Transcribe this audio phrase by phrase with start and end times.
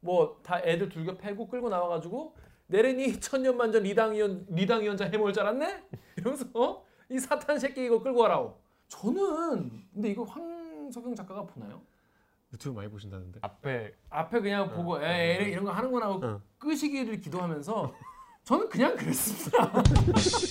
[0.00, 2.34] 뭐 다 애들 둘겨 패고 끌고 나와가지고
[2.66, 5.84] 내래니 천년만년 리당 위원 리당 위원장 해먹을 줄 알았네?
[6.16, 6.84] 이러면서 어?
[7.10, 8.58] 이 사탄 새끼 이거 끌고 와라오.
[8.88, 11.80] 저는 근데 이거 황석영 작가가 보나요?
[12.52, 13.40] 유튜브 많이 보신다는데.
[13.42, 16.40] 앞에 앞에 그냥 어, 보고 어, 에 이런 거 하는구나 하고 어.
[16.58, 17.94] 끄시기를 기도하면서
[18.44, 19.72] 저는 그냥 그랬습니다.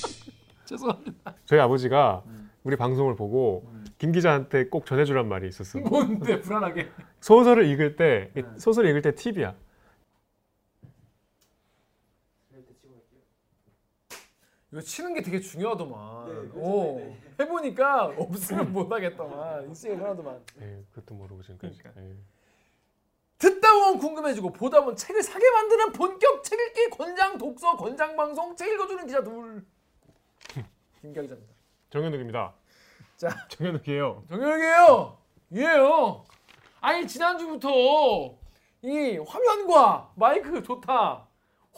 [0.66, 1.36] 죄송합니다.
[1.45, 2.52] 저희 아버지가 음.
[2.64, 3.76] 우리 방송을 보고 음.
[3.98, 5.79] 김 기자한테 꼭 전해주란 말이 있었어.
[5.79, 6.89] 뭔데 불안하게.
[7.20, 8.43] 소설을 읽을 때 네.
[8.57, 9.55] 소설을 읽을 때 팁이야.
[14.71, 16.28] 이거 치는 게 되게 중요하더만.
[16.28, 16.60] 네, 그렇죠.
[16.60, 19.71] 오, 네, 해보니까 없으면 못하겠더만.
[19.71, 20.43] 있으면 편하더만.
[20.61, 21.79] 예, 그것도 모르고 지금까지.
[21.79, 22.02] 그러니까.
[22.02, 22.16] 예.
[23.39, 28.55] 듣다 보면 궁금해지고 보다 보면 책을 사게 만드는 본격 책 읽기 권장 독서 권장 방송
[28.55, 29.66] 책 읽어주는 기자 둘.
[31.02, 31.54] 김기아 기자입니다.
[31.89, 32.53] 정현욱입니다.
[33.17, 33.30] 자.
[33.49, 34.23] 정현욱이에요.
[34.30, 35.17] 정혁이에요.
[35.55, 36.23] 예요.
[36.80, 37.69] 아니 지난주부터
[38.83, 41.25] 이 화면과 마이크 좋다.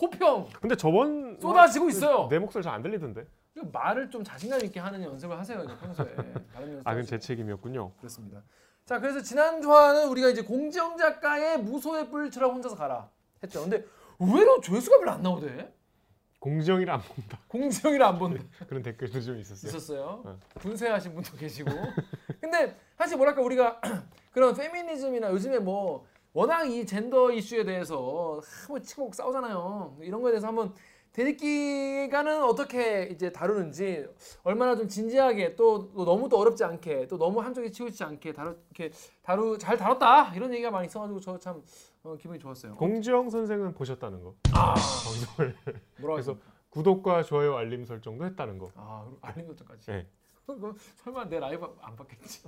[0.01, 2.27] 호평 근데 저번 쏟아지고 있어요.
[2.29, 3.25] 내 목소리 잘 안 들리던데.
[3.55, 6.15] 이거 말을 좀 자신감 있게 하는 연습을 하세요 이제 평소에.
[6.85, 7.91] 아, 그건 제 책임이었군요.
[7.97, 8.41] 그렇습니다.
[8.85, 13.09] 자, 그래서 지난주화는 우리가 이제 공지영 작가의 무소의 뿔처럼 혼자서 가라
[13.43, 13.61] 했죠.
[13.61, 13.83] 근데
[14.19, 15.73] 의외로 조회수가 별로 안 나오대.
[16.39, 17.39] 공지영이라 안 본다.
[17.47, 18.43] 공지영이를 안 본다.
[18.67, 19.69] 그런 댓글도 좀 있었어요.
[19.69, 20.23] 있었어요.
[20.25, 20.39] 어.
[20.59, 21.69] 분쇄하신 분도 계시고.
[22.39, 23.79] 근데 사실 뭐랄까 우리가
[24.31, 29.97] 그런 페미니즘이나 요즘에 뭐 워낙 이 젠더 이슈에 대해서 뭐 치고 싸우잖아요.
[30.01, 30.73] 이런 거에 대해서 한번
[31.11, 34.07] 대립기간은 어떻게 이제 다루는지
[34.43, 38.55] 얼마나 좀 진지하게 또, 또 너무 또 어렵지 않게 또 너무 한쪽에 치우치지 않게 다루
[38.69, 41.61] 이렇게 다루 잘 다뤘다 이런 얘기가 많이 있어가지고 저 참
[42.09, 42.75] 어, 기분이 좋았어요.
[42.75, 44.35] 공지영 선생은 보셨다는 거.
[44.53, 45.55] 아 방송을
[45.99, 46.35] 뭐라 그래서
[46.69, 48.71] 구독과 좋아요 알림 설정도 했다는 거.
[48.75, 49.91] 아 그리고 알림 설정까지.
[49.91, 50.07] 네.
[50.45, 52.47] 그거 설마 내 라이브 안 받겠지?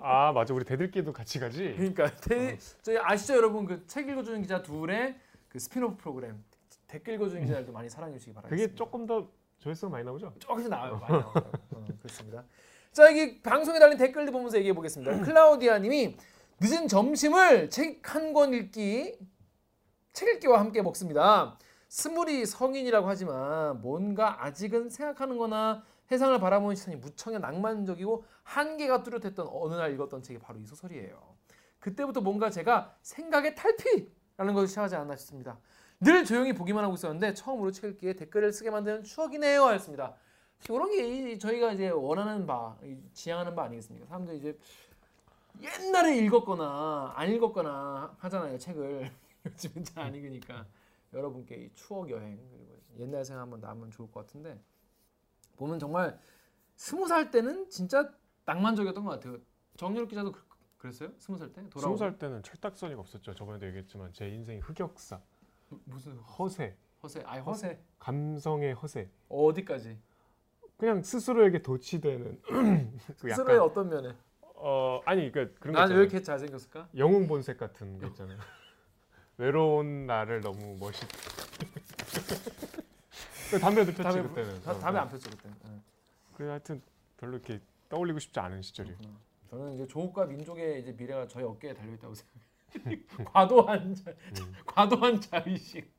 [0.00, 1.72] 아 맞아 우리 댓읽기도 같이 가지.
[1.76, 5.16] 그러니까 대, 저희 아시죠 여러분 그 책 읽어주는 기자 둘의
[5.48, 6.42] 그 스피노프 프로그램
[6.88, 8.66] 댓글 읽어주는 기자들도 많이 사랑해 주시기 바라겠습니다.
[8.66, 9.28] 그게 조금 더
[9.60, 10.32] 조회수가 많이 나오죠?
[10.40, 10.98] 조금씩 나와요.
[11.00, 11.32] 많이 나와요.
[11.74, 12.44] 어, 그렇습니다.
[12.92, 15.20] 자 여기 방송에 달린 댓글들 보면서 얘기해 보겠습니다.
[15.22, 16.16] 클라우디아 님이
[16.60, 19.18] 늦은 점심을 책 한 권 읽기
[20.12, 21.58] 책 읽기와 함께 먹습니다.
[21.88, 29.74] 스물이 성인이라고 하지만 뭔가 아직은 생각하는 거나 세상을 바라보는 시선이 무척 낭만적이고 한계가 뚜렷했던 어느
[29.74, 31.36] 날 읽었던 책이 바로 이 소설이에요.
[31.78, 35.58] 그때부터 뭔가 제가 생각의 탈피라는 것을 시작하지 않았나 싶습니다.
[36.00, 40.14] 늘 조용히 보기만 하고 있었는데 처음으로 책 읽기에 댓글을 쓰게 만드는 추억이네요 하였습니다.
[40.68, 44.06] 이런 게 이- 저희가 이제 원하는 바, 이 지향하는 바 아니겠습니까?
[44.06, 44.58] 사람들이 이제
[45.60, 49.10] 옛날에 읽었거나 안 읽었거나 하잖아요 책을
[49.46, 50.66] 요즘은 잘 안 읽으니까
[51.12, 54.60] 여러분께 이 추억 여행 그리고 옛날 생각 한번 나면 좋을 것 같은데
[55.56, 56.18] 보면 정말
[56.76, 58.10] 스무 살 때는 진짜
[58.46, 59.38] 낭만적이었던 것 같아요.
[59.76, 60.42] 정유럽 기자도 그,
[60.78, 61.10] 그랬어요?
[61.18, 61.60] 스무 살 때?
[61.68, 63.34] 돌아오고 스무 살 때는 철딱서니가 없었죠.
[63.34, 65.20] 저번에도 얘기했지만 제 인생이 흑역사,
[65.84, 67.22] 무슨 허세, 허세?
[67.26, 69.10] 아니 허세 감성의 허세.
[69.28, 69.98] 어디까지?
[70.78, 72.40] 그냥 스스로에게 도취되는
[73.20, 74.14] 그 스스로의 어떤 면에?
[74.62, 76.02] 어 아니 그러니까 그런 거 난왜 있잖아요.
[76.02, 76.88] 이렇게 잘생겼을까?
[76.96, 78.38] 영웅 본색 같은 거 있잖아요.
[79.38, 81.06] 외로운 나를 너무 멋있.
[83.50, 84.62] 그 담배도 폈지 담배 그때는.
[84.62, 85.02] 다, 어, 담배 어.
[85.02, 85.48] 안 폈죠 그때.
[85.64, 85.82] 응.
[86.34, 86.82] 그래 하여튼
[87.16, 88.90] 별로 이렇게 떠올리고 싶지 않은 시절이.
[88.90, 89.18] 그렇구나.
[89.48, 93.00] 저는 이제 조국과 민족의 이제 미래가 저희 어깨에 달려 있다고 생각해요.
[93.32, 94.54] 과도한 자, 음.
[94.66, 95.90] 과도한 자의식.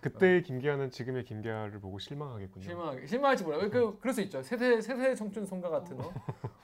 [0.00, 2.62] 그때의 김기아는 지금의 김기아를 보고 실망하겠군요.
[2.62, 3.70] 실망하게 실망할지 몰라요.
[3.70, 4.42] 그 그럴 수 있죠.
[4.42, 6.08] 세대 세대 청춘 송가 같은 거.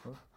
[0.05, 0.15] 어?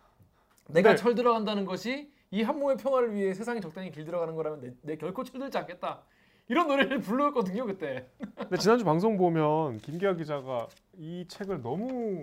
[0.70, 0.96] 내가 네.
[0.96, 4.96] 철 들어간다는 것이 이 한 몸의 평화를 위해 세상이 적당히 길 들어가는 거라면 내, 내
[4.98, 6.02] 결코 철들지 않겠다.
[6.48, 8.10] 이런 노래를 불렀거든요 그때.
[8.36, 12.22] 근데 지난주 방송 보면 김기아 기자가 이 책을 너무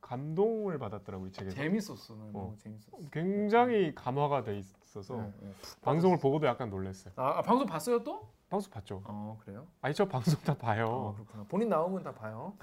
[0.00, 1.54] 감동을 받았더라고 이 책에서.
[1.56, 2.14] 재밌었어.
[2.14, 2.56] 난 너무 어.
[2.62, 2.96] 재밌었어.
[3.12, 5.52] 굉장히 감화가 돼 있어서 네, 네.
[5.82, 7.12] 방송을 보고도 약간 놀랐어요.
[7.16, 8.28] 아, 아, 방송 봤어요 또?
[8.48, 9.02] 방송 봤죠?
[9.04, 9.66] 어 그래요?
[9.82, 11.12] 아니 저 방송 다 어, 봐요.
[11.16, 11.44] 그렇구나.
[11.48, 12.54] 본인 나오면 다 봐요.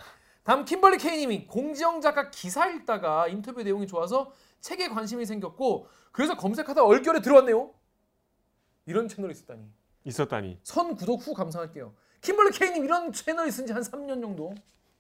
[0.44, 4.32] 다음 킴벌리 K님이 공지영 작가 기사 읽다가 인터뷰 내용이 좋아서
[4.62, 7.74] 책에 관심이 생겼고 그래서 검색하다 얼결에 들어왔네요.
[8.86, 9.70] 이런 채널이 있었다니.
[10.04, 10.60] 있었다니.
[10.64, 11.94] 선 구독 후 감상할게요.
[12.22, 14.54] 킴벌리 K님 이런 채널이 있은 지 한 3년 정도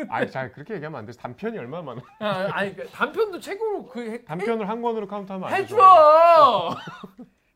[0.10, 1.18] 아니 잘 그렇게 얘기하면 안 되지.
[1.20, 2.02] 단편이 얼마나 많아?
[2.20, 5.76] 아, 아니 그 단편도 책으로 그 해, 단편을 한 권으로 카운트하면 안 되죠.
[5.76, 6.76] 해줘.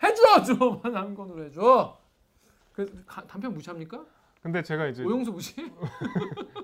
[0.03, 1.97] 해줘 좀한 권으로 해줘.
[3.05, 4.01] 가- 단편 무시합니까?
[4.41, 5.53] 근데 제가 이제 오용수 무시?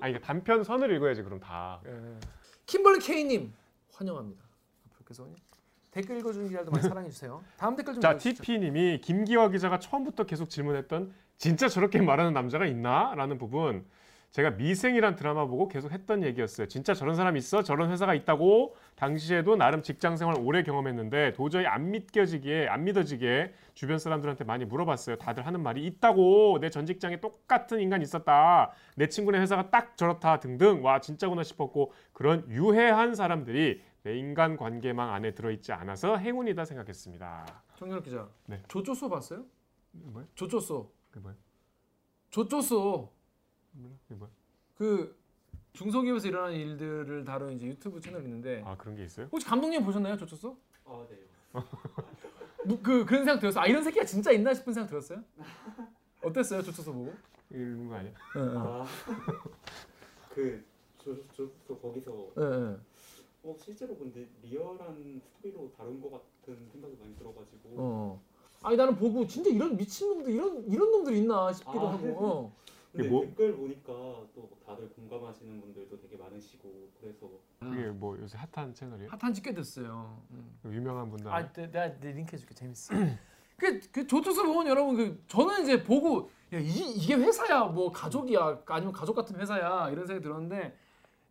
[0.00, 1.78] 아니 이게 단편 선을 읽어야지 그럼 다.
[1.86, 1.90] 예.
[2.64, 3.52] 킴벌리 K님
[3.96, 4.44] 환영합니다.
[4.86, 5.34] 앞으로 계속
[5.90, 7.42] 댓글 읽어주는 기라도 많이 사랑해 주세요.
[7.56, 8.16] 다음 댓글 좀 자.
[8.16, 13.86] TP님이 김기화 기자가 처음부터 계속 질문했던 진짜 저렇게 말하는 남자가 있나?라는 부분
[14.30, 16.68] 제가 미생이란 드라마 보고 계속 했던 얘기였어요.
[16.68, 17.62] 진짜 저런 사람 있어?
[17.62, 18.76] 저런 회사가 있다고?
[18.94, 25.16] 당시에도 나름 직장 생활 오래 경험했는데 도저히 안 믿겨지기에 안 믿어지게 주변 사람들한테 많이 물어봤어요.
[25.16, 28.72] 다들 하는 말이 있다고 내 전 직장에 똑같은 인간 있었다.
[28.96, 35.14] 내 친구네 회사가 딱 저렇다 등등 와 진짜구나 싶었고 그런 유해한 사람들이 내 인간 관계망
[35.14, 37.46] 안에 들어있지 않아서 행운이다 생각했습니다.
[37.76, 38.28] 정렬 기자.
[38.44, 38.62] 네.
[38.68, 39.44] 조조소 봤어요?
[39.92, 40.26] 뭐야?
[40.34, 40.92] 조조소.
[41.10, 41.34] 그게 뭐야?
[42.30, 43.15] 조조소.
[43.76, 43.94] 몰라?
[44.08, 44.30] 뭐야?
[44.76, 45.16] 그
[45.72, 49.28] 중소기업에서 일어나는 일들을 다룬 이제 유튜브 채널이 있는데 아 그런 게 있어요?
[49.30, 50.16] 혹시 감독님 보셨나요?
[50.16, 50.56] 조조소?
[50.84, 51.18] 아 네.
[52.64, 53.62] 뭐, 그 그런 생각 들었어요.
[53.62, 55.22] 아 이런 새끼가 진짜 있나 싶은 생각 들었어요?
[56.22, 56.62] 어땠어요?
[56.62, 57.14] 조조소 보고?
[57.50, 58.12] 이런 거 아니야?
[60.30, 62.76] 아그저저 거기서 예, 예.
[63.44, 68.22] 어 실제로 근데 리얼한 스토리로 다룬 것 같은 생각이 많이 들어가지고 어.
[68.62, 71.92] 아니 나는 보고 진짜 이런 미친 놈들 이런 이런 놈들이 있나 싶기도 아.
[71.92, 72.16] 하고.
[72.18, 72.52] 어.
[72.96, 73.92] 근데 이게 뭐- 댓글 보니까
[74.34, 77.28] 또 다들 공감하시는 분들도 되게 많으시고 그래서
[77.60, 79.10] 그게 뭐 요새 핫한 채널이에요?
[79.10, 80.20] 핫한 지 꽤 됐어요.
[80.30, 80.58] 음.
[80.66, 82.94] 유명한 분들 아, 내, 내가 내 링크 해줄게 재밌어.
[83.56, 86.64] 그, 그 조투스 보면 여러분 그 저는 이제 보고 야, 이,
[86.94, 90.76] 이게 회사야 뭐 가족이야 아니면 가족 같은 회사야 이런 생각이 들었는데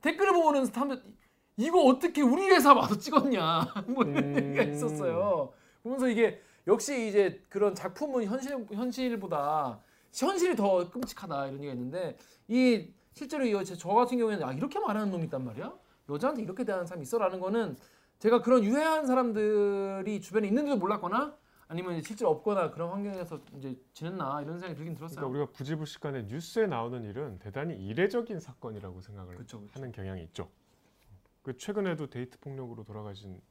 [0.01, 1.01] 댓글을 보면은 사람들
[1.57, 4.35] 이거 어떻게 우리 회사 와서 찍었냐 뭐 이런 음.
[4.37, 5.53] 얘기가 있었어요.
[5.83, 9.79] 보면서 이게 역시 이제 그런 작품은 현실 현실보다
[10.15, 12.17] 현실이 더 끔찍하다 이런 얘기가 있는데
[12.47, 15.73] 이 실제로 이저 같은 경우에는 아 이렇게 말하는 놈이 있단 말이야
[16.09, 17.75] 여자한테 이렇게 대하는 사람이 있어라는 거는
[18.19, 21.35] 제가 그런 유해한 사람들이 주변에 있는지도 몰랐거나
[21.67, 25.15] 아니면 실제로 없거나 그런 환경에서 이제 지냈나 이런 생각이 들긴 들었어요.
[25.15, 29.71] 그러니까 우리가 부지불식간에 뉴스에 나오는 일은 대단히 이례적인 사건이라고 생각을 그쵸, 그쵸.
[29.73, 30.49] 하는 경향이 있죠.
[31.41, 33.41] 그 최근에도 데이트 폭력으로 돌아가신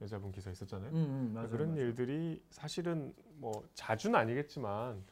[0.00, 0.90] 여자분 기사 있었잖아요.
[0.90, 1.82] 음, 음, 맞아요, 그런 맞아요.
[1.82, 5.04] 일들이 사실은 뭐 자주는 아니겠지만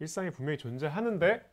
[0.00, 1.48] 일상에 분명히 존재하는데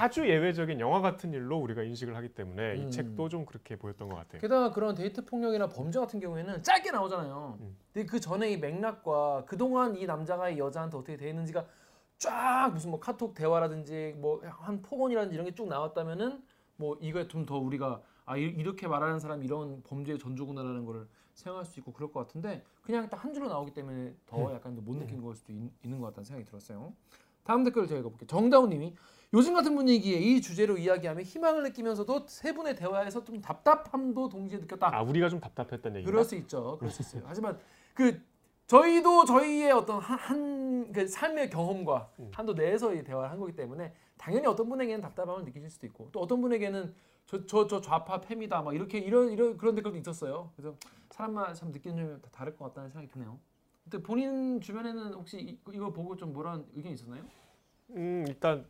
[0.00, 2.88] 아주 예외적인 영화 같은 일로 우리가 인식을 하기 때문에 음.
[2.88, 4.40] 이 책도 좀 그렇게 보였던 것 같아요.
[4.40, 7.58] 게다가 그런 데이트 폭력이나 범죄 같은 경우에는 짧게 나오잖아요.
[7.60, 7.76] 음.
[7.92, 11.66] 근데 그 전에 이 맥락과 그동안 이 남자가 이 여자한테 어떻게 대했는지가
[12.18, 16.42] 쫙 무슨 뭐 카톡 대화라든지 뭐 한 폭언이라든지 이런 게 쭉 나왔다면은
[16.76, 21.64] 뭐 이거에 좀 더 우리가 아 이- 이렇게 말하는 사람이 이런 범죄의 전조구나라는 거를 생각할
[21.66, 25.20] 수 있고 그럴 것 같은데 그냥 딱 한 줄로 나오기 때문에 더 약간 더못 느낀
[25.20, 26.94] 걸 수도 있, 있는 것 같다는 생각이 들었어요.
[27.46, 28.26] 다음 댓글 제가 읽어볼게요.
[28.26, 28.94] 정다운님이
[29.34, 34.94] 요즘 같은 분위기에 이 주제로 이야기하며 희망을 느끼면서도 세 분의 대화에서 좀 답답함도 동시에 느꼈다.
[34.94, 36.76] 아 우리가 좀 답답했던 얘기가 그럴 수 있죠.
[36.78, 37.22] 그럴 수 있어요.
[37.26, 37.58] 하지만
[37.94, 38.20] 그
[38.66, 42.30] 저희도 저희의 어떤 한 그 삶의 경험과 음.
[42.32, 46.20] 한도 내에서 이 대화를 한 거기 때문에 당연히 어떤 분에게는 답답함을 느끼실 수도 있고 또
[46.20, 46.94] 어떤 분에게는
[47.26, 50.52] 저 저 저 좌파 팸이다 막 이렇게 이런 이런 그런 댓글도 있었어요.
[50.54, 50.76] 그래서
[51.10, 53.38] 사람마다 참 느끼는 점이 다 다를 것 같다는 생각이 드네요.
[53.88, 57.22] 근데 본인 주변에는 혹시 이, 이거 보고 좀 뭐라는 의견이 있었나요?
[57.90, 58.66] 음, 일단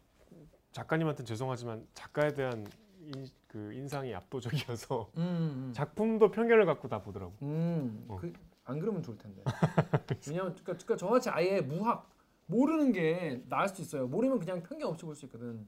[0.73, 2.67] 작가님한테 는 죄송하지만 작가에 대한
[3.01, 7.33] 인, 그 인상이 압도적이어서 음, 작품도 편견을 갖고 다 보더라고.
[7.41, 8.19] 음, 어.
[8.21, 8.31] 그,
[8.65, 9.43] 안 그러면 좋을 텐데.
[10.29, 12.11] 왜냐면 그러니까, 그러니까 저같이 아예 무학
[12.45, 14.07] 모르는 게 나을 수도 있어요.
[14.07, 15.67] 모르면 그냥 편견 없이 볼 수 있거든.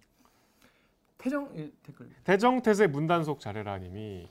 [1.16, 2.10] 태정 예, 댓글.
[2.24, 4.28] 대정태세 문단속 잘해라님이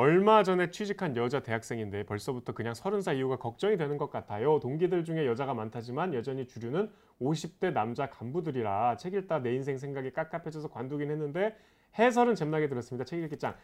[0.00, 4.60] 얼마 전에 취직한 여자 대학생인데 벌써부터 그냥 서른 살 이후가 걱정이 되는 것 같아요.
[4.60, 6.90] 동기들 중에 여자가 많다지만 여전히 주류는
[7.22, 11.56] 50대 남자 간부들이라 책 읽다 내 인생 생각이 깝깝해져서 관두긴 했는데
[11.98, 13.06] 해설은 잼나게 들었습니다.
[13.06, 13.54] 책 읽기 짱.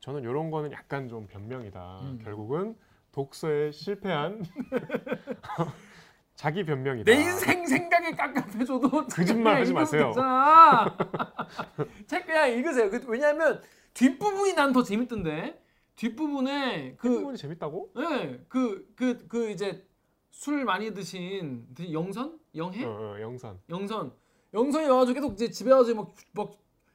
[0.00, 2.00] 저는 이런 거는 약간 좀 변명이다.
[2.04, 2.20] 음.
[2.24, 2.74] 결국은
[3.12, 4.44] 독서에 실패한
[6.36, 7.12] 자기 변명이다.
[7.12, 10.14] 내 인생 생각에 깝깝해줘도 거짓말 하지 마세요.
[12.08, 12.88] 책 그냥 읽으세요.
[12.88, 13.60] 그- 왜냐하면
[13.92, 15.60] 뒷부분이 난 더 재밌던데.
[15.96, 17.92] 뒷부분에 그그 부분이 재밌다고?
[17.96, 19.86] 네, 그, 그, 그 이제
[20.30, 22.38] 술 많이 드신 그 영선?
[22.56, 22.84] 영해?
[22.84, 23.60] 어, 어, 영선.
[23.68, 24.12] 영선.
[24.54, 26.52] 영선이 와가지고 계속 이제 집에 와서 막, 막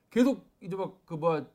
[0.09, 1.45] 계속 이제 막 그 뭐야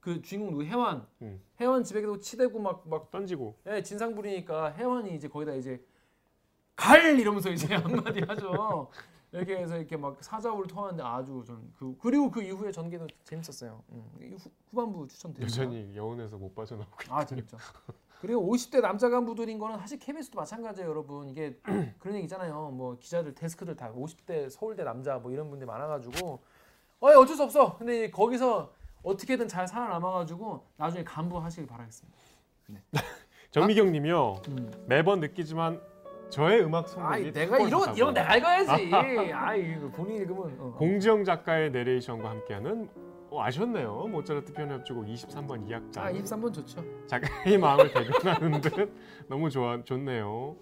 [0.00, 1.06] 그 주인공 누구 해완.
[1.22, 1.42] 음.
[1.60, 5.84] 해완 집에 계속 치대고 막 막 던지고 예, 진상 부리니까 해완이 이제 거기다 이제
[6.76, 8.90] 갈 이러면서 이제 한마디 하죠.
[9.32, 13.82] 이렇게 해서 이렇게 막 사자우를 통하는데 아주 전그 그리고 그 이후에 전개도 재밌었어요.
[13.90, 15.62] 음, 이 후, 후반부 추천드립니다.
[15.62, 17.56] 여전히 여운에서 못 빠져나오고 있아 재밌죠.
[18.20, 21.28] 그리고 50대 남자 간부들인 거는 사실 KBS도 마찬가지예요, 여러분.
[21.28, 21.58] 이게
[21.98, 22.70] 그런 얘기 있잖아요.
[22.70, 26.40] 뭐 기자들 데스크들 다 50대 서울대 남자 뭐 이런 분들 많아가지고
[27.00, 27.76] 어 어쩔 수 없어.
[27.76, 32.18] 근데 거기서 어떻게든 잘 살아남아가지고 나중에 간부 하시길 바라겠습니다.
[33.50, 34.42] 정미경님이요.
[34.48, 34.84] 음.
[34.88, 35.80] 매번 느끼지만
[36.30, 37.94] 저의 음악 선곡이 아이 내가 이런.
[37.96, 38.90] 이런 거 내가 읽어야지.
[39.32, 40.74] 아이 이거 본인이 읽으면 어.
[40.78, 42.88] 공지영 작가의 내레이션과 함께하는
[43.30, 44.06] 어, 아셨네요.
[44.08, 45.98] 모차르트 편협주곡 23번 2악장.
[45.98, 46.84] 아 23번 좋죠.
[47.06, 48.92] 작가의 마음을 대변하는 듯
[49.28, 50.56] 너무 좋아 좋네요.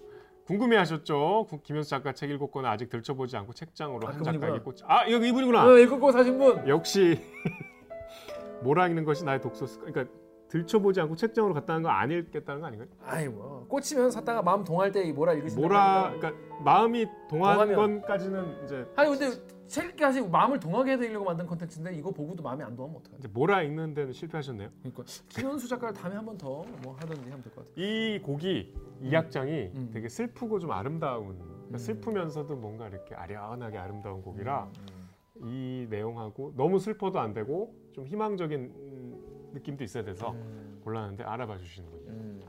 [0.45, 1.47] 궁금해하셨죠?
[1.49, 4.23] 구- 김현수 작가 책 읽었거나 아직 들춰보지 않고 책장으로 아, 한.
[4.23, 4.75] 작가에게 꽂.
[4.85, 5.65] 아 여기 이분이구나.
[5.67, 6.67] 어, 읽고 사신 분.
[6.67, 7.19] 역시
[8.61, 9.91] 몰아 읽는 것이 나의 독서 습관.
[9.91, 10.15] 그러니까
[10.59, 12.87] 들춰보지 않고 책장으로 갔다는 거안 읽겠다는 거 아닌가요?
[13.03, 15.61] 아이 뭐 꽂히면 샀다가 마음 동할 때이 뭐라 읽으신다.
[15.61, 17.75] 몰아 그러니까 마음이 동한 동하면.
[17.75, 19.31] 건까지는 이제 아니 근데
[19.67, 23.19] 책 하시고 마음을 동하게 해드리려고 만든 컨텐츠인데 이거 보고도 마음이 안 동하면 어떡하지?
[23.19, 24.69] 이제 몰아 읽는 데는 실패하셨네요.
[24.79, 27.73] 그러니까 김현수 작가를 다음에 한 번 더 뭐 하든지 하면 될 것 같아요.
[27.85, 29.89] 이 곡이 이 악장이 음.
[29.91, 31.77] 되게 슬프고 좀 아름다운 그러니까 음.
[31.77, 35.09] 슬프면서도 뭔가 이렇게 아련하게 아름다운 곡이라 음.
[35.43, 40.81] 이 내용하고 너무 슬퍼도 안 되고 좀 희망적인 음, 느낌도 있어야 돼서 음.
[40.83, 42.09] 골랐는데 알아봐 주시는군요.
[42.11, 42.41] 음.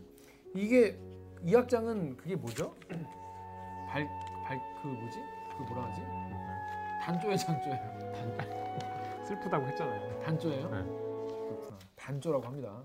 [0.55, 0.99] 이게
[1.45, 2.75] 이 악장은 그게 뭐죠?
[3.89, 4.07] 발
[4.47, 5.19] 발 그 뭐지?
[5.57, 6.01] 그 뭐라 하지?
[7.03, 9.25] 단조예요, 장조예요?
[9.27, 10.21] 슬프다고 했잖아요.
[10.23, 10.71] 단조예요?
[10.71, 10.83] 네.
[10.85, 11.79] 그렇구나.
[11.97, 12.85] 단조라고 합니다.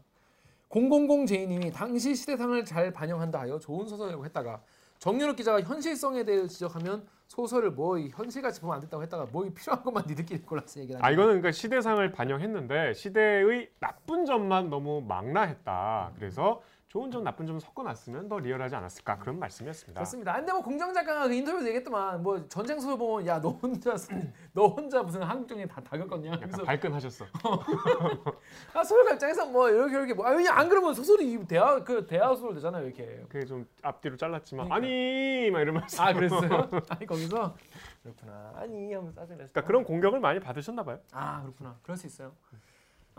[0.73, 4.63] 000 제이님이 당시 시대상을 잘 반영한다 하여 좋은 소설이라고 했다가
[4.99, 10.03] 정유럽 기자가 현실성에 대해 지적하면 소설을 뭐이 현실같이 보면 안 된다고 했다가 뭐이 필요한 것만
[10.05, 16.11] 니들끼리 골라서 얘기를 아 이거는 그러니까 시대상을 반영했는데 시대의 나쁜 점만 너무 망라했다.
[16.17, 16.61] 그래서
[16.91, 19.97] 좋은 점 나쁜 점 섞어놨으면 더 리얼하지 않았을까 그런 말씀이었습니다.
[19.99, 20.33] 그렇습니다.
[20.33, 24.09] 근데 뭐 공정 작가가 그 인터뷰에서 얘기했더만 뭐 전쟁 소설 보면 야 너 혼자 쓰-
[24.51, 26.31] 너 혼자 무슨 한국 정에 다, 다 겪었냐?
[26.31, 27.25] 약간 그래서 발끈하셨어.
[28.75, 32.05] 아 소설가 입장에서 뭐 이렇게 이렇게 뭐 아, 왜냐 안 그러면 소설이 이 대화 그
[32.05, 33.23] 대화 소설 되잖아요 이렇게.
[33.29, 34.85] 그게 좀 앞뒤로 잘랐지만 그러니까.
[34.85, 36.69] 아니 막 이러면서 아 그랬어요?
[36.89, 37.55] 아니 거기서
[38.03, 38.51] 그렇구나.
[38.57, 39.49] 아니 하면서 짜증 냈어.
[39.53, 40.99] 그러니까 그런 공격을 많이 받으셨나 봐요.
[41.13, 41.77] 아 그렇구나.
[41.83, 42.33] 그럴 수 있어요.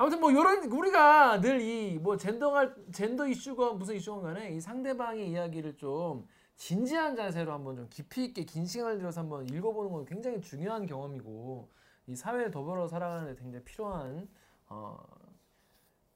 [0.03, 5.31] 아무튼 뭐 이런 우리가 늘 이 뭐 젠더가 젠더 이슈가 무슨 이슈건 간에 이 상대방의
[5.31, 10.41] 이야기를 좀 진지한 자세로 한번 좀 깊이 있게 긴 시간을 들여서 한번 읽어보는 건 굉장히
[10.41, 11.71] 중요한 경험이고
[12.09, 14.29] 이 사회를 더불어 살아가는 데 굉장히 필요한
[14.69, 14.99] 어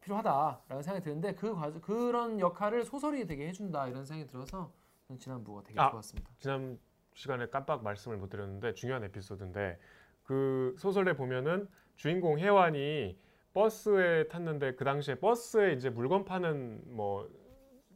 [0.01, 4.73] 필요하다라는 생각이 드는데 그 과정 그런 역할을 소설이 되게 해준다 이런 생각이 들어서
[5.07, 5.91] 저는 지난 부가 되게 아.
[5.91, 6.29] 좋았습니다.
[6.39, 6.79] 지난
[7.15, 9.79] 시간에 깜빡 말씀을 못 드렸는데 중요한 에피소드인데
[10.25, 13.17] 그 소설에 보면은 주인공 혜완이
[13.61, 17.27] 버스에 탔는데 그 당시에 버스에 이제 물건 파는 뭐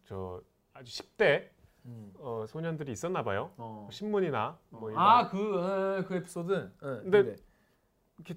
[0.05, 1.51] 저 아주 10대
[1.85, 2.13] 음.
[2.19, 3.53] 어, 소년들이 있었나 봐요.
[3.59, 3.87] 어.
[3.93, 6.53] 신문이나 뭐 이런 아그 그 에피소드.
[6.83, 8.35] 예, 근데 네.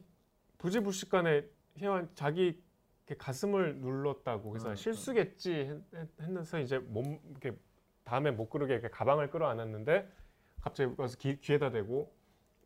[0.60, 1.46] 부지불식간에
[1.80, 2.62] 혜완 자기
[3.08, 7.58] 이렇게 가슴을 눌렀다고 그래서 음, 실수겠지 했- 했- 했는서 이제 몸 이렇게
[8.04, 10.08] 다음에 못 그러게 이렇게 가방을 끌어안았는데
[10.62, 12.14] 갑자기 와서 귀, 귀에다 대고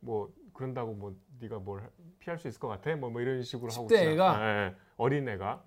[0.02, 3.72] 뭐 그런다고 뭐 네가 뭘 할- 피할 수 있을 것 같아 뭐, 뭐 이런 식으로
[3.72, 4.40] 하고 10대 지나- 애가?
[4.42, 5.64] 예, 예, 어린 애가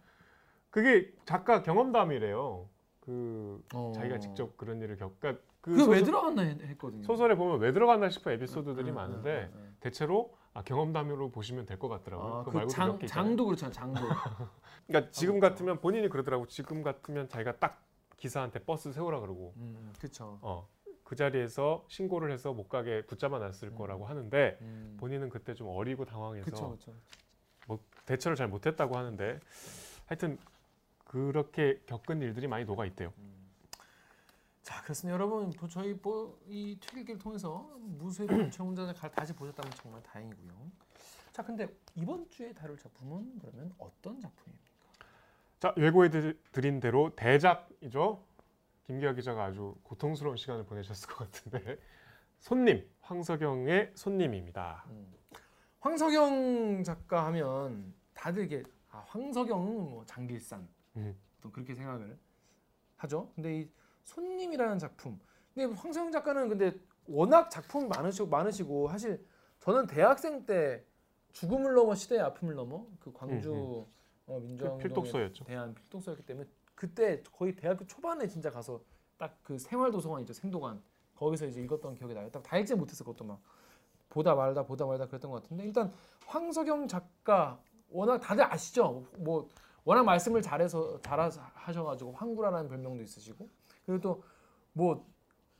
[0.71, 2.69] 그게 작가 경험담이래요
[3.01, 3.93] 그 어.
[3.95, 7.03] 자기가 직접 그런 일을 겪 그러니까 그 소설, 들어갔나 했- 했거든요.
[7.03, 9.77] 소설에 보면 왜 들어갔나 싶은 에피소드들이 음, 많은데 음, 음, 음.
[9.81, 12.33] 대체로 아, 경험담으로 보시면 될 것 같더라고요.
[12.39, 12.99] 아, 그 장.
[13.07, 14.01] 장도 그렇잖아 장도.
[14.89, 15.55] 그러니까 지금 그렇죠.
[15.55, 16.47] 같으면 본인이 그러더라고.
[16.49, 17.85] 지금 같으면 자기가 딱
[18.17, 20.39] 기사한테 버스 세우라 그러고 음, 그렇죠.
[20.43, 20.67] 어,
[21.11, 23.75] 그 자리에서 신고를 해서 못 가게 붙잡아 놨을 음.
[23.75, 24.97] 거라고 하는데 음.
[25.01, 26.95] 본인은 그때 좀 어리고 당황해서 그렇죠, 그렇죠.
[27.67, 29.41] 뭐 대처를 잘 못했다고 하는데
[30.07, 30.39] 하여튼
[31.05, 33.13] 그렇게 겪은 일들이 많이 녹아 있대요.
[34.63, 35.53] 자, 그렇습니다, 여러분.
[35.59, 40.71] 뭐 저희 뭐이 퇴길기를 통해서 무쇠를 청자를 다시 보셨다면 정말 다행이고요.
[41.33, 44.71] 자, 근데 이번 주에 다룰 작품은 그러면 어떤 작품입니까?
[45.59, 48.25] 자 예고해 드- 드린 대로 대작이죠.
[48.91, 51.79] 김기아 기자가 아주 고통스러운 시간을 보내셨을 것 같은데
[52.41, 54.85] 손님 황석영의 손님입니다.
[54.89, 55.15] 음.
[55.79, 61.17] 황석영 작가 하면 다들 이게 아, 황석영은 뭐 장길산 음.
[61.41, 62.19] 또 그렇게 생각을
[62.97, 63.31] 하죠.
[63.37, 63.71] 근데 이
[64.03, 65.21] 손님이라는 작품.
[65.55, 66.73] 근데 황석영 작가는 근데
[67.07, 69.25] 워낙 작품이 많으시고 많으시고 사실
[69.61, 70.85] 저는 대학생 때
[71.31, 73.87] 죽음을 넘어 시대의 아픔을 넘어 그 광주 음,
[74.27, 75.45] 어, 그 민주화운동에 필독서였죠.
[75.45, 76.49] 대한 필독서였기 때문에
[76.81, 78.81] 그때 거의 대학교 초반에 진짜 가서
[79.19, 80.83] 딱 그 생활 도서관 있죠 생도관
[81.15, 82.31] 거기서 이제 읽었던 기억이 나요.
[82.31, 83.39] 딱 다 읽지 못했어 그것도 막
[84.09, 85.93] 보다 말다 보다 말다 그랬던 것 같은데 일단
[86.27, 87.61] 황석영 작가
[87.91, 89.05] 워낙 다들 아시죠?
[89.19, 89.49] 뭐
[89.85, 93.49] 워낙 말씀을 잘해서 잘하셔 가지고 황구라라는 별명도 있으시고
[93.85, 94.23] 그리고 또
[94.73, 95.05] 뭐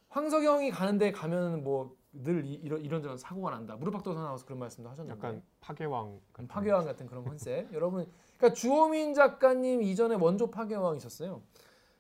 [0.09, 6.21] 황석영이 가는데 가면 뭐늘 이런 이런저런 사고가 난다 무릎팍도서 나와서 그런 말씀도 하셨는데 약간 파괴왕
[6.33, 7.73] 같은 파괴왕 같은 그런 컨셉.
[7.73, 11.43] 여러분, 그러니까 주호민 작가님 이전에 원조 파괴왕이셨어요.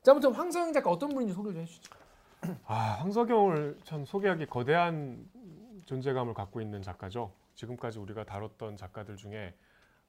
[0.02, 1.94] 자, 아무튼 황성영 작가 어떤 분인지 소개 좀 해주시죠.
[2.64, 5.28] 아 황석영을 참 소개하기 거대한
[5.84, 7.34] 존재감을 갖고 있는 작가죠.
[7.54, 9.54] 지금까지 우리가 다뤘던 작가들 중에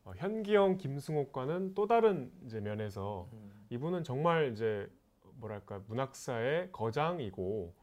[0.05, 3.27] 어, 현기영, 김승옥과는 또 다른 이제 면에서
[3.69, 4.89] 이분은 정말 이제
[5.35, 7.75] 뭐랄까 문학사의 거장이고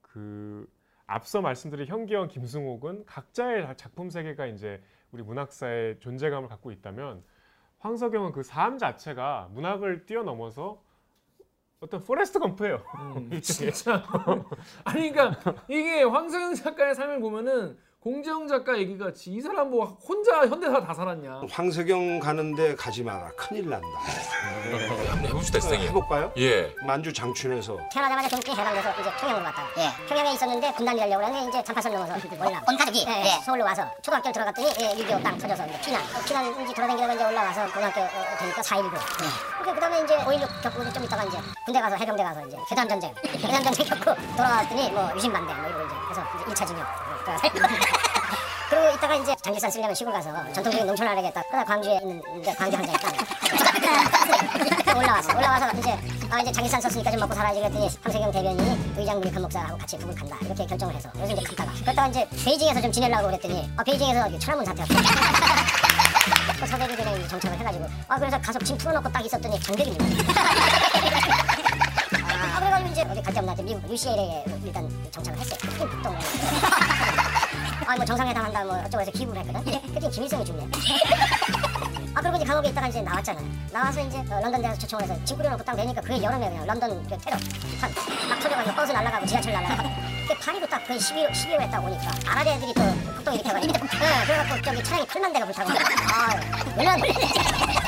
[0.00, 0.70] 그
[1.06, 4.80] 앞서 말씀드린 현기영, 김승옥은 각자의 작품 세계가 이제
[5.10, 7.24] 우리 문학사의 존재감을 갖고 있다면
[7.80, 10.82] 황석영은 그 삶 자체가 문학을 뛰어넘어서
[11.80, 12.82] 어떤 Forrest Gump예요.
[13.16, 14.04] 음, 진짜.
[14.84, 20.80] 아니 그러니까 이게 황석영 작가의 삶을 보면은 공정 작가 얘기같이 이 사람 뭐 혼자 현대사
[20.80, 21.42] 다 살았냐.
[21.50, 23.30] 황석영 가는데 가지 마라.
[23.36, 23.86] 큰일 난다.
[25.10, 25.88] 한번 해봅시다 선생님.
[25.90, 26.32] 해볼까요?
[26.38, 26.74] 예.
[26.86, 27.76] 만주 장춘에서.
[27.92, 29.68] 태어나자마자 동쪽에 해방돼서 이제 평양으로 갔다가
[30.08, 33.04] 평양에 있었는데 분단이 되려고 하는데 이제 삼팔선 넘어서 월남 온 가족이.
[33.44, 36.00] 서울로 와서 초등학교 들어갔더니 예, 6.25땅 터져서 이제 피난.
[36.00, 38.90] 어, 피난인지 돌아다니다가 이제 올라와서 고등학교 어, 어, 되니까 4.19
[39.62, 43.14] 그그 다음에 이제 5.16 겪고 좀 있다가 이제 군대 가서 해병대 가서 이제 회담 전쟁.
[43.26, 46.86] 회담 전쟁 겪고 돌아왔더니 뭐 유신반대 뭐 이러고 이제 그래서 이제 1차 징역
[48.70, 51.42] 그리고 이따가 이제 장기산 쓰려면 시골 가서 전통적인 농촌을 하겠다.
[51.50, 53.12] 그러다 광주에 있는데 광주 한장에 땅.
[54.96, 55.98] 올라와서 올라와서 이제
[56.30, 60.14] 아 이제 장기산 썼으니까 좀 먹고 살아야지 그랬더니 황세경 대변인이 의장 물익한 목사하고 같이 북을
[60.14, 64.38] 간다 이렇게 결정을 해서 그래서 이제 갔다가 그러다가 이제 베이징에서 좀 지내려고 그랬더니 아 베이징에서
[64.38, 64.86] 천안문 사태가
[66.60, 69.96] 또 서대비들에 이제 정착을 해가지고 아 그래서 가서 짐 풀어놓고 딱 있었더니 장벽이.
[69.98, 71.89] 아그
[73.00, 75.58] 이제 어디 갈 했더니 미국 UCLA에 일단 정착을 했어요.
[75.78, 76.14] 북동
[77.86, 79.80] 아, 뭐 정상회담 뭐 어쩌고 해서 기부를 했거든.
[79.94, 80.68] 그때 김일성이 죽네.
[82.14, 83.40] 아, 그리고 이제 감옥에 있다가 이제 나왔잖아.
[83.72, 87.02] 나와서 이제 어, 런던 대에서 초청을 해서 짐 꾸려놓고 딱 내니까 그게 여름에 그냥 런던
[87.08, 87.36] 그 테러.
[87.80, 87.94] 한,
[88.28, 89.88] 막 터져가지고 버스 날아가고 지하철 날아가고.
[90.28, 92.82] 그 파리도 딱그 12월, 12월에 딱 오니까 아랍 애들이 또
[93.14, 93.72] 폭동 일으켜가지고.
[93.98, 95.70] 네, 그래갖고 저기 차량이 8만 대가 불타고.
[95.70, 96.36] 아,
[96.76, 97.79] 물론.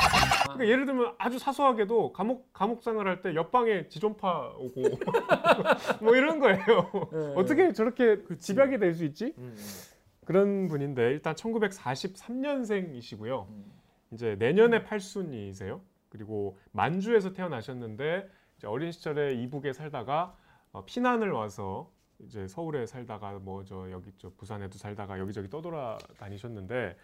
[0.53, 4.81] 그러니까 예를 들면 아주 사소하게도 감옥 감옥 생활할 때 옆방에 지존파 오고
[6.01, 6.59] 뭐 이런 거예요.
[7.11, 7.33] 네.
[7.35, 9.33] 어떻게 저렇게 집약이 될 수 있지?
[9.37, 9.55] 음.
[10.25, 13.47] 그런 분인데 일단 1943년생이시고요.
[13.49, 13.71] 음.
[14.11, 15.81] 이제 내년에 팔순이세요.
[16.09, 20.35] 그리고 만주에서 태어나셨는데 이제 어린 시절에 이북에 살다가
[20.71, 26.95] 어, 피난을 와서 이제 서울에 살다가 뭐 저 여기 저 부산에도 살다가 여기저기 떠돌아 다니셨는데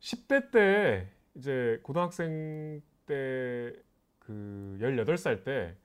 [0.00, 3.72] 10대 때 이제 고등학생 때
[4.24, 5.76] 그 18살 때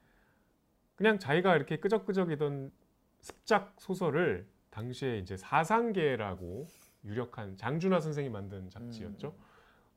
[0.95, 2.71] 그냥 자기가 이렇게 끄적끄적이던
[3.19, 6.67] 습작 소설을 당시에 이제 사상계라고
[7.03, 9.35] 유력한 장준하 선생이 만든 잡지였죠.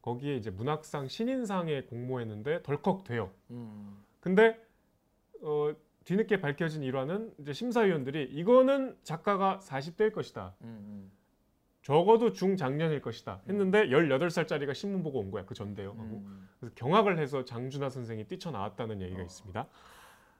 [0.03, 3.31] 거기에 이제 문학상 신인상에 공모했는데 덜컥 돼요.
[3.51, 4.03] 음.
[4.21, 4.59] 근데
[5.43, 5.75] 어,
[6.05, 10.55] 뒤늦게 밝혀진 일화는 이제 심사위원들이 이거는 작가가 40대일 것이다.
[10.63, 11.11] 음.
[11.91, 13.41] 적어도 중장년일 것이다.
[13.49, 15.45] 했는데 18살짜리가 신문 보고 온 거야.
[15.45, 15.91] 그 전대요.
[15.91, 16.23] 하고.
[16.25, 16.49] 음.
[16.61, 19.67] 그래서 경악을 해서 장준하 선생이 뛰쳐나왔다는 얘기가 있습니다.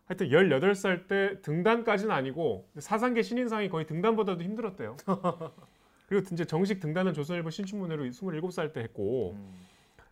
[0.07, 4.97] 하여튼 18살 때 등단까지는 아니고 사상계 신인상이 거의 등단보다도 힘들었대요.
[6.07, 9.53] 그리고 이제 정식 등단은 조선일보 신춘문예로 27살 때 했고 음.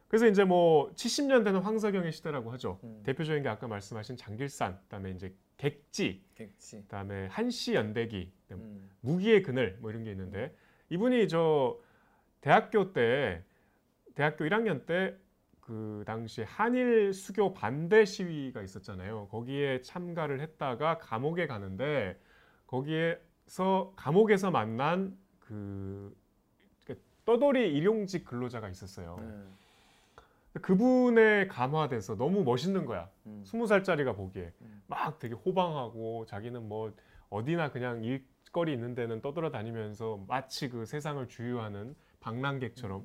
[0.09, 2.81] 그래서 이제 뭐 70년대는 황석영의 시대라고 하죠.
[2.83, 3.03] 음.
[3.05, 6.83] 대표적인 게 아까 말씀하신 장길산, 그다음에 이제 객지, 겠지.
[6.83, 8.91] 그다음에 한시 연대기, 음.
[9.03, 10.53] 무기의 그늘 뭐 이런 게 있는데
[10.91, 11.79] 이분이 저
[12.41, 13.43] 대학교 때
[14.15, 15.17] 대학교 1학년 때
[15.69, 19.29] 그 당시 한일 수교 반대 시위가 있었잖아요.
[19.31, 22.19] 거기에 참가를 했다가 감옥에 가는데
[22.67, 26.17] 거기에서 감옥에서 만난 그
[27.27, 29.19] 떠돌이 일용직 근로자가 있었어요.
[29.21, 30.61] 네.
[30.63, 33.11] 그분의 감화돼서 너무 멋있는 거야.
[33.27, 33.43] 음.
[33.45, 34.83] 스무 살짜리가 보기에 음.
[34.87, 36.95] 막 되게 호방하고 자기는 뭐
[37.29, 43.05] 어디나 그냥 일 거리 있는 데는 떠돌아다니면서 마치 그 세상을 주유하는 방랑객처럼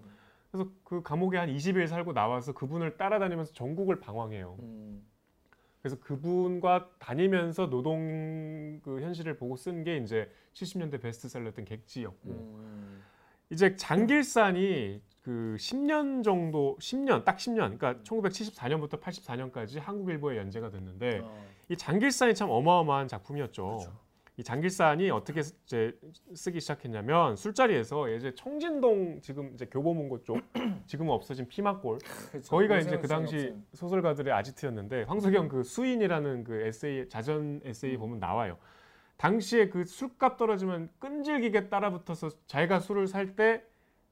[0.51, 4.57] 그래서 그 감옥에 한 20일 살고 나와서 그분을 따라다니면서 전국을 방황해요.
[4.59, 5.03] 음.
[5.81, 13.03] 그래서 그분과 다니면서 노동 그 현실을 보고 쓴 게 이제 70년대 베스트셀러였던 객지였고 음.
[13.49, 21.45] 이제 장길산이 그 10년 정도 10년 딱 10년 그러니까 1974년부터 84년까지 한국일보에 연재가 됐는데 어.
[21.69, 23.65] 이 장길산이 참 어마어마한 작품이었죠.
[23.65, 23.99] 그렇죠.
[24.35, 25.95] 이 장길산이 어떻게 이제
[26.33, 30.41] 쓰기 시작했냐면 술자리에서 예전 청진동 지금 이제 교보문고 쪽
[30.87, 31.99] 지금은 없어진 피막골
[32.31, 32.49] 그렇죠.
[32.49, 33.61] 거기가 이제 그 당시 없어요.
[33.73, 38.57] 소설가들의 아지트였는데 황석영 그 수인이라는 그 에세이 자전 에세이 보면 나와요.
[39.17, 43.63] 당시에 그 술값 떨어지면 끈질기게 따라붙어서 자기가 술을 살 때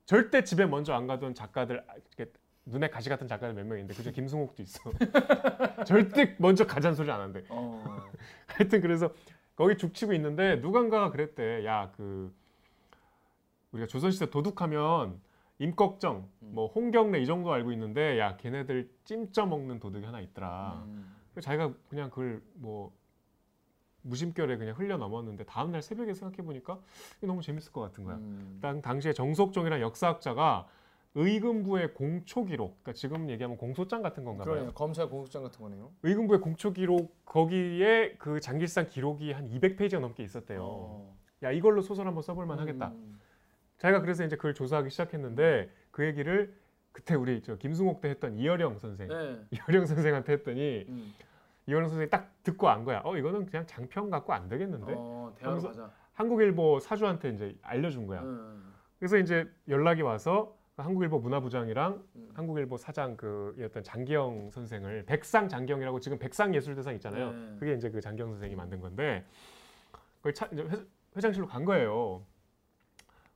[0.06, 2.32] 절대 집에 먼저 안 가던 작가들 아, 이렇게
[2.66, 4.92] 눈에 가시 같은 작가들 몇 명 있는데 그중 김승옥도 있어.
[5.88, 7.44] 절대 먼저 가잔 소리 안 한대.
[7.50, 7.84] 어.
[8.46, 9.12] 하여튼 그래서
[9.62, 11.64] 거기 죽치고 있는데 누군가가 그랬대.
[11.66, 12.34] 야 그
[13.72, 15.22] 우리가 조선시대 도둑하면
[15.60, 20.84] 임꺽정, 뭐 홍경래 이 정도 알고 있는데 야 걔네들 찜쪄 먹는 도둑이 하나 있더라.
[20.88, 21.16] 음.
[21.40, 22.92] 자기가 그냥 그걸 뭐
[24.02, 26.80] 무심결에 그냥 흘려 넘었는데 다음 날 새벽에 생각해 보니까
[27.22, 28.16] 너무 재밌을 것 같은 거야.
[28.16, 28.58] 음.
[28.64, 30.68] 당 당시에 정석정이라는 역사학자가
[31.16, 34.54] 의금부의 공초 기록, 그러니까 지금 얘기하면 공소장 같은 건가 봐요.
[34.54, 34.74] 그러네요.
[34.74, 35.92] 검찰 공소장 같은 거네요.
[36.04, 40.62] 의금부의 공초 기록 거기에 그 장길산 기록이 한 200페이지가 넘게 있었대요.
[40.64, 41.18] 어.
[41.44, 42.88] 야 이걸로 소설 한번 써볼 만하겠다.
[42.90, 43.20] 음.
[43.80, 46.56] 자기가 그래서 이제 그걸 조사하기 시작했는데 그 얘기를
[46.92, 49.42] 그때 우리 저 김승옥 때 했던 이어령 선생, 네.
[49.52, 51.14] 이어령 선생한테 했더니 음.
[51.68, 53.02] 이어령 선생이 딱 듣고 안 거야.
[53.04, 54.94] 어 이거는 그냥 장평 갖고 안 되겠는데.
[54.96, 55.92] 어, 대화로 가자.
[56.14, 58.22] 한국일보 사주한테 이제 알려준 거야.
[58.22, 58.74] 음.
[59.00, 62.30] 그래서 이제 연락이 와서 그 한국일보 문화부장이랑 음.
[62.34, 67.32] 한국일보 사장 그였던 장기영 선생을 백상 장기영이라고 지금 백상 예술대상 있잖아요.
[67.32, 67.56] 네.
[67.60, 69.26] 그게 이제 그 장기영 선생이 만든 건데
[70.22, 70.78] 거기 차, 이제 회,
[71.16, 72.26] 회장실로 간 거예요.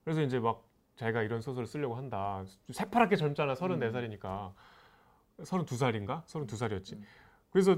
[0.04, 0.64] 그래서 이제 막
[0.96, 2.44] 자기가 이런 소설을 쓰려고 한다.
[2.72, 3.54] 새파랗게 젊잖아.
[3.54, 4.54] 34살이니까.
[5.40, 6.24] 32살인가?
[6.26, 6.94] 32살이었지.
[6.94, 7.04] 음.
[7.52, 7.78] 그래서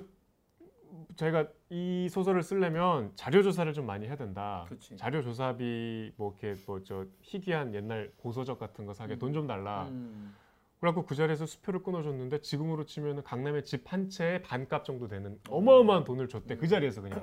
[1.15, 4.65] 자기가 이 소설을 쓰려면 자료 조사를 좀 많이 해야 된다.
[4.69, 4.95] 그치.
[4.97, 9.19] 자료 조사비 뭐 이렇게 뭐 저 희귀한 옛날 고서적 같은 거 사게 음.
[9.19, 9.87] 돈좀 달라.
[9.89, 10.35] 음.
[10.79, 16.27] 그래갖고 그 자리에서 수표를 끊어줬는데 지금으로 치면은 강남의 집한 채의 반값 정도 되는 어마어마한 돈을
[16.29, 17.19] 줬대 그 자리에서 그냥.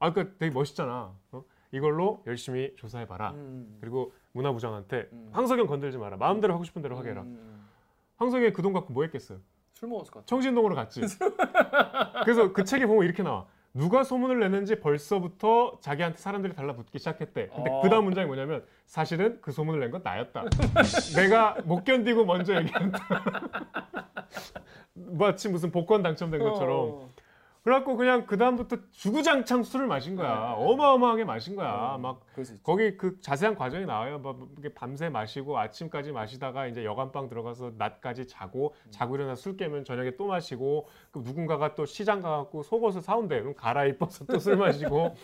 [0.00, 1.14] 아 그러니까 되게 멋있잖아.
[1.32, 1.44] 어?
[1.72, 3.30] 이걸로 열심히 조사해봐라.
[3.32, 3.78] 음.
[3.80, 5.28] 그리고 문화부장한테 음.
[5.32, 6.16] 황석영 건들지 마라.
[6.16, 7.22] 마음대로 하고 싶은 대로 하게 해라.
[7.22, 7.66] 음.
[8.16, 9.38] 황석영이 그돈 갖고 뭐 했겠어요?
[9.76, 10.26] 술 먹었을 것 같아.
[10.26, 11.02] 청신동으로 갔지.
[12.24, 13.44] 그래서 그 책에 보면 이렇게 나와.
[13.74, 17.48] 누가 소문을 냈는지 벌써부터 자기한테 사람들이 달라붙기 시작했대.
[17.54, 17.82] 근데 어.
[17.82, 20.44] 그 다음 문장이 뭐냐면 사실은 그 소문을 낸 건 나였다.
[21.14, 22.98] 내가 못 견디고 먼저 얘기한다.
[24.94, 26.74] 마치 무슨 복권 당첨된 것처럼.
[26.74, 27.08] 어.
[27.66, 30.52] 그래갖고 그냥 그 다음부터 주구장창 술을 마신 거야.
[30.56, 31.98] 어마어마하게 마신 거야.
[32.00, 32.62] 막수 있지.
[32.62, 34.20] 거기 그 자세한 과정이 나와요.
[34.20, 39.84] 막 이렇게 밤새 마시고 아침까지 마시다가 이제 여간방 들어가서 낮까지 자고 자고 일어나 술 깨면
[39.84, 43.40] 저녁에 또 마시고 그 누군가가 또 시장 가갖고 속옷을 사온대.
[43.40, 45.16] 그럼 갈아입어서 또 술 마시고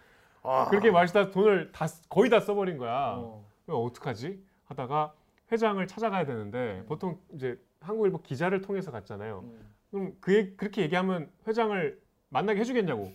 [0.70, 3.16] 그렇게 마시다 돈을 다 쓰- 거의 다 써버린 거야.
[3.18, 3.44] 어.
[3.66, 4.42] 어떡하지?
[4.64, 5.12] 하다가
[5.52, 9.40] 회장을 찾아가야 되는데 보통 이제 한국일보 기자를 통해서 갔잖아요.
[9.44, 9.69] 음.
[9.90, 13.12] 그럼 그 그렇게 얘기하면 회장을 만나게 해주겠냐고.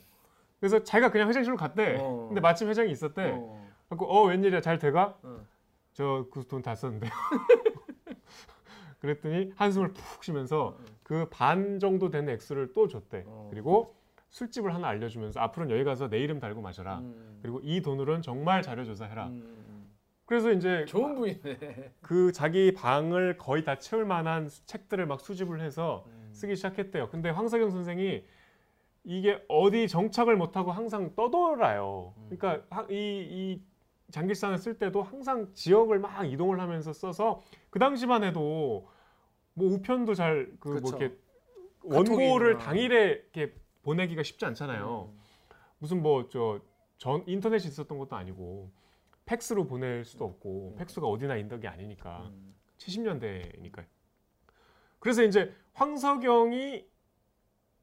[0.59, 1.97] 그래서 자기가 그냥 회장실로 갔대.
[1.99, 2.25] 어.
[2.27, 3.31] 근데 마침 회장이 있었대.
[3.35, 3.65] 어.
[3.87, 5.17] 그래갖고 어 웬일이야 잘 돼가?
[5.23, 5.45] 어.
[5.93, 7.07] 저그 돈 다 썼는데.
[8.99, 13.23] 그랬더니 한숨을 푹 쉬면서 그 반 정도 되는 액수를 또 줬대.
[13.27, 13.47] 어.
[13.51, 13.95] 그리고
[14.29, 16.97] 술집을 하나 알려주면서 앞으로는 여기 가서 내 이름 달고 마셔라.
[16.99, 17.39] 음.
[17.41, 19.27] 그리고 이 돈으로는 정말 자료 조사해라.
[19.27, 19.85] 음.
[20.25, 21.91] 그래서 이제 좋은 부인네.
[22.01, 26.14] 그 자기 방을 거의 다 채울 만한 수- 책들을 막 수집을 해서 음.
[26.35, 27.09] 쓰기 시작했대요.
[27.09, 28.23] 근데 황석영 선생이
[29.03, 32.13] 이게 어디 정착을 못하고 항상 떠돌아요.
[32.17, 32.35] 음.
[32.37, 33.61] 그러니까 하- 이, 이
[34.11, 38.87] 장길산을 쓸 때도 항상 지역을 막 이동을 하면서 써서 그 당시만 해도
[39.53, 40.97] 뭐 우편도 잘 그뭐 그쵸.
[40.97, 41.17] 이렇게.
[41.83, 45.11] 원고를 당일에 이렇게 보내기가 쉽지 않잖아요.
[45.13, 45.19] 음.
[45.79, 46.59] 무슨 뭐 저
[46.97, 48.71] 전 인터넷이 있었던 것도 아니고
[49.25, 50.75] 팩스로 보낼 수도 없고 음.
[50.77, 52.55] 팩스가 어디나 게 아니니까 음.
[52.77, 53.85] 70년대니까요.
[54.99, 56.85] 그래서 이제 황석영이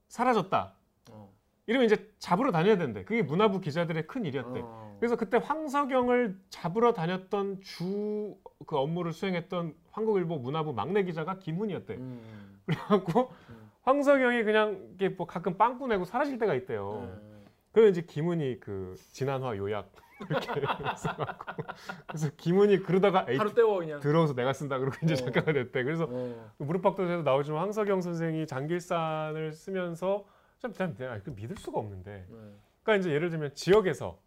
[0.08, 0.74] 사라졌다.
[1.10, 1.32] 어.
[1.66, 4.60] 이러면 이제 잡으러 다녀야 되는데 그게 문화부 기자들의 큰 일이었대.
[4.62, 4.96] 어.
[4.98, 11.94] 그래서 그때 황석영을 잡으러 다녔던 주 그 업무를 수행했던 한국일보 문화부 막내 기자가 김훈이었대.
[11.94, 12.60] 음.
[12.66, 13.70] 그래갖고 음.
[13.82, 17.08] 황석영이 그냥 이게 뭐 가끔 빵꾸 내고 사라질 때가 있대요.
[17.10, 17.44] 네.
[17.72, 20.48] 그래서 이제 김훈이 그 진한화 요약 이렇게
[20.96, 21.62] 써갖고
[22.06, 24.00] 그래서 김훈이 그러다가 에이 하루 때워 그냥.
[24.00, 25.16] 들어서 내가 쓴다 그러고 이제 어.
[25.16, 25.82] 작가가 됐대.
[25.82, 26.50] 그래서 어.
[26.58, 30.24] 무릎팍도에도 나오지만 황석영 선생이 장길산을 쓰면서
[30.58, 32.26] 참 난- 내가 그 믿을 수가 없는데.
[32.28, 32.36] 네.
[32.82, 34.18] 그러니까 이제 예를 들면 지역에서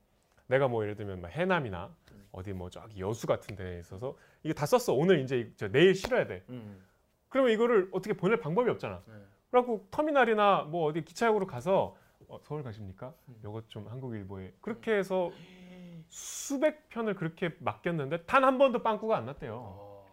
[0.47, 1.93] 내가 뭐 예를 들면 뭐 해남이나
[2.31, 4.95] 어디 뭐 저기 여수 같은 데에 있어서 이게 다 썼어.
[4.95, 6.43] 오늘 이제 저 내일 실어야 돼.
[6.49, 6.83] 음.
[7.29, 9.01] 그러면 이거를 어떻게 보낼 방법이 없잖아.
[9.07, 9.13] 네.
[9.49, 11.95] 그래갖고 터미널이나 뭐 어디 기차역으로 가서
[12.27, 13.13] 어, 서울 가십니까?
[13.29, 13.35] 음.
[13.43, 15.31] 요것 좀 한국일보에 그렇게 해서
[16.19, 19.53] 수백 편을 그렇게 맡겼는데 단 한 번도 빵꾸가 안 났대요.
[19.55, 20.05] 어.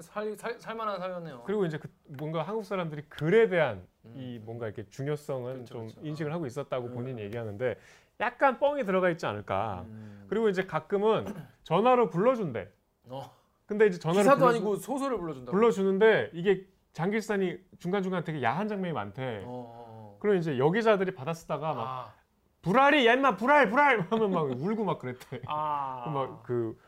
[0.00, 1.44] 살, 살 살만한 사연네요.
[1.46, 4.14] 그리고 이제 그 뭔가 한국 사람들이 글에 대한 음.
[4.16, 6.00] 이 뭔가 이렇게 중요성은 그렇죠, 좀 그렇죠.
[6.02, 6.94] 인식을 하고 있었다고 음.
[6.94, 7.78] 본인이 얘기하는데
[8.18, 9.84] 약간 뻥이 들어가 있지 않을까.
[9.86, 10.26] 음.
[10.28, 11.26] 그리고 이제 가끔은
[11.62, 12.68] 전화로 불러준대.
[13.10, 13.30] 어.
[13.66, 15.52] 근데 이제 전화로 기사도 불러주, 아니고 소설을 불러준다.
[15.52, 19.44] 불러주는데 이게 장길산이 중간 중간 되게 야한 장면이 많대.
[19.46, 20.16] 어.
[20.18, 22.12] 그럼 이제 여기자들이 받아쓰다가 막 아.
[22.64, 25.40] 불알이 얀마 불알 불알 하면 막 울고 막 그랬대.
[25.46, 26.08] 아.
[26.12, 26.78] 막그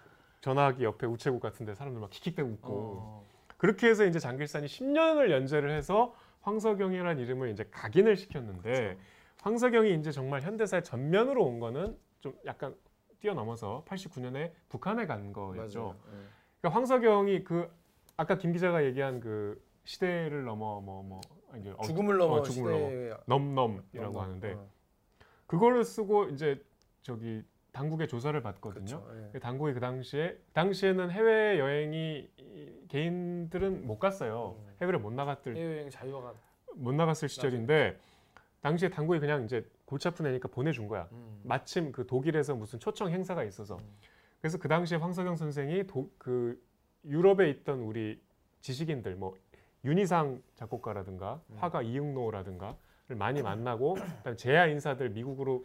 [0.40, 2.72] 전화기 옆에 우체국 같은데 사람들 막 킥킥대고 웃고.
[2.72, 3.26] 어.
[3.58, 8.98] 그렇게 해서 이제 장길산이 10년을 연재를 해서 황석영이라는 이름을 이제 각인을 시켰는데
[9.42, 12.74] 황석영이 이제 정말 현대사의 전면으로 온 거는 좀 약간
[13.20, 15.96] 뛰어넘어서 89년에 북한에 간 거였죠.
[16.04, 16.18] 네.
[16.60, 17.70] 그러니까 황석영이 그
[18.16, 21.20] 아까 김 기자가 얘기한 그 시대를 넘어 뭐뭐
[21.58, 22.88] 이제 어, 죽음을 넘어 어, 죽음을 넘어.
[22.88, 24.22] 시대의 넘넘이라고 넘어.
[24.22, 24.68] 하는데 어.
[25.46, 26.62] 그거를 쓰고 이제
[27.02, 28.84] 저기 당국의 조사를 받거든요.
[28.84, 29.28] 그쵸, 예.
[29.32, 34.56] 그 당국이 그 당시에 당시에는 해외 여행이 이- 개인들은 못 갔어요.
[34.58, 34.74] 음.
[34.80, 36.34] 해외를 못 나갔들 해외 여행 자유화가
[36.74, 37.98] 못 나갔을 시절인데
[38.62, 41.08] 당시에 당국이 그냥 이제 골치 아픈 애니까 보내준 거야.
[41.12, 41.40] 음.
[41.44, 43.96] 마침 그 독일에서 무슨 초청 행사가 있어서 음.
[44.40, 46.60] 그래서 그 당시에 황석영 선생이 도, 그
[47.04, 48.20] 유럽에 있던 우리
[48.60, 49.36] 지식인들 뭐
[49.84, 51.56] 윤희상 작곡가라든가 음.
[51.58, 52.74] 화가 이응노라든가를
[53.14, 53.96] 많이 만나고
[54.36, 55.64] 제야 인사들 미국으로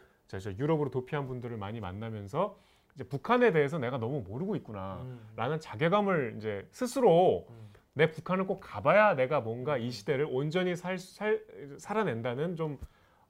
[0.58, 2.58] 유럽으로 도피한 분들을 많이 만나면서
[2.95, 5.19] 이제 북한에 대해서 내가 너무 모르고 있구나 음.
[5.36, 7.71] 라는 자괴감을 이제 스스로 음.
[7.93, 11.41] 내 북한을 꼭 가봐야 내가 뭔가 이 시대를 온전히 살, 살,
[11.77, 12.77] 살아낸다는 좀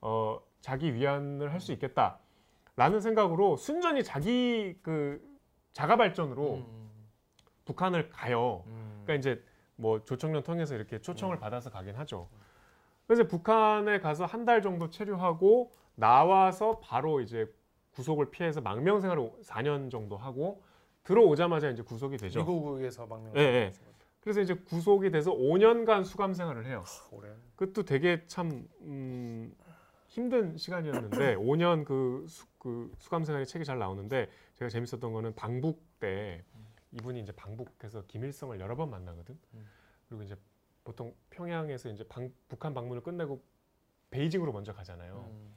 [0.02, 5.21] 어, 자기 위안을 할 수 있겠다라는 생각으로 순전히 자기 그
[5.74, 6.91] 자가 발전으로 음.
[7.65, 8.63] 북한을 가요.
[8.67, 9.02] 음.
[9.04, 9.43] 그러니까 이제
[9.76, 12.28] 뭐 조청년 통해서 이렇게 초청을 받아서 가긴 하죠.
[13.12, 17.45] 그래서 북한에 가서 한 달 정도 체류하고 나와서 바로 이제
[17.91, 20.63] 구속을 피해서 망명 생활을 4년 정도 하고
[21.04, 22.39] 들어오자마자 이제 구속이 되죠.
[22.39, 23.36] 미국에서 망명.
[23.36, 23.74] 예, 예.
[24.21, 26.86] 그래서 이제 구속이 돼서 5년간 수감 생활을 해요.
[27.12, 27.28] 오래.
[27.58, 29.54] 그것도 되게 참 음,
[30.08, 35.84] 힘든 시간이었는데 5년 그, 수, 그 수감 생활이 책이 잘 나오는데 제가 재밌었던 거는 방북
[36.00, 36.45] 때
[36.93, 39.38] 이분이 이제 방북해서 김일성을 여러 번 만나거든.
[39.56, 39.67] 음.
[40.08, 40.38] 그리고 이제
[40.84, 43.44] 보통 평양에서 이제 방- 북한 방문을 끝내고
[44.10, 45.26] 베이징으로 먼저 가잖아요.
[45.30, 45.56] 음.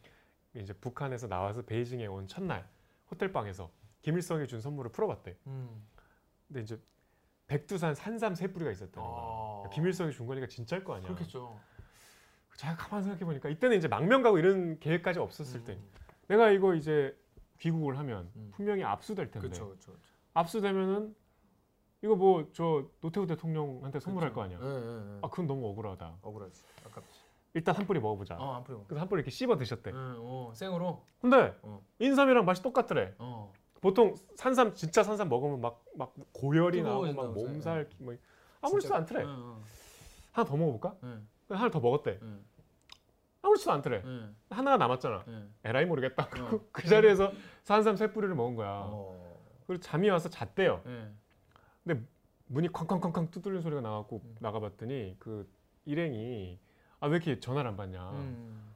[0.54, 2.68] 이제 북한에서 나와서 베이징에 온 첫날
[3.10, 3.70] 호텔 방에서
[4.02, 5.36] 김일성이 준 선물을 풀어봤대.
[5.46, 5.86] 음.
[6.46, 6.80] 근데 이제
[7.46, 9.20] 백두산 산삼 세 뿌리가 있었다는 거야.
[9.66, 9.70] 아.
[9.72, 11.08] 김일성이 준 거니까 진짜일 거 아니야.
[11.08, 11.58] 그렇겠죠.
[12.56, 15.64] 제가 가만 생각해 보니까 이때는 이제 망명 가고 이런 계획까지 없었을 음.
[15.64, 15.78] 때
[16.28, 17.18] 내가 이거 이제
[17.58, 18.50] 귀국을 하면 음.
[18.54, 19.96] 분명히 압수될 텐데 그렇죠, 그렇죠.
[20.34, 21.16] 압수되면은
[22.04, 24.58] 이거 뭐 저 노태우 대통령한테 선물할 거 아니야.
[24.60, 25.18] 예, 예, 예.
[25.22, 26.18] 아 그건 너무 억울하다.
[26.20, 26.62] 억울하지.
[26.86, 27.20] 아깝지.
[27.54, 28.36] 일단 한 뿌리 먹어보자.
[28.38, 28.84] 어, 안 풀려.
[28.86, 29.90] 그래서 한 뿌리 이렇게 씹어 드셨대.
[29.90, 31.02] 예, 어, 생으로.
[31.20, 31.80] 근데 어.
[32.00, 33.14] 인삼이랑 맛이 똑같더래.
[33.18, 33.50] 어.
[33.80, 37.32] 보통 산삼 진짜 산삼 먹으면 막 막 고열이 나고 막.
[37.32, 38.14] 몸살 뭐
[38.60, 39.20] 아무렇지도 않더래.
[39.22, 39.62] 예, 어.
[40.32, 40.96] 하나 더 먹어볼까?
[41.04, 42.18] 예, 하나 더 먹었대.
[42.22, 42.38] 예,
[43.40, 44.02] 아무렇지도 않더래.
[44.04, 45.24] 예, 하나가 남았잖아.
[45.28, 45.48] 예.
[45.64, 46.24] 에라이 모르겠다.
[46.24, 46.60] 어.
[46.70, 48.82] 그 자리에서 산삼 세 뿌리를 먹은 거야.
[48.84, 49.38] 어.
[49.66, 50.82] 그리고 잠이 와서 잤대요.
[51.90, 52.00] 예.
[52.46, 54.36] 문이 쾅쾅쾅쾅 두드리는 소리가 나갖고 음.
[54.40, 55.48] 나가봤더니 그
[55.86, 56.58] 일행이
[57.00, 58.10] 아 왜 이렇게 전화를 안 받냐.
[58.12, 58.72] 음.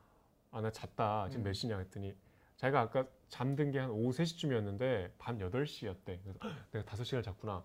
[0.51, 1.29] 아나 잤다.
[1.31, 1.45] 지금 음.
[1.45, 2.15] 몇 시냐 했더니
[2.57, 6.19] 자기가 아까 잠든 게 한 오후 3시쯤이었는데 밤 8시였대.
[6.23, 7.63] 그래서 "헉, 내가 5시간을 잤구나.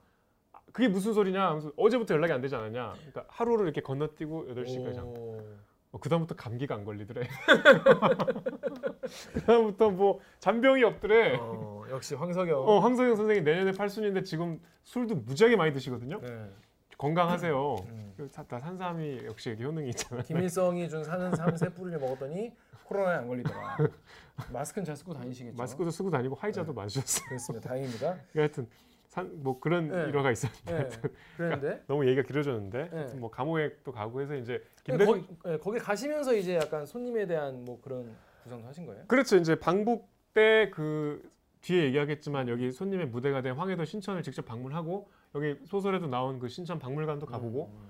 [0.54, 1.48] 아, 그게 무슨 소리냐?
[1.48, 2.94] 하면서 어제부터 연락이 안 되지 않았냐?
[2.94, 5.10] 그러니까 하루를 이렇게 건너뛰고 8시까지 자고.
[5.12, 5.58] 오.
[5.94, 7.28] 어, 그다음부터 감기가 안 걸리더래.
[9.34, 11.38] 그다음부터 뭐 잔병이 없더래.
[11.40, 12.60] 어, 역시 황석영.
[12.68, 16.20] 어, 황석영 선생이 내년에 팔순인데 지금 술도 무지하게 많이 드시거든요.
[16.22, 16.50] 네.
[16.98, 17.76] 건강하세요.
[17.90, 18.14] 음.
[18.16, 20.24] 그 사- 다 산삼이 역시 효능이 있잖아요.
[20.24, 22.54] 김일성이 준 사는 삼세 뿌리를 먹었더니
[22.86, 23.78] 코로나에 안 걸리더라.
[24.52, 25.58] 마스크는 잘 쓰고 다니시겠죠.
[25.58, 27.26] 마스크도 쓰고 다니고 화이자도 마셨어요.
[27.28, 27.70] 그렇습니다.
[27.70, 28.18] 다행입니다.
[28.36, 28.68] 하여튼
[29.08, 30.10] 산, 뭐 그런 네.
[30.10, 31.10] 일화가 있었는데 네.
[31.38, 33.14] 그랬는데 너무 얘기가 길어졌는데 네.
[33.16, 37.26] 뭐 감옥에 또 가고 해서 이제 근데 김대중 거기, 네, 거기 가시면서 이제 약간 손님에
[37.28, 39.04] 대한 뭐 그런 구상도 하신 거예요?
[39.08, 39.38] 그렇죠.
[39.38, 41.22] 이제 방북 때 그
[41.64, 46.78] 뒤에 얘기하겠지만 여기 손님의 무대가 된 황해도 신천을 직접 방문하고 여기 소설에도 나온 그 신천
[46.78, 47.90] 박물관도 가보고 음.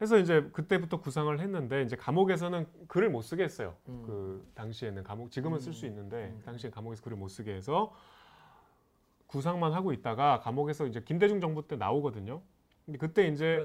[0.00, 3.76] 해서 이제 그때부터 구상을 했는데 이제 감옥에서는 글을 못 쓰게 했어요.
[3.88, 4.02] 음.
[4.04, 5.90] 그 당시에는 감옥 지금은 쓸수 음.
[5.90, 6.42] 있는데 음.
[6.44, 7.94] 당시에 감옥에서 글을 못 쓰게 해서
[9.28, 12.42] 구상만 하고 있다가 감옥에서 이제 김대중 정부 때 나오거든요.
[12.84, 13.58] 근데 그때 이제.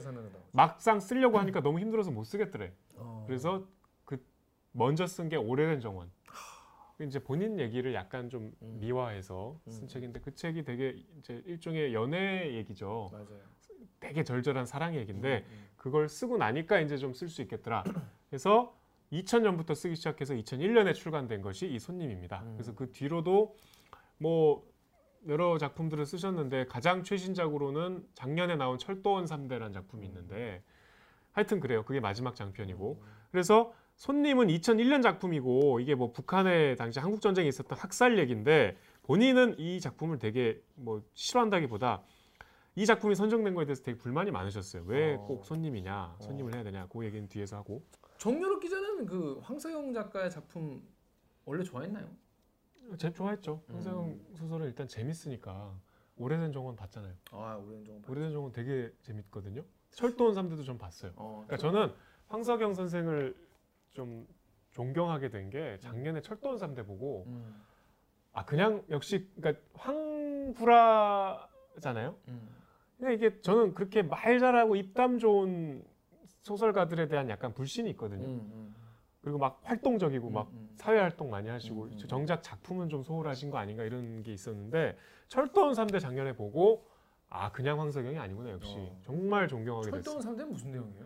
[0.52, 2.72] 막상 쓰려고 하니까 너무 힘들어서 못 쓰겠더래.
[2.96, 3.24] 어.
[3.26, 3.66] 그래서
[4.06, 4.24] 그
[4.72, 6.12] 먼저 쓴 게 오래된 정원.
[7.00, 8.78] 이제 본인 얘기를 약간 좀 음.
[8.80, 9.88] 미화해서 쓴 음.
[9.88, 13.10] 책인데 그 책이 되게 이제 일종의 연애 얘기죠.
[13.12, 13.42] 맞아요.
[14.00, 17.84] 되게 절절한 사랑 얘기인데 음, 그걸 쓰고 나니까 이제 좀 쓸 수 있겠더라.
[18.30, 18.76] 그래서
[19.12, 22.42] 2000년부터 쓰기 시작해서 2001년에 출간된 것이 이 손님입니다.
[22.44, 22.54] 음.
[22.56, 23.56] 그래서 그 뒤로도
[24.18, 24.68] 뭐
[25.28, 30.64] 여러 작품들을 쓰셨는데 가장 최신작으로는 작년에 나온 철도원 3대라는 작품이 있는데
[31.32, 31.84] 하여튼 그래요.
[31.84, 33.04] 그게 마지막 장편이고.
[33.32, 39.80] 그래서 손님은 2001년 작품이고 이게 뭐 북한에 당시 한국 전쟁에 있었던 학살 얘기인데 본인은 이
[39.82, 42.04] 작품을 되게 뭐 싫어한다기보다
[42.76, 44.84] 이 작품이 선정된 거에 대해서 되게 불만이 많으셨어요.
[44.86, 45.26] 왜 어.
[45.26, 47.82] 꼭 손님이냐, 손님을 해야 되냐, 그 얘기는 뒤에서 하고.
[48.20, 50.84] 정유럽 기자는 그 황석영 작가의 작품
[51.46, 52.08] 원래 좋아했나요?
[53.00, 53.64] 제 좋아했죠.
[53.70, 53.74] 음.
[53.74, 55.74] 황세영 소설은 일단 재밌으니까
[56.18, 57.14] 오래된 정원 봤잖아요.
[57.32, 58.12] 아 오랜 정도.
[58.12, 59.64] 오래된 정원 되게 재밌거든요.
[59.90, 61.14] 철도원 3대도 좀 봤어요.
[61.16, 61.94] 어, 그러니까 저는
[62.28, 63.36] 황석영 선생을
[63.98, 64.26] 좀
[64.72, 67.60] 존경하게 된 게 작년에 철도원 3대 보고 음,
[68.32, 72.16] 아 그냥 역시 그러니까 황불화잖아요.
[72.28, 72.48] 음,
[73.00, 75.84] 근데 이게 저는 그렇게 말 잘하고 입담 좋은
[76.44, 78.28] 소설가들에 대한 약간 불신이 음, 있거든요.
[78.28, 78.76] 음,
[79.22, 80.70] 그리고 막 활동적이고 막 음, 음.
[80.76, 81.98] 사회 활동 많이 하시고 음, 음.
[82.08, 84.96] 정작 작품은 좀 소홀하신 거 아닌가 이런 게 있었는데
[85.28, 86.86] 철도원 3대 작년에 보고
[87.30, 88.96] 아 그냥 황석영이 아니구나 역시 어.
[89.02, 90.20] 정말 존경하게 됐어요.
[90.22, 91.06] 철도원 3대 무슨 내용이에요?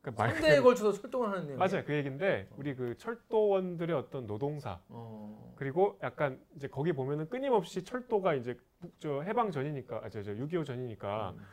[0.00, 1.58] 그러니까 말 3대에 그대로 걸쳐서 철도원 하는 내용.
[1.58, 5.54] 맞아요 그 얘기인데 우리 그 철도원들의 어떤 노동사 어.
[5.56, 10.32] 그리고 약간 이제 거기 보면은 끊임없이 철도가 이제 북- 저 해방 전이니까 아, 저, 저
[10.34, 11.44] 6.25 전이니까 음.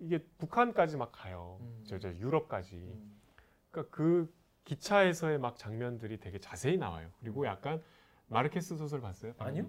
[0.00, 1.58] 이게 북한까지 막 가요.
[1.60, 1.82] 음.
[1.86, 2.76] 저, 저 유럽까지.
[2.76, 3.20] 음.
[3.70, 4.32] 그러니까 그
[4.64, 7.08] 기차에서의 막 장면들이 되게 자세히 나와요.
[7.20, 7.82] 그리고 약간
[8.28, 9.32] 마르케스 소설 봤어요?
[9.38, 9.66] 아니요.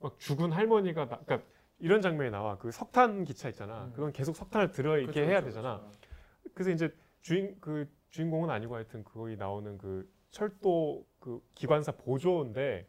[0.00, 2.58] 막 죽은 할머니가 나, 그러니까 이런 장면이 나와.
[2.58, 3.84] 그 석탄 기차 있잖아.
[3.84, 3.92] 음.
[3.92, 5.78] 그건 계속 석탄을 들어 있게 그렇죠, 해야 그렇죠, 되잖아.
[5.78, 5.98] 그렇죠.
[6.58, 6.92] 그래서 이제
[7.22, 12.84] 주인 그 주인공은 아니고 하여튼 거기 나오는 그 철도 그 기관사 보조인데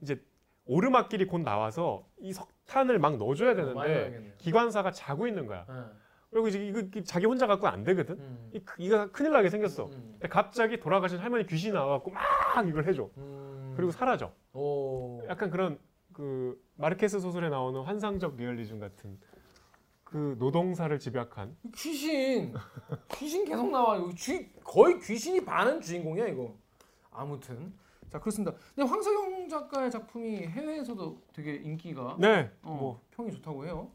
[0.00, 0.24] 이제
[0.64, 4.34] 오르막길이 곧 나와서 이 석탄을 막 넣어줘야 어, 많이 되는데.
[4.38, 5.66] 기관사가 자고 있는 거야.
[5.68, 5.98] 예.
[6.30, 8.18] 그리고 이제 이거 이거 자기 혼자 갖고 안 되거든.
[8.18, 8.50] 음.
[8.54, 9.84] 이, 이가 큰일 나게 생겼어.
[9.84, 9.90] 음.
[10.12, 13.10] 근데 갑자기 돌아가신 할머니 귀신이 나와갖고 막 이걸 해줘.
[13.18, 13.74] 음.
[13.76, 14.32] 그리고 사라져.
[14.54, 15.22] 오.
[15.28, 15.78] 약간 그런
[16.14, 19.18] 그 마르케스 소설에 나오는 환상적 리얼리즘 같은
[20.10, 21.54] 그 노동사를 집약한.
[21.74, 22.54] 귀신.
[23.12, 23.98] 귀신 계속 나와.
[23.98, 26.56] 이거 쥐 거의 귀신이 반은 주인공이야 이거.
[27.10, 27.74] 아무튼.
[28.10, 28.56] 자 그렇습니다.
[28.74, 32.50] 근데 황석영 작가의 작품이 해외에서도 되게 인기가 네.
[32.62, 33.02] 어, 뭐.
[33.10, 33.90] 평이 좋다고 해요.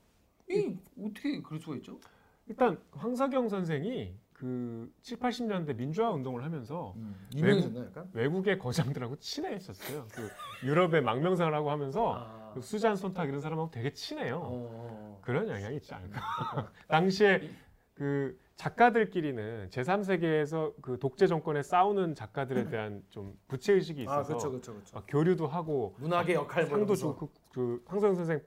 [0.52, 1.99] 이 어떻게 그럴 수가 있죠?
[2.45, 6.93] 일단 황석영 선생이 그 7, 80년대 민주화 운동을 하면서
[7.36, 8.08] 유명해졌나 약간?
[8.13, 10.06] 외국의 거장들하고 친해졌어요.
[10.12, 10.30] 그
[10.63, 12.42] 유럽의 망명생활 하고 하면서 아.
[12.54, 14.42] 그 수잔 손탁 이런 사람하고 되게 친해요.
[14.44, 15.20] 어.
[15.24, 16.22] 그런 영향이 있지 않을까.
[16.88, 17.50] 당시에
[17.94, 24.52] 그 작가들끼리는 제3세계에서 그 독재 정권에 싸우는 작가들에 대한 좀 부채 의식이 있어서 아 그렇죠
[24.52, 27.13] 그렇죠 막 교류도 하고 문학의 역할 상도 보면서.
[27.13, 28.42] 주고 그, 그 황석영 선생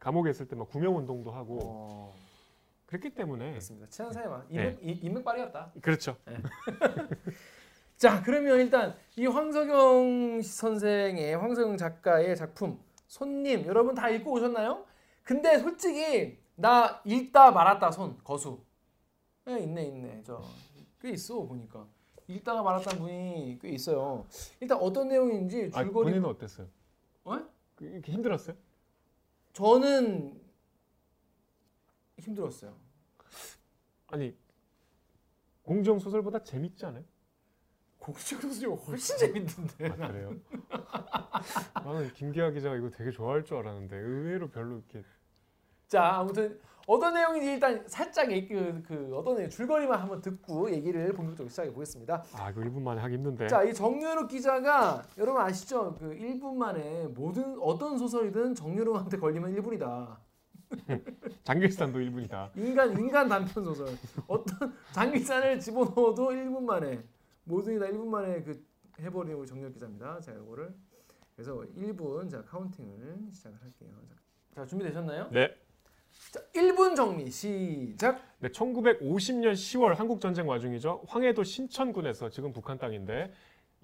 [0.00, 2.14] 감옥에 있을 때 막 구명 운동도 하고 어,
[2.86, 4.76] 그랬기 때문에 그렇습니다 친한 사이만 네.
[4.80, 6.16] 인맥 인맥발이었다 그렇죠.
[7.96, 14.84] 자 그러면 일단 이 황석영 선생의 황석영 작가의 작품 손님 여러분 다 읽고 오셨나요?
[15.24, 18.62] 근데 솔직히 나 읽다 말았다 손 거수
[19.44, 21.86] 네, 있네 있네 저꽤 있어 보니까
[22.28, 24.26] 읽다가 말았다는 분이 꽤 있어요
[24.60, 26.68] 일단 어떤 내용인지 아, 줄거리 본인은 어땠어요?
[27.24, 27.40] 어?
[27.74, 28.54] 그- 이렇게 힘들었어요?
[29.54, 30.38] 저는
[32.18, 32.76] 힘들었어요
[34.08, 34.36] 아니
[35.62, 37.04] 공정 소설보다 재밌지 않아요?
[38.08, 40.34] 공식 소설이 훨씬 재밌던데 아, 그래요?
[41.84, 45.04] 나는 김기아 기자가 이거 되게 좋아할 줄 알았는데 의외로 별로 이렇게
[45.88, 51.50] 자 아무튼 어떤 내용인지 일단 살짝 그, 그 어떤 내용 줄거리만 한번 듣고 얘기를 본격적으로
[51.50, 52.24] 시작해 보겠습니다.
[52.32, 55.94] 아 이거 1분 만에 하기 힘든데 자, 이 정유럽 기자가 여러분 아시죠?
[55.98, 60.16] 그 1분 만에 모든 어떤 소설이든 정유럽한테 걸리면 1분이다.
[61.44, 62.50] 장길산도 1분이다.
[62.56, 63.88] 인간 인간 단편 소설.
[64.26, 67.04] 어떤 장기산을 집어넣어도 1분 만에
[67.48, 68.62] 모든이 다 1분 만에 그
[69.00, 70.20] 해버리는 우리 정유럽 기자입니다.
[70.20, 70.72] 자, 이거를
[71.34, 73.90] 그래서 1분 자 카운팅을 시작을 할게요.
[74.08, 74.16] 자,
[74.54, 75.30] 자 준비되셨나요?
[75.32, 75.54] 네.
[76.30, 78.20] 자, 1분 정리 시작.
[78.40, 81.04] 네, 1950년 10월 한국 전쟁 와중이죠.
[81.06, 83.32] 황해도 신천군에서 지금 북한 땅인데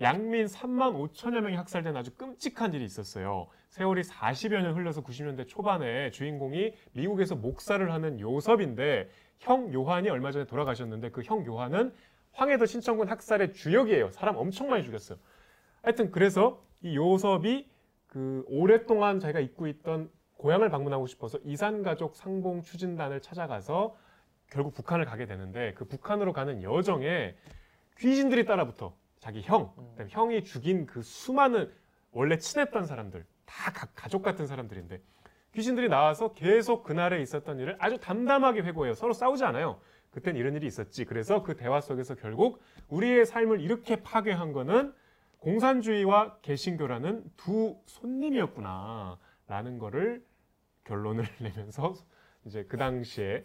[0.00, 3.46] 양민 3만 5천여 명이 학살된 아주 끔찍한 일이 있었어요.
[3.70, 10.44] 세월이 40여 년 흘러서 90년대 초반에 주인공이 미국에서 목사를 하는 요섭인데 형 요한이 얼마 전에
[10.46, 11.92] 돌아가셨는데 그 형 요한은
[12.34, 14.10] 황해도 신천군 학살의 주역이에요.
[14.10, 15.18] 사람 엄청 많이 죽였어요.
[15.82, 17.68] 하여튼 그래서 이 요섭이
[18.06, 23.96] 그 오랫동안 자기가 잊고 있던 고향을 방문하고 싶어서 이산가족 상봉 추진단을 찾아가서
[24.50, 27.34] 결국 북한을 가게 되는데 그 북한으로 가는 여정에
[27.98, 31.72] 귀신들이 따라붙어 자기 형, 그다음에 형이 죽인 그 수많은
[32.10, 35.00] 원래 친했던 사람들 다 가, 가족 같은 사람들인데
[35.54, 38.94] 귀신들이 나와서 계속 그날에 있었던 일을 아주 담담하게 회고해요.
[38.94, 39.80] 서로 싸우지 않아요.
[40.14, 41.04] 그땐 이런 일이 있었지.
[41.04, 44.94] 그래서 그 대화 속에서 결국 우리의 삶을 이렇게 파괴한 거는
[45.38, 50.24] 공산주의와 개신교라는 두 손님이었구나 라는 거를
[50.84, 51.94] 결론을 내면서
[52.44, 53.44] 이제 그 당시에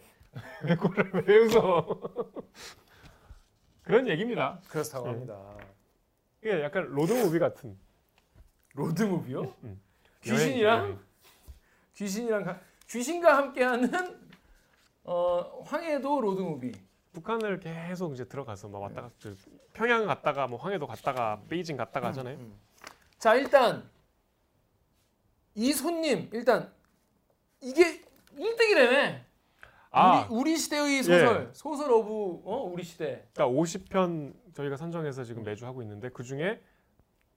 [0.62, 2.00] 회고를 왜 웃어?
[3.82, 4.60] 그런 얘기입니다.
[4.68, 5.10] 그렇다고 네.
[5.10, 5.56] 합니다.
[6.40, 7.76] 이게 약간 로드무비 같은
[8.74, 9.52] 로드 무비요?
[9.64, 9.80] 음.
[10.20, 10.98] 귀신이랑 여행, 여행.
[11.94, 14.19] 귀신이랑 가, 귀신과 함께하는
[15.04, 16.72] 어, 황해도 로드 무비.
[17.12, 19.30] 북한을 계속 이제 들어가서 막 왔다 갔다
[19.72, 22.36] 평양 갔다가 뭐 황해도 갔다가 베이징 갔다가 하잖아요.
[22.36, 22.54] 음.
[23.18, 23.90] 자 일단
[25.56, 26.72] 이 손님 일단
[27.60, 28.02] 이게
[28.36, 29.20] 1등이라며.
[29.92, 33.26] 아, 우리, 우리 시대의 소설 소설 of 어 우리 시대.
[33.34, 36.62] 그러니까 50편 저희가 선정해서 지금 매주 하고 있는데 그 중에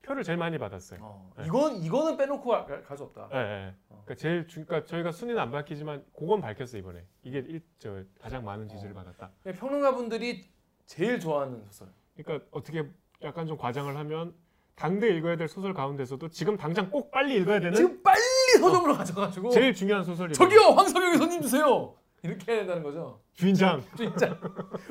[0.03, 0.99] 표를 제일 많이 받았어요.
[1.01, 1.45] 어, 네.
[1.47, 2.49] 이건 이거는 빼놓고
[2.85, 3.29] 갈수 없다.
[3.33, 3.73] 예, 예.
[3.87, 8.03] 그러니까 제일 주, 그러니까 저희가 순위는 안 밝히지만 그건 밝혔어 요 이번에 이게 일, 저,
[8.21, 9.31] 가장 많은 지지를 받았다.
[9.57, 10.45] 평론가 분들이
[10.85, 11.87] 제일 좋아하는 소설.
[12.15, 12.85] 그러니까 어떻게
[13.23, 14.35] 약간 좀 과장을 하면
[14.75, 18.19] 당대 읽어야 될 소설 가운데서도 지금 당장 꼭 빨리 읽어야 되는 지금 빨리
[18.59, 23.21] 서점으로 가져가지고 제일 중요한 소설이 저기요 황석영의 손님 주세요 이렇게 해야 된다는 거죠.
[23.33, 24.37] 주인장 진짜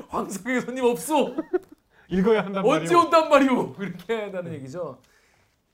[0.08, 1.34] 황석영의 손님 없어.
[2.08, 2.98] 읽어야 한단 언제 말이오.
[3.00, 3.76] 온단 말이오
[4.08, 5.00] 해야 한다는 얘기죠.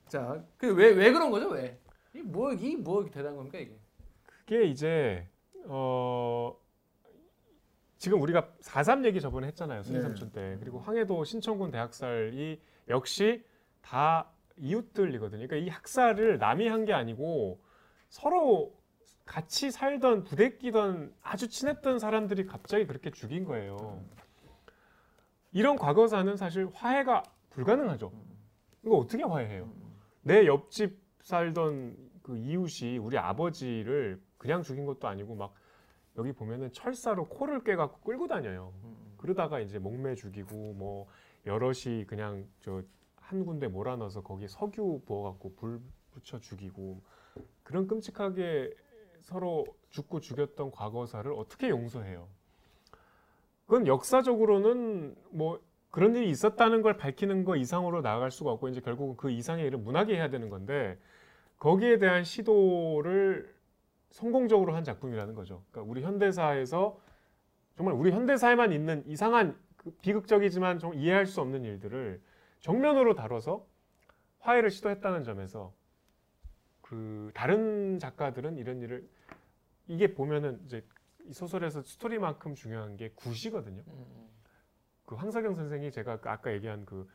[0.07, 1.49] 자, 그왜왜 그런 거죠?
[1.49, 1.79] 왜?
[2.15, 3.75] 이뭐 이 뭐 대단한 겁니까 이게?
[4.45, 5.27] 그게 이제
[5.65, 6.55] 어
[7.97, 9.83] 지금 우리가 4.3 얘기 저번에 했잖아요.
[9.83, 10.03] 순위 네.
[10.03, 10.57] 삼촌 때.
[10.59, 13.43] 그리고 황해도 신천군 대학살이 역시
[13.81, 15.47] 다 이웃들이거든요.
[15.47, 17.61] 그러니까 이 학살을 남이 한 게 아니고
[18.09, 18.73] 서로
[19.25, 24.01] 같이 살던 부대끼던 아주 친했던 사람들이 갑자기 그렇게 죽인 거예요.
[25.51, 28.11] 이런 과거사는 사실 화해가 불가능하죠.
[28.83, 29.69] 이거 어떻게 화해해요?
[30.21, 35.53] 내 옆집 살던 그 이웃이 우리 아버지를 그냥 죽인 것도 아니고 막
[36.17, 38.73] 여기 보면은 철사로 코를 깨갖고 끌고 다녀요.
[39.17, 41.07] 그러다가 이제 목매 죽이고 뭐
[41.45, 42.83] 여럿이 그냥 저
[43.29, 45.79] 한 군데 몰아넣어서 거기 석유 부어갖고 불
[46.09, 46.99] 붙여 죽이고
[47.61, 48.73] 그런 끔찍하게
[49.21, 52.27] 서로 죽고 죽였던 과거사를 어떻게 용서해요?
[53.69, 55.61] 그건 역사적으로는 뭐
[55.91, 59.77] 그런 일이 있었다는 걸 밝히는 거 이상으로 나아갈 수가 없고 이제 결국은 그 이상의 일을
[59.77, 60.97] 문학에 해야 되는 건데
[61.59, 63.53] 거기에 대한 시도를
[64.09, 65.63] 성공적으로 한 작품이라는 거죠.
[65.69, 66.99] 그러니까 우리 현대사에서
[67.77, 72.19] 정말 우리 현대사에만 있는 이상한 그 비극적이지만 좀 이해할 수 없는 일들을
[72.61, 73.67] 정면으로 다뤄서
[74.39, 75.75] 화해를 시도했다는 점에서
[76.81, 79.07] 그 다른 작가들은 이런 일을
[79.87, 80.83] 이게 보면은 이제
[81.25, 83.83] 이 소설에서 스토리만큼 중요한 게 굿이거든요.
[85.05, 87.07] 그 황석영 선생이 제가 그 아까 얘기한 그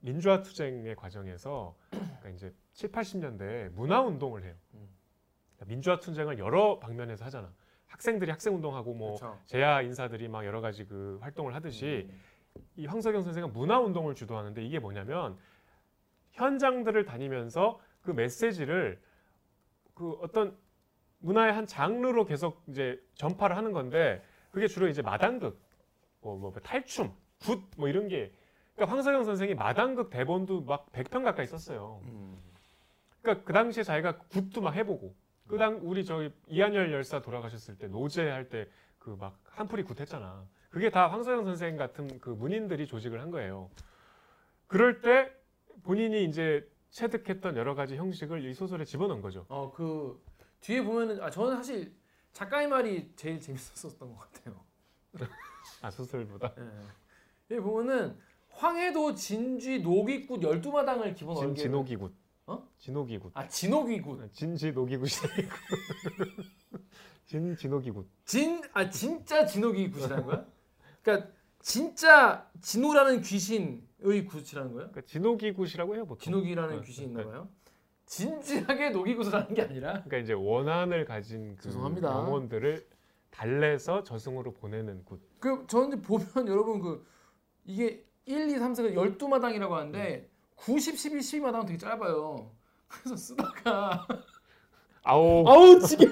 [0.00, 4.54] 민주화 투쟁의 과정에서 그러니까 이제 7, 80년대에 문화 운동을 해요.
[4.70, 7.52] 그러니까 민주화 투쟁을 여러 방면에서 하잖아.
[7.86, 9.38] 학생들이 학생 운동하고 뭐 그렇죠.
[9.46, 12.20] 제야 인사들이 막 여러 가지 그 활동을 하듯이 음.
[12.76, 15.38] 이 황석영 선생은 문화 운동을 주도하는데 이게 뭐냐면
[16.32, 19.00] 현장들을 다니면서 그 메시지를
[19.94, 20.56] 그 어떤
[21.22, 25.58] 문화의 한 장르로 계속 이제 전파를 하는 건데 그게 주로 이제 마당극,
[26.20, 27.12] 뭐, 뭐 탈춤,
[27.44, 28.32] 굿 뭐 이런 게
[28.74, 32.00] 그러니까 황석영 선생이 마당극 대본도 막 100편 가까이 썼어요.
[33.22, 35.14] 그러니까 그 당시에 자기가 굿도 막 해보고
[35.46, 38.68] 그당 우리 저기 이한열 열사 돌아가셨을 때 노제 할 때
[38.98, 40.44] 그 막 한풀이 굿 했잖아.
[40.70, 43.68] 그게 다 황석영 선생 같은 그 문인들이 조직을 한 거예요.
[44.68, 45.30] 그럴 때
[45.82, 49.44] 본인이 이제 체득했던 여러 가지 형식을 이 소설에 집어넣은 거죠.
[49.48, 50.22] 어 그
[50.62, 51.92] 뒤에 보면은 아 저는 사실
[52.32, 54.64] 작가의 말이 제일 재밌었던 것 같아요.
[55.82, 57.56] 아 소설보다 예.
[57.56, 58.16] 여기 보면은
[58.48, 62.14] 황해도 진쥐 노기굿 열두 마당을 기본 진 얼개 진호기굿.
[62.46, 62.68] 어?
[62.78, 63.32] 진호기굿.
[63.34, 65.10] 아 진호기굿 진지 노기굿이
[67.26, 68.08] 진 진호기굿.
[68.24, 70.46] 진아 진짜 진호기굿이라는 거야?
[71.02, 73.82] 그러니까 진짜 진오귀라는 귀신의
[74.26, 74.88] 굿이라는 거야?
[74.88, 76.18] 그러니까 진오귀굿이라고 해요 보통.
[76.18, 77.22] 진오귀라는 네, 귀신이 네.
[77.22, 77.48] 있나 봐요.
[78.16, 82.10] 진지하게 노귀굿을 하는 게 아니라 그러니까 이제 원한을 가진 그 죄송합니다.
[82.10, 82.86] 영혼들을
[83.30, 85.18] 달래서 저승으로 보내는 굿.
[85.40, 87.06] 그 저는 보면 여러분 그
[87.64, 92.50] 이게 1, 2, 3, 4가 12마당이라고 하는데 90, 11, 12마당은 되게 짧아요.
[92.86, 94.06] 그래서 쓰다가
[95.04, 95.48] 아오.
[95.48, 96.06] 아우 지게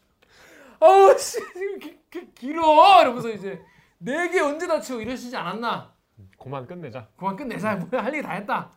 [0.80, 1.38] 아우 씨
[1.80, 3.60] 기- 기- 길어 이러면서 이제
[3.98, 5.92] 네 개 언제 다 치고 이러시지 않았나
[6.38, 7.08] 그만 끝내자.
[7.16, 8.70] 그만 끝내자 뭐야 할 얘기 다 했다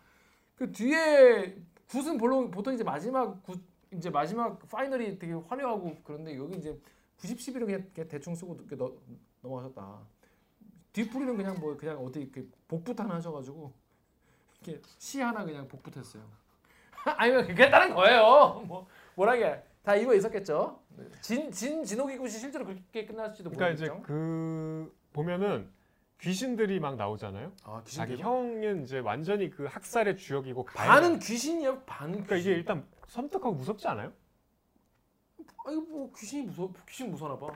[0.55, 1.55] 그 뒤에
[1.93, 6.75] 굿은 별로 보통 이제 마지막 굿 이제 마지막 final이 되게 화려하고 그런데 여기 이제
[7.19, 8.91] 90, 11을 그냥, 그냥 대충 쓰고 이렇게 넣,
[9.41, 9.99] 넘어가셨다.
[10.93, 13.71] 뒷풀이는 그냥 뭐 그냥 어디 이렇게 복붙 하나 하셔가지고
[14.63, 16.23] 이렇게 시 하나 그냥 복붙했어요.
[17.05, 18.63] 아니면 그랬다는 거예요.
[18.65, 19.61] 뭐 뭐라게.
[19.83, 20.79] 다 이거 있었겠죠?
[21.21, 24.07] 진 진 진호기 굿이 실제로 그렇게 끝날지도 그러니까 이제 모르겠죠?
[24.07, 25.69] 그 보면은
[26.19, 27.51] 귀신들이 막 나오잖아요.
[27.63, 31.19] 아, 자기 형은 이제 완전히 그 학살의 주역이고 반은.
[31.19, 34.13] 귀신이야 반은 그러니까 이게 일단 섬뜩하고 무섭지 않아요?
[35.65, 37.53] 아이고 뭐 귀신이 무서 귀신 무서나 봐.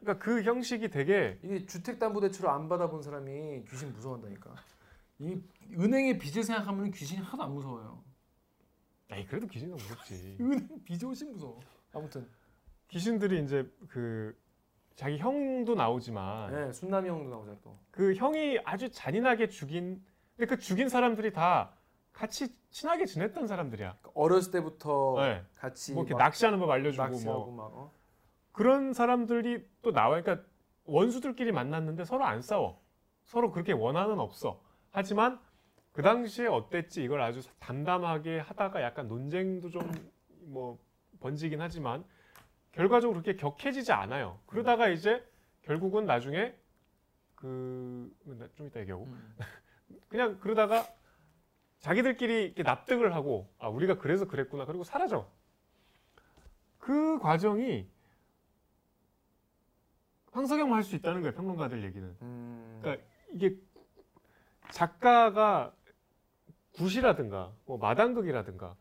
[0.00, 4.54] 그러니까 그 형식이 되게 이게 주택담보대출을 안 받아본 사람이 귀신 무서워한다니까.
[5.18, 5.40] 이
[5.72, 8.02] 은행의 빚을 생각하면 귀신이 하나도 안 무서워요.
[9.10, 10.36] 아니 그래도 귀신은 무섭지.
[10.40, 11.60] 은행 빚이 훨씬 무서워.
[11.92, 12.28] 아무튼
[12.88, 14.38] 귀신들이 이제 그
[14.98, 17.78] 자기 형도 나오지만 네, 순남이 형도 나오잖아 또.
[17.92, 20.02] 그 형이 아주 잔인하게 죽인
[20.36, 21.72] 근데 그 죽인 사람들이 다
[22.12, 23.96] 같이 친하게 지냈던 사람들이야.
[24.14, 25.44] 어렸을 때부터 네.
[25.54, 27.92] 같이 뭐 이렇게 막 낚시하는 법 알려주고 낚시하고 뭐 막 어?
[28.50, 30.44] 그런 사람들이 또 나와 그러니까
[30.82, 32.82] 원수들끼리 만났는데 서로 안 싸워.
[33.24, 34.60] 서로 그렇게 원한은 없어.
[34.90, 35.38] 하지만
[35.92, 40.18] 그 당시에 어땠지 이걸 아주 담담하게 하다가 약간 논쟁도 좀
[40.50, 40.78] 뭐
[41.20, 42.04] 번지긴 하지만
[42.72, 44.38] 결과적으로 그렇게 격해지지 않아요.
[44.46, 45.26] 그러다가 이제
[45.62, 46.54] 결국은 나중에
[47.34, 48.10] 그
[48.56, 49.36] 좀 이따 얘기하고 음.
[50.08, 50.86] 그냥 그러다가
[51.78, 55.30] 자기들끼리 이렇게 납득을 하고 아 우리가 그래서 그랬구나 그리고 사라져.
[56.78, 57.88] 그 과정이
[60.32, 61.34] 황석영만 할수 있다는 거예요.
[61.34, 62.16] 평론가들 얘기는.
[62.22, 62.78] 음.
[62.82, 63.56] 그러니까 이게
[64.70, 65.72] 작가가
[66.76, 68.76] 굿이라든가 뭐 마당극이라든가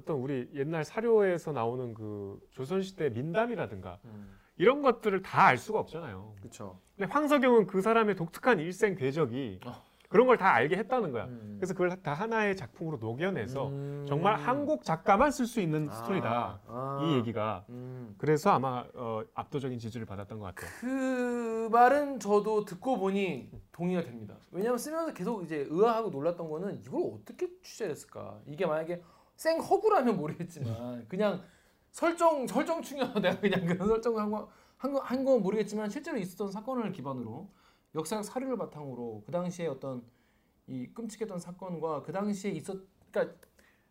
[0.00, 4.36] 어떤 우리 옛날 사료에서 나오는 그 조선시대 민담이라든가 음.
[4.56, 6.34] 이런 것들을 다 알 수가 없잖아요.
[6.40, 6.78] 그렇죠.
[6.96, 9.72] 근데 황석영은 그 사람의 독특한 일생 궤적이 어.
[10.08, 11.24] 그런 걸 다 알게 했다는 거야.
[11.26, 11.56] 음.
[11.58, 14.04] 그래서 그걸 다 하나의 작품으로 녹여내서 음.
[14.08, 16.60] 정말 한국 작가만 쓸 수 있는 아, 스토리다.
[16.66, 17.00] 아.
[17.04, 18.14] 이 얘기가 음.
[18.18, 20.70] 그래서 아마 어, 압도적인 지지를 받았던 것 같아요.
[20.80, 24.36] 그 말은 저도 듣고 보니 동의가 됩니다.
[24.50, 28.40] 왜냐하면 쓰면서 계속 이제 의아하고 놀랐던 거는 이걸 어떻게 취재했을까?
[28.46, 29.00] 이게 만약에
[29.40, 31.42] 생 허구라면 모르겠지만 그냥
[31.92, 37.48] 설정 설정 충이어서 내가 그냥 그런 설정을 한거 한 건 모르겠지만 실제로 있었던 사건을 기반으로
[37.94, 40.02] 역사적 사료를 바탕으로 그 당시에 어떤
[40.66, 42.76] 이 끔찍했던 사건과 그 당시에 있었
[43.10, 43.34] 그러니까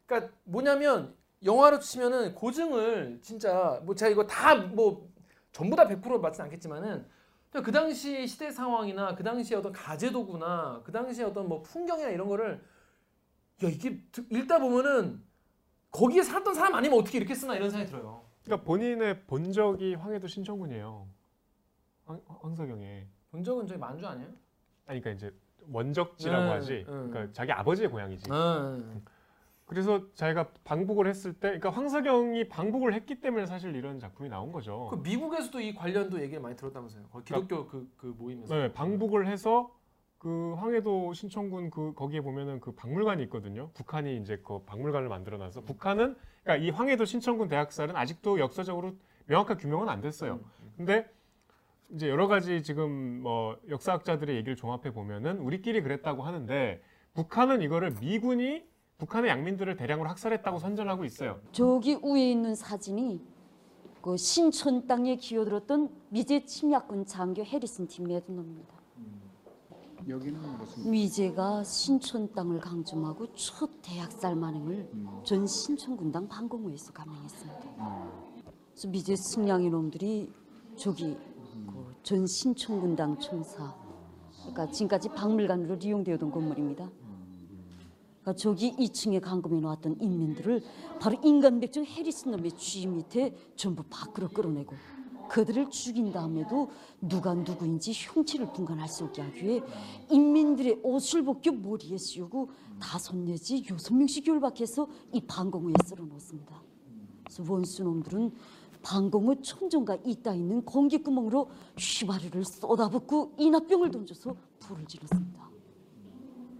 [0.06, 5.10] 그러니까 뭐냐면 영화로 치면은 고증을 진짜 뭐 제가 이거 다 뭐
[5.52, 7.08] 전부 다 100% 맞진 않겠지만은
[7.52, 12.64] 그 당시 시대 상황이나 그 당시의 어떤 가제도구나 그 당시의 어떤 뭐 풍경이나 이런 거를
[13.64, 15.28] 야 이게 듣- 읽다 보면은
[15.92, 18.24] 거기에 살았던 사람 아니면 어떻게 이렇게 쓰나 이런 생각이 들어요.
[18.44, 21.08] 그러니까 본인의 본적이 황해도 신청군이에요.
[22.06, 23.08] 황, 황석영의.
[23.32, 24.30] 본 적은 저기 만주 아니에요?
[24.88, 25.36] 아니 그러니까 이제
[25.72, 26.74] 원적지라고 네, 하지.
[26.74, 26.84] 네.
[26.86, 28.32] 그러니까 자기 아버지의 고향이지.
[28.32, 29.06] 음.
[29.66, 34.88] 그래서 자기가 방북을 했을 때, 그러니까 황석영이 방북을 했기 때문에 사실 이런 작품이 나온 거죠.
[34.90, 37.04] 그 미국에서도 이 관련도 얘기를 많이 들었다면서요.
[37.24, 38.56] 기독교 그, 그 모임에서.
[38.56, 39.72] 네, 방북을 해서
[40.20, 43.72] 그 황해도 신청군 그 거기에 보면은 그 박물관이 있거든요.
[43.74, 48.96] 북한이 이제 그 박물관을 만들어놔서 북한은 그러니까 이 황해도 신청군 대학살은 아직도 역사적으로
[49.28, 50.42] 명확한 규명은 안 됐어요.
[50.76, 51.10] 근데
[51.92, 56.82] 이제 여러 가지 지금 뭐 역사학자들의 얘기를 종합해 보면은 우리끼리 그랬다고 하는데
[57.14, 58.68] 북한은 이거를 미군이
[58.98, 61.40] 북한의 양민들을 대량으로 학살했다고 선전하고 있어요.
[61.54, 63.22] 저기 위에 있는 사진이
[64.02, 68.79] 그 신촌 땅에 기어들었던 미제 침략군 장교 해리슨 팀 매듭입니다.
[70.08, 74.90] 여기는 무슨 미제가 신촌 땅을 강점하고 첫 대학살 만행을
[75.24, 77.60] 전 신촌군당 방공호에서 감행했습니다.
[78.72, 80.32] 그래서 미제 승량이 놈들이
[80.76, 83.76] 저기 그 전 신촌군당 총사,
[84.40, 86.90] 그러니까 지금까지 박물관으로 이용되었던 건물입니다.
[88.22, 90.64] 그러니까 저기 2층에 감금해 놓았던 인민들을
[91.00, 94.76] 바로 인간백정 해리슨 놈의 쥐 밑에 전부 밖으로 끌어내고
[95.30, 96.72] 그들을 죽인 다음에도
[97.02, 99.62] 누가 누구인지 흉체를 분간할 수 없게 하기 위해
[100.10, 102.50] 인민들의 옷을 벗겨 머리에 씌우고
[102.80, 106.62] 다섯 내지 여섯 명씩 열박해서 이 방공호에 쓸어 놓습니다.
[107.24, 108.32] 그래서 원수놈들은
[108.82, 115.50] 방공호 천정가 있다 있는 공기구멍으로 휘발유를 쏟아붓고 인화병을 던져서 불을 질렀습니다.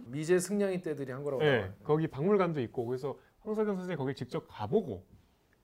[0.06, 1.42] 미제 승냥이 때들이 한 거라고.
[1.42, 1.72] 네.
[1.82, 5.06] 거기 박물관도 있고 그래서 황석영 선생이 거기 직접 가보고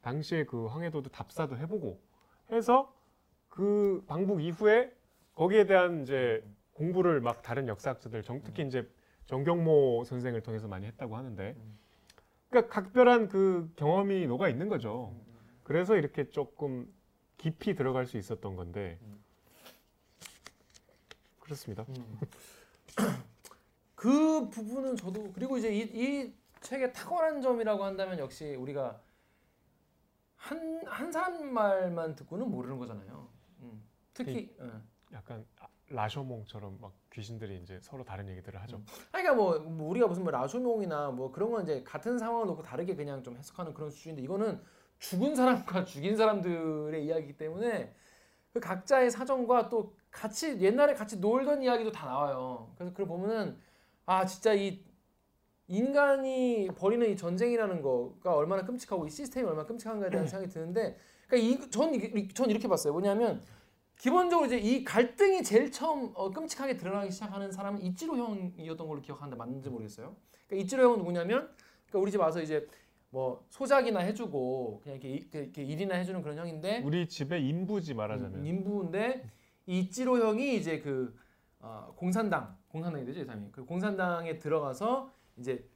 [0.00, 2.00] 당시에 그 황해도도 답사도 해보고
[2.52, 2.95] 해서
[3.56, 4.92] 그 방북 이후에
[5.34, 6.44] 거기에 대한 이제
[6.74, 8.86] 공부를 막 다른 역사학자들 정, 특히 이제
[9.24, 11.56] 정경모 선생을 통해서 많이 했다고 하는데
[12.50, 15.14] 그러니까 각별한 그 경험이 녹아 있는 거죠.
[15.62, 16.86] 그래서 이렇게 조금
[17.38, 18.98] 깊이 들어갈 수 있었던 건데
[21.40, 21.86] 그렇습니다.
[21.88, 22.18] 음.
[23.94, 29.00] 그 부분은 저도 그리고 이제 이, 이 책의 탁월한 점이라고 한다면 역시 우리가
[30.36, 33.25] 한, 한 사람 말만 듣고는 모르는 거잖아요.
[34.20, 34.24] 음.
[34.24, 34.70] 특히 예.
[35.12, 35.46] 약간
[35.88, 38.76] 라셔몽처럼 막 귀신들이 이제 서로 다른 얘기들을 하죠.
[39.12, 42.62] 아니, 그러니까 뭐, 뭐 우리가 무슨 뭐 라쇼몽이나 뭐 그런 건 이제 같은 상황을 놓고
[42.62, 44.60] 다르게 그냥 좀 해석하는 그런 수준인데 이거는
[44.98, 47.94] 죽은 사람과 죽인 사람들의 이야기이기 때문에
[48.52, 52.72] 그 각자의 사정과 또 같이 옛날에 같이 놀던 이야기도 다 나와요.
[52.76, 53.56] 그래서 그걸 보면은
[54.06, 54.82] 아 진짜 이
[55.68, 60.96] 인간이 벌이는 이 전쟁이라는 거가 얼마나 끔찍하고 이 시스템이 얼마나 끔찍한가에 대한 생각이 드는데
[61.28, 61.92] 그러니까 이 전
[62.34, 62.92] 전 이렇게 봤어요.
[62.92, 63.42] 뭐냐면
[63.98, 69.36] 기본적으로 이제 이 갈등이 제일 처음 어, 끔찍하게 드러나기 시작하는 사람은 이치로 형이었던 걸로 기억하는데
[69.36, 70.14] 맞는지 모르겠어요.
[70.46, 71.50] 그러니까 이치로 형은 누구냐면
[71.86, 72.66] 그러니까 우리 집 와서 이제
[73.10, 78.40] 뭐 소작이나 해주고 그냥 이렇게, 이- 이렇게 일이나 해주는 그런 형인데 우리 집의 인부지 말하자면
[78.40, 79.24] 음, 인부인데
[79.66, 81.16] 이치로 형이 이제 그
[81.60, 85.66] 어, 공산당 공산당이 되죠 이 사람이 그 공산당에 들어가서 이제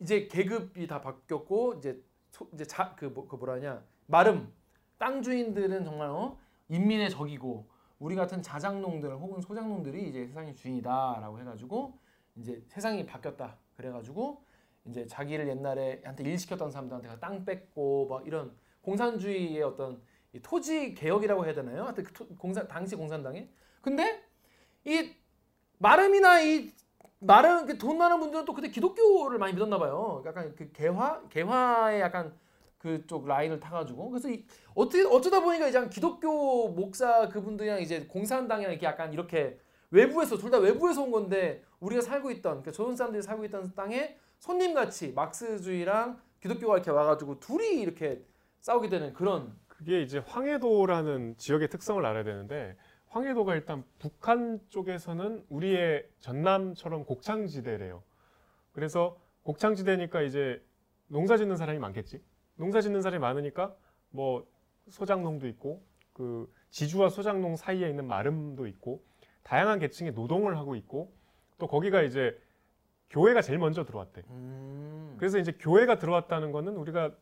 [0.00, 4.52] 이제 계급이 다 바뀌었고 이제 소, 이제 자그 뭐, 그 뭐라 하냐 마름
[4.98, 6.38] 땅 주인들은 정말 어
[6.70, 7.68] 인민의 적이고
[7.98, 11.98] 우리 같은 자장농들 혹은 소장농들이 이제 세상의 주인이다라고 해가지고
[12.36, 14.42] 이제 세상이 바뀌었다 그래가지고
[14.86, 20.00] 이제 자기를 옛날에 한테 일 시켰던 사람들한테 땅 뺏고 막 이런 공산주의의 어떤
[20.32, 21.84] 이 토지 개혁이라고 해야 되나요?
[21.84, 23.50] 하여튼 그 토- 공산 당시 공산당에
[23.82, 24.22] 근데
[24.84, 25.12] 이
[25.78, 26.72] 마름이나 이
[27.18, 30.22] 마름 그돈 많은 분들은 또 그때 기독교를 많이 믿었나 봐요.
[30.24, 32.34] 약간 그 개화 개화의 약간
[32.80, 38.72] 그쪽 라인을 타가지고 그래서 이, 어떻게 어쩌다 보니까 이제 한 기독교 목사 그분들이랑 이제 공산당이랑
[38.72, 39.58] 이렇게 약간 이렇게
[39.90, 44.16] 외부에서 둘 다 외부에서 온 건데 우리가 살고 있던 그러니까 조선 사람들이 살고 있던 땅에
[44.38, 48.24] 손님 같이 막스주의랑 기독교가 이렇게 와가지고 둘이 이렇게
[48.60, 52.76] 싸우게 되는 그런 그게 이제 황해도라는 지역의 특성을 알아야 되는데
[53.08, 58.02] 황해도가 일단 북한 쪽에서는 우리의 전남처럼 곡창지대래요.
[58.72, 60.64] 그래서 곡창지대니까 이제
[61.08, 62.22] 농사 짓는 사람이 많겠지.
[62.60, 63.74] 농사 짓는 사람이 많으니까
[64.10, 64.46] 뭐
[64.90, 65.82] 소장농도 있고
[66.12, 69.02] 그 지주와 소장농 사이에 있는 마름도 있고
[69.42, 71.10] 다양한 계층의 노동을 하고 있고
[71.58, 72.38] 또 거기가 이제
[73.08, 74.22] 교회가 제일 먼저 들어왔대.
[74.28, 75.16] 음.
[75.18, 77.12] 그래서 이제 교회가 들어왔다는 거는 우리가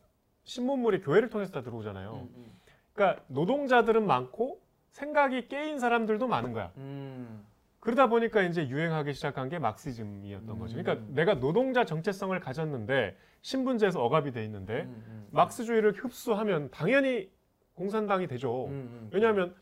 [0.43, 2.11] 신문물이 교회를 통해서 다 들어오잖아요.
[2.11, 2.59] 음, 음.
[2.93, 4.61] 그러니까 노동자들은 많고
[4.91, 6.71] 생각이 깨인 사람들도 많은 거야.
[6.77, 7.45] 음.
[7.79, 10.75] 그러다 보니까 이제 유행하기 시작한 게 막시즘이었던 거죠.
[10.75, 11.13] 그러니까 음.
[11.13, 15.27] 내가 노동자 정체성을 가졌는데 신분제에서 억압이 돼 있는데 음, 음.
[15.31, 17.31] 막스주의를 흡수하면 당연히
[17.75, 18.65] 공산당이 되죠.
[18.65, 19.09] 음, 음.
[19.13, 19.55] 왜냐하면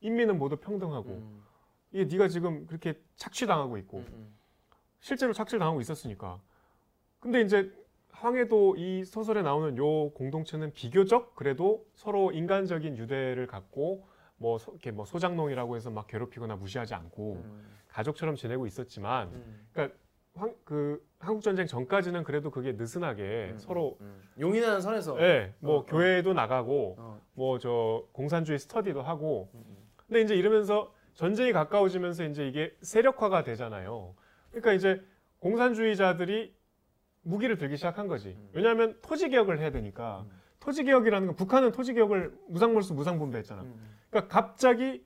[0.00, 1.42] 인민은 모두 평등하고 음,
[1.92, 4.34] 이게 네가 지금 그렇게 착취당하고 있고 음, 음.
[5.00, 6.40] 실제로 착취를 당하고 있었으니까.
[7.20, 7.72] 근데 이제
[8.10, 14.06] 황해도 이 소설에 나오는 요 공동체는 비교적 그래도 서로 인간적인 유대를 갖고
[14.44, 19.66] 뭐 소, 이렇게 뭐 소장농이라고 해서 막 괴롭히거나 무시하지 않고 음, 가족처럼 지내고 있었지만 음.
[20.34, 24.22] 황, 그 한국 전쟁 전까지는 그래도 그게 느슨하게 음, 서로 음.
[24.38, 25.84] 용인하는 선에서 예, 뭐 어, 어.
[25.86, 27.22] 교회도 나가고 어.
[27.32, 29.76] 뭐저 공산주의 스터디도 하고 음, 음.
[29.96, 34.14] 근데 이제 이러면서 전쟁이 가까워지면서 이제 이게 세력화가 되잖아요.
[34.50, 35.02] 그러니까 이제
[35.38, 36.54] 공산주의자들이
[37.22, 38.36] 무기를 들기 시작한 거지.
[38.36, 38.50] 음.
[38.52, 40.26] 왜냐하면 토지 개혁을 해야 되니까.
[40.28, 40.44] 음.
[40.64, 43.62] 토지 개혁이라는 건 북한은 토지 개혁을 무상몰수 무상분배했잖아.
[43.62, 45.04] 음, 그러니까 갑자기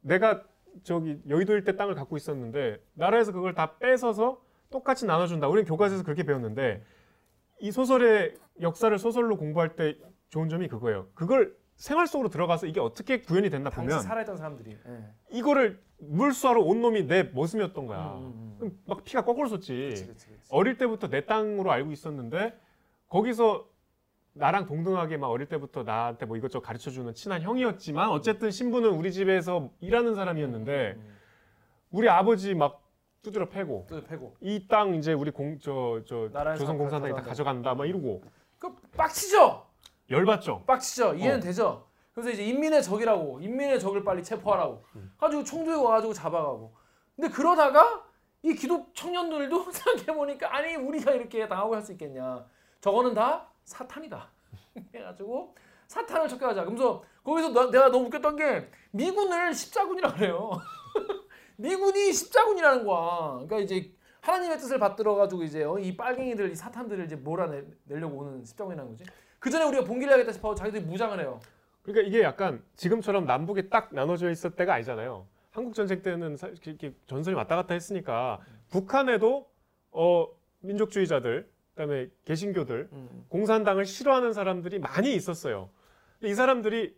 [0.00, 0.44] 내가
[0.84, 5.48] 저기 여의도 일대 땅을 갖고 있었는데 나라에서 그걸 다 뺏어서 똑같이 나눠준다.
[5.48, 6.84] 우리는 교과서에서 그렇게 배웠는데
[7.60, 9.96] 이 소설의 역사를 소설로 공부할 때
[10.28, 11.08] 좋은 점이 그거예요.
[11.14, 15.04] 그걸 생활 속으로 들어가서 이게 어떻게 구현이 됐나 보면 살아있던 사람들이 예.
[15.30, 18.14] 이거를 물수하러 온 놈이 내 모습이었던 거야.
[18.18, 18.82] 음, 음, 음.
[18.86, 19.88] 막 피가 거꾸로 솟지.
[19.90, 20.48] 그치, 그치, 그치.
[20.50, 22.58] 어릴 때부터 내 땅으로 알고 있었는데
[23.08, 23.66] 거기서
[24.34, 29.12] 나랑 동등하게 막 어릴 때부터 나한테 뭐 이것저것 가르쳐 주는 친한 형이었지만 어쨌든 신부는 우리
[29.12, 31.18] 집에서 일하는 사람이었는데 음,
[31.90, 32.80] 우리 아버지 막
[33.22, 37.74] 두드려 패고 또 패고 이 땅 이제 우리 공 저저 나라에서 조선 공산당이 다 가져간다.
[37.74, 38.22] 막 이러고
[38.58, 39.66] 그 빡치죠
[40.10, 40.64] 열받죠.
[40.66, 41.40] 빡치죠 이해는 어.
[41.40, 45.12] 되죠 그래서 이제 인민의 적이라고 인민의 적을 빨리 체포하라고 음.
[45.18, 46.74] 가지고 총 들고 와가지고 잡아가고
[47.16, 48.02] 근데 그러다가
[48.42, 52.44] 이 기독 청년들도 생각해 보니까 아니 우리가 이렇게 당하고 할 수 있겠냐
[52.80, 54.28] 저거는 다 사탄이다.
[54.94, 55.54] 해가지고
[55.88, 56.62] 사탄을 척결하자.
[56.64, 60.50] 그러면서 거기서 나- 내가 너무 웃겼던 게 미군을 십자군이라 그래요.
[61.56, 63.32] 미군이 십자군이라는 거야.
[63.46, 68.44] 그러니까 이제 하나님의 뜻을 받들어 가지고 이제 어, 이 빨갱이들 이 사탄들을 이제 몰아내려고 오는
[68.44, 69.04] 십자군이라는 거지.
[69.38, 71.40] 그 전에 우리가 봉기를 하겠다 싶어 자기들이 무장을 해요.
[71.82, 75.26] 그러니까 이게 약간 지금처럼 남북이 딱 나눠져 있을 때가 아니잖아요.
[75.50, 78.38] 한국 전쟁 때는 사- 이렇게 전선이 왔다 갔다 했으니까
[78.70, 79.50] 북한에도
[79.90, 80.26] 어
[80.60, 83.24] 민족주의자들 그다음에 개신교들 음.
[83.28, 85.70] 공산당을 싫어하는 사람들이 많이 있었어요.
[86.22, 86.94] 이 사람들이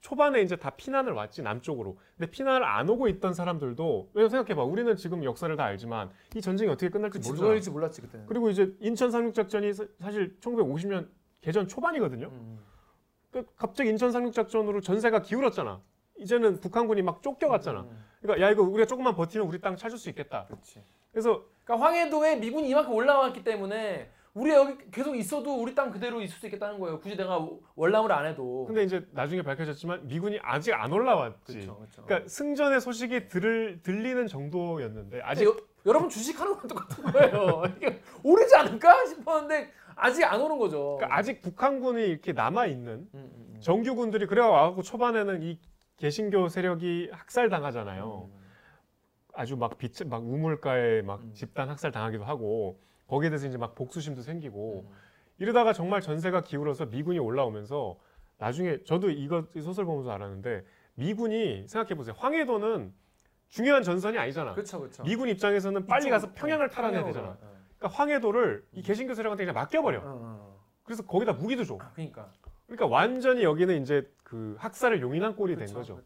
[0.00, 1.98] 초반에 이제 다 피난을 왔지 남쪽으로.
[2.16, 4.62] 근데 피난을 안 오고 있던 사람들도 왜냐면 생각해봐.
[4.62, 7.72] 우리는 지금 역사를 다 알지만 이 전쟁이 어떻게 끝날지 그치 모르잖아.
[7.72, 11.08] 몰랐지 그때는 그리고 이제 인천 상륙작전이 사- 사실 1950년
[11.40, 12.28] 개전 초반이거든요.
[12.28, 12.58] 음.
[13.32, 15.82] 그 갑자기 인천 상륙작전으로 전세가 기울었잖아.
[16.16, 17.80] 이제는 북한군이 막 쫓겨갔잖아.
[17.80, 18.04] 음.
[18.22, 20.44] 그러니까 야 이거 우리가 조금만 버티면 우리 땅 찾을 수 있겠다.
[20.46, 20.80] 그렇지
[21.18, 26.38] 그래서 그러니까 황해도에 미군이 이만큼 올라왔기 때문에 우리 여기 계속 있어도 우리 땅 그대로 있을
[26.38, 27.00] 수 있겠다는 거예요.
[27.00, 27.44] 굳이 내가
[27.74, 28.64] 월남을 안 해도.
[28.66, 31.54] 근데 이제 나중에 밝혀졌지만 미군이 아직 안 올라왔지.
[31.54, 32.04] 그렇죠, 그렇죠.
[32.04, 35.56] 그러니까 승전의 소식이 들, 들리는 정도였는데 아직 여,
[35.86, 37.62] 여러분 주식하는 거랑 똑같은 거예요.
[37.76, 40.98] 이게 오르지 않을까 싶었는데 아직 안 오는 거죠.
[40.98, 43.60] 그러니까 아직 북한군이 이렇게 남아 있는 음, 음, 음.
[43.60, 45.58] 정규군들이 그래 와갖고 초반에는 이
[45.96, 48.28] 개신교 세력이 학살 당하잖아요.
[48.32, 48.37] 음.
[49.38, 51.32] 아주 막 빛, 막 우물가에 막 음.
[51.32, 54.94] 집단 학살 당하기도 하고 거기에 대해서 이제 막 복수심도 생기고 음.
[55.38, 57.96] 이러다가 정말 전세가 기울어서 미군이 올라오면서
[58.38, 60.64] 나중에 저도 이거 이 소설 보면서 알았는데
[60.94, 62.16] 미군이 생각해 보세요.
[62.18, 62.92] 황해도는
[63.46, 64.54] 중요한 전선이 아니잖아.
[64.54, 65.04] 그렇죠, 그렇죠.
[65.04, 67.28] 미군 입장에서는 빨리 가서 평양을 어, 탈환해야 되잖아.
[67.28, 67.38] 어.
[67.78, 70.00] 그러니까 황해도를 이 개신교 세력한테 그냥 맡겨버려.
[70.00, 70.60] 어, 어.
[70.82, 71.78] 그래서 거기다 무기도 줘.
[71.80, 72.28] 아, 그러니까.
[72.66, 76.02] 그러니까 완전히 여기는 이제 그 학살을 용인한 꼴이 된 그렇죠, 거죠.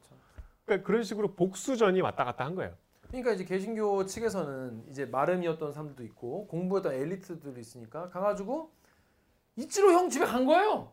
[0.67, 2.75] 그러니까 그런 식으로 복수전이 왔다 갔다 한 거예요.
[3.13, 8.73] 그러니까 이제 개신교 측에서는 이제 마름이었던 사람들도 있고 공부했던 엘리트들이 있으니까 가가지고
[9.57, 10.93] 이치로 형 집에 간 거예요.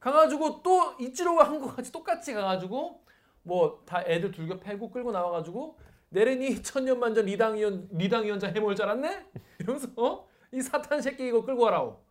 [0.00, 3.04] 가가지고 또 이치로가 한 거 같이 똑같이 가가지고
[3.44, 5.78] 뭐 다 애들 둘겨 패고 끌고 나와가지고
[6.08, 9.26] 내래니 천년 만전 리당 위원 리당 위원장 해먹을 줄 알았네?
[9.60, 10.28] 이러면서 어?
[10.52, 12.02] 이 사탄 새끼 이거 끌고 와라고.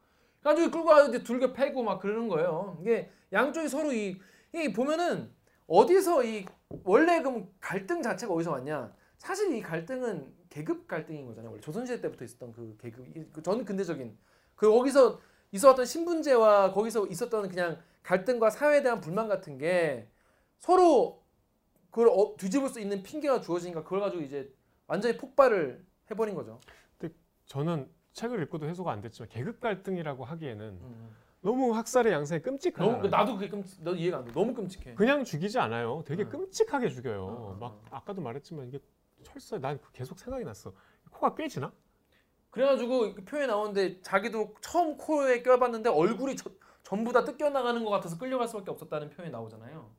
[0.41, 2.77] 가지고 끌고 와서 이제 둘겨 패고 막 그러는 거예요.
[2.81, 4.17] 이게 양쪽이 서로 이,
[4.53, 5.31] 이 보면은
[5.67, 6.45] 어디서 이
[6.83, 8.93] 원래 그럼 갈등 자체가 어디서 왔냐?
[9.23, 11.51] 사실 이 갈등은 계급 갈등인 거잖아요.
[11.51, 14.17] 원래 조선시대 때부터 있었던 그 계급, 이- 그 저는 근대적인
[14.53, 15.21] 그 거기서
[15.53, 20.09] 있었던 신분제와 거기서 있었던 그냥 갈등과 사회에 대한 불만 같은 게
[20.59, 21.23] 서로
[21.89, 24.53] 그걸 어, 뒤집을 수 있는 핑계가 주어지니까 그걸 가지고 이제
[24.87, 26.59] 완전히 폭발을 해버린 거죠.
[27.45, 31.15] 저는 책을 읽고도 해소가 안 됐지만 계급 갈등이라고 하기에는 음.
[31.41, 32.97] 너무 학살의 양상이 끔찍하잖아요.
[32.97, 34.31] 너무 나도 그게 끔찍, 너 이해가 안 돼.
[34.33, 34.95] 너무 끔찍해.
[34.95, 36.03] 그냥 죽이지 않아요.
[36.05, 36.29] 되게 어.
[36.29, 37.23] 끔찍하게 죽여요.
[37.25, 37.81] 어, 어, 막 어.
[37.91, 38.79] 아까도 말했지만 이게
[39.23, 40.73] 철사 난그 계속 생각이 났어.
[41.11, 41.71] 코가 꿰지나?
[42.49, 46.51] 그래가지고 그 표현이 나오는데 자기도 처음 코에 껴봤는데 얼굴이 저-
[46.83, 49.89] 전부 다 뜯겨 나가는 것 같아서 끌려갈 수밖에 없었다는 표현이 나오잖아요.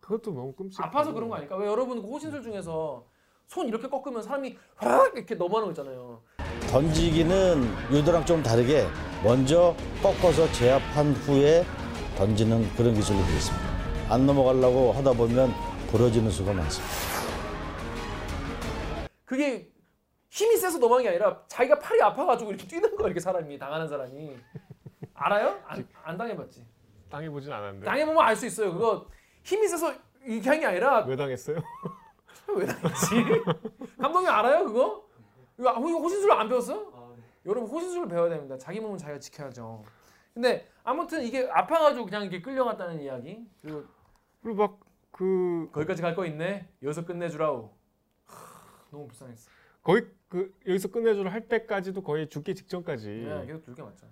[0.00, 0.82] 그것도 너무 끔찍.
[0.82, 1.56] 아파서 그런 거 아닐까?
[1.56, 3.06] 왜 여러분 그 호신술 중에서
[3.46, 6.22] 손 이렇게 꺾으면 사람이 확 이렇게 넘어가는 거 있잖아요.
[6.70, 8.86] 던지기는 유도랑 좀 다르게
[9.22, 11.64] 먼저 꺾어서 제압한 후에
[12.16, 13.66] 던지는 그런 기술이 되어 있습니다.
[14.08, 15.52] 안 넘어가려고 하다 보면
[15.90, 17.11] 부러지는 수가 많습니다.
[19.32, 19.72] 그게
[20.28, 24.36] 힘이 세서 넘어간 게 아니라 자기가 팔이 아파가지고 이렇게 뛰는 거야 이렇게 사람이 당하는 사람이
[25.14, 25.58] 알아요?
[25.64, 26.66] 안, 안 당해봤지.
[27.08, 27.86] 당해보진 않았는데.
[27.86, 28.74] 당해보면 알 수 있어요.
[28.74, 29.06] 그거
[29.42, 29.94] 힘이 세서
[30.26, 31.56] 이렇게 한게 아니라 왜 당했어요?
[32.56, 33.24] 왜 당했지?
[33.98, 35.08] 감독님 알아요 그거?
[35.58, 36.74] 이거 아, 이거 호신술을 안 배웠어?
[36.94, 37.22] 아, 네.
[37.46, 38.58] 여러분 호신술을 배워야 됩니다.
[38.58, 39.82] 자기 몸은 자기가 지켜야죠.
[40.34, 43.46] 근데 아무튼 이게 아파가지고 그냥 이렇게 끌려갔다는 이야기.
[43.62, 43.84] 그리고
[44.42, 44.58] 그리고
[45.10, 46.68] 막그 거기까지 갈 거 있네.
[46.82, 47.70] 여기서 끝내주라우.
[48.92, 49.50] 하, 너무 불쌍했어.
[49.82, 53.08] 거의 그 여기서 끝내주려 할 때까지도 거의 죽기 직전까지.
[53.08, 54.06] 네, 계속 dur게 맞죠.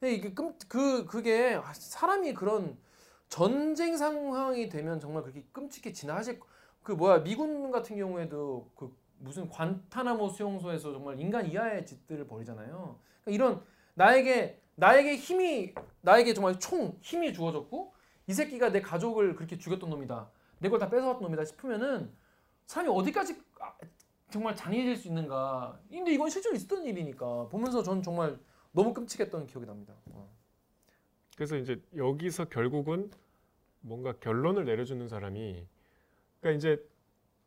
[0.00, 2.76] 근데 이게 끔, 그 그게 아, 사람이 그런
[3.28, 6.40] 전쟁 상황이 되면 정말 그렇게 끔찍해 지나 사실
[6.82, 12.98] 그 뭐야 미군 같은 경우에도 그 무슨 관타나모 수용소에서 정말 인간 이하의 짓들을 벌이잖아요.
[13.24, 13.62] 그러니까 이런
[13.94, 17.92] 나에게 나에게 힘이 나에게 정말 총 힘이 주어졌고
[18.26, 20.30] 이 새끼가 내 가족을 그렇게 죽였던 놈이다.
[20.58, 22.12] 내 걸 다 뺏어왔던 놈이다 싶으면은
[22.66, 23.74] 사람이 어디까지 아,
[24.32, 25.78] 정말 잔인해질 수 있는가.
[25.90, 28.38] 근데 이건 실제로 있었던 일이니까 보면서 전 정말
[28.72, 29.94] 너무 끔찍했던 기억이 납니다.
[30.06, 30.28] 어.
[31.36, 33.10] 그래서 이제 여기서 결국은
[33.80, 35.66] 뭔가 결론을 내려주는 사람이
[36.40, 36.82] 그러니까 이제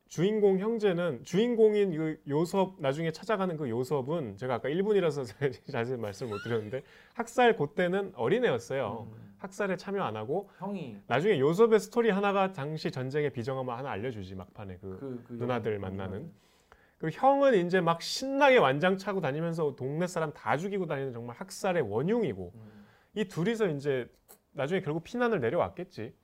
[0.07, 5.25] 주인공 형제는 주인공인 그 요섭 나중에 찾아가는 그 요섭은 제가 아까 1분이라서
[5.71, 6.83] 자세히 말씀을 못 드렸는데
[7.15, 9.07] 학살 그때는 어린애였어요.
[9.11, 9.36] 음.
[9.39, 14.77] 학살에 참여 안 하고 형이 나중에 요섭의 스토리 하나가 당시 전쟁의 비정함을 하나 알려주지 막판에
[14.77, 16.31] 그 그, 그 누나들 형, 만나는
[17.06, 21.84] 그 형은 이제 막 신나게 완장 차고 다니면서 동네 사람 다 죽이고 다니는 정말 학살의
[21.84, 22.86] 원흉이고 음.
[23.14, 24.10] 이 둘이서 이제
[24.53, 26.16] 나중에 결국 피난을 내려왔겠지.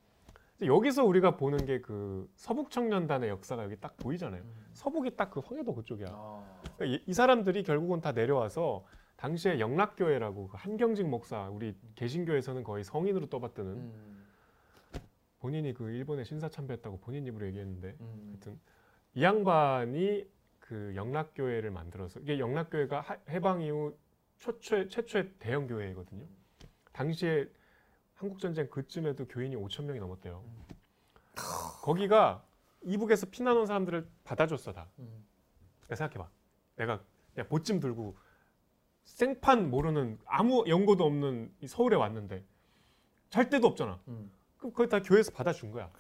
[0.64, 4.42] 여기서 우리가 보는 게 그 서북 청년단의 역사가 여기 딱 보이잖아요.
[4.42, 4.66] 음.
[4.74, 6.08] 서북이 딱 그 황해도 그쪽이야.
[6.10, 6.44] 아.
[6.78, 8.84] 그러니까 이, 이 사람들이 결국은 다 내려와서
[9.18, 14.26] 당시에 영락교회라고 그 한경직 목사 우리 개신교에서는 거의 성인으로 떠받드는 음.
[15.42, 18.30] 본인이 그 일본에 신사 참배했다고 본인 입으로 얘기했는데 음.
[18.32, 18.60] 하여튼
[19.14, 20.26] 이 양반이
[20.72, 23.94] 그 영락교회를 만들어서 이게 영락교회가 하- 해방 이후
[24.38, 26.26] 최초의 최초의 대형 교회거든요.
[26.94, 27.46] 당시에
[28.16, 30.42] 한국 전쟁 그쯤에도 교인이 5천 명이 넘었대요.
[31.82, 32.46] 거기가
[32.84, 34.88] 이북에서 피난 온 사람들을 받아줬어 다.
[35.00, 35.26] 음.
[35.90, 36.30] 생각해봐.
[36.78, 37.04] 내가
[37.34, 38.16] 그냥 보찜 들고
[39.04, 42.46] 생판 모르는 아무 연고도 없는 이 서울에 왔는데
[43.30, 44.00] 잘 데도 없잖아.
[44.08, 44.32] 음.
[44.58, 45.92] 그럼 거기 다 교회에서 받아준 거야.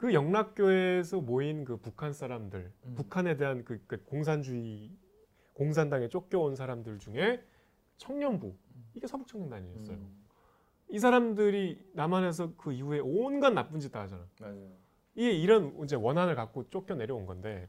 [0.00, 2.94] 그 영락교회에서 모인 그 북한 사람들, 음.
[2.94, 4.90] 북한에 대한 그, 그 공산주의,
[5.52, 7.44] 공산당에 쫓겨온 사람들 중에
[7.98, 8.54] 청년부,
[8.94, 9.98] 이게 서북청년단이었어요.
[9.98, 10.24] 음.
[10.88, 14.26] 이 사람들이 남한에서 그 이후에 온갖 나쁜 짓 다 하잖아.
[14.40, 14.70] 맞아요.
[15.16, 17.68] 이게 이런 이제 원한을 갖고 쫓겨 내려온 건데,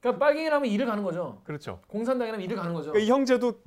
[0.00, 1.42] 그러니까 빨갱이라면 일을 가는 거죠.
[1.44, 1.82] 그렇죠.
[1.88, 2.92] 공산당이라면 일을 가는 거죠.
[2.92, 3.60] 그러니까 이 형제도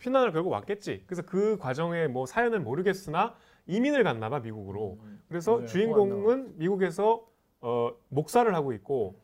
[0.00, 1.04] 피난을 결국 왔겠지.
[1.06, 3.36] 그래서 그 과정에 뭐 사연을 모르겠으나
[3.68, 4.98] 이민을 갔나 봐 미국으로.
[5.04, 5.15] 음.
[5.28, 7.26] 그래서 네, 주인공은 미국에서
[7.60, 9.20] 어, 목사를 하고 있고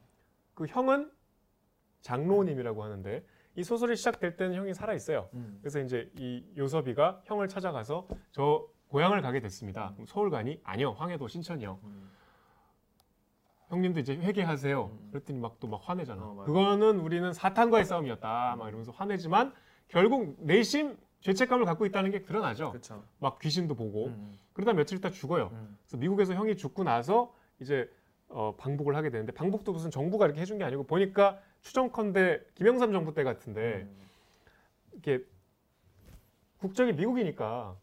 [0.54, 1.10] 그 형은
[2.00, 3.24] 장로님이라고 하는데
[3.54, 5.28] 이 소설이 시작될 때는 형이 살아 있어요.
[5.34, 5.58] 음.
[5.60, 9.92] 그래서 이제 이 요섭이가 형을 찾아가서 저 고향을 가게 됐습니다.
[9.92, 10.60] 그럼 서울 가니?
[10.64, 11.78] 아니요, 황해도 신천이요.
[11.84, 12.10] 음.
[13.68, 14.84] 형님도 이제 회개하세요.
[14.84, 15.08] 음.
[15.10, 16.22] 그랬더니 막또막 화내잖아.
[16.22, 16.44] 어.
[16.44, 18.56] 그거는 우리는 사탄과의 싸움이었다.
[18.56, 19.54] 막 이러면서 화내지만
[19.88, 22.70] 결국 내심 죄책감을 갖고 있다는 게 드러나죠.
[22.70, 23.02] 그렇죠.
[23.18, 24.38] 막 귀신도 보고 음.
[24.52, 25.50] 그러다 며칠 있다 죽어요.
[25.52, 25.78] 음.
[25.84, 27.88] 그래서 미국에서 형이 죽고 나서 이제
[28.28, 33.14] 어, 방북을 하게 되는데 방북도 무슨 정부가 이렇게 해준 게 아니고 보니까 추정컨대 김영삼 정부
[33.14, 33.96] 때 같은데 음.
[34.92, 35.24] 이렇게
[36.58, 37.76] 국적이 미국이니까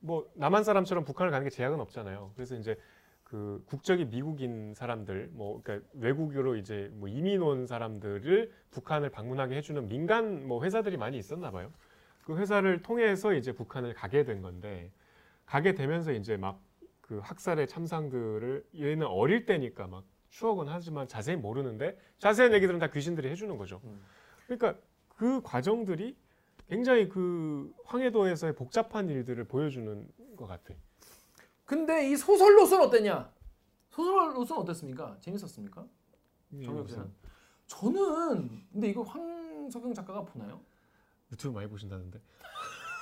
[0.00, 2.32] 뭐 남한 사람처럼 북한을 가는 게 제약은 없잖아요.
[2.34, 2.76] 그래서 이제
[3.22, 9.86] 그 국적이 미국인 사람들 뭐 그러니까 외국으로 이제 뭐 이민 온 사람들을 북한을 방문하게 해주는
[9.88, 11.70] 민간 뭐 회사들이 많이 있었나 봐요.
[12.28, 14.92] 그 회사를 통해서 이제 북한을 가게 된 건데
[15.46, 16.68] 가게 되면서 이제 막
[17.08, 23.30] 그 학살의 참상들을 얘는 어릴 때니까 막 추억은 하지만 자세히 모르는데 자세한 얘기들은 다 귀신들이
[23.30, 23.80] 해주는 거죠.
[23.84, 23.98] 음.
[24.44, 24.78] 그러니까
[25.16, 26.14] 그 과정들이
[26.68, 30.06] 굉장히 그 황해도에서의 복잡한 일들을 보여주는
[30.36, 30.74] 것 같아.
[31.64, 33.32] 근데 이 소설로서는 어땠냐?
[33.88, 35.16] 소설로서는 어땠습니까?
[35.20, 35.86] 재밌었습니까?
[36.62, 37.10] 정혁 씨는?
[37.66, 40.60] 저는 근데 이거 황석영 작가가 보나요?
[41.32, 42.20] 유튜브 많이 보신다는데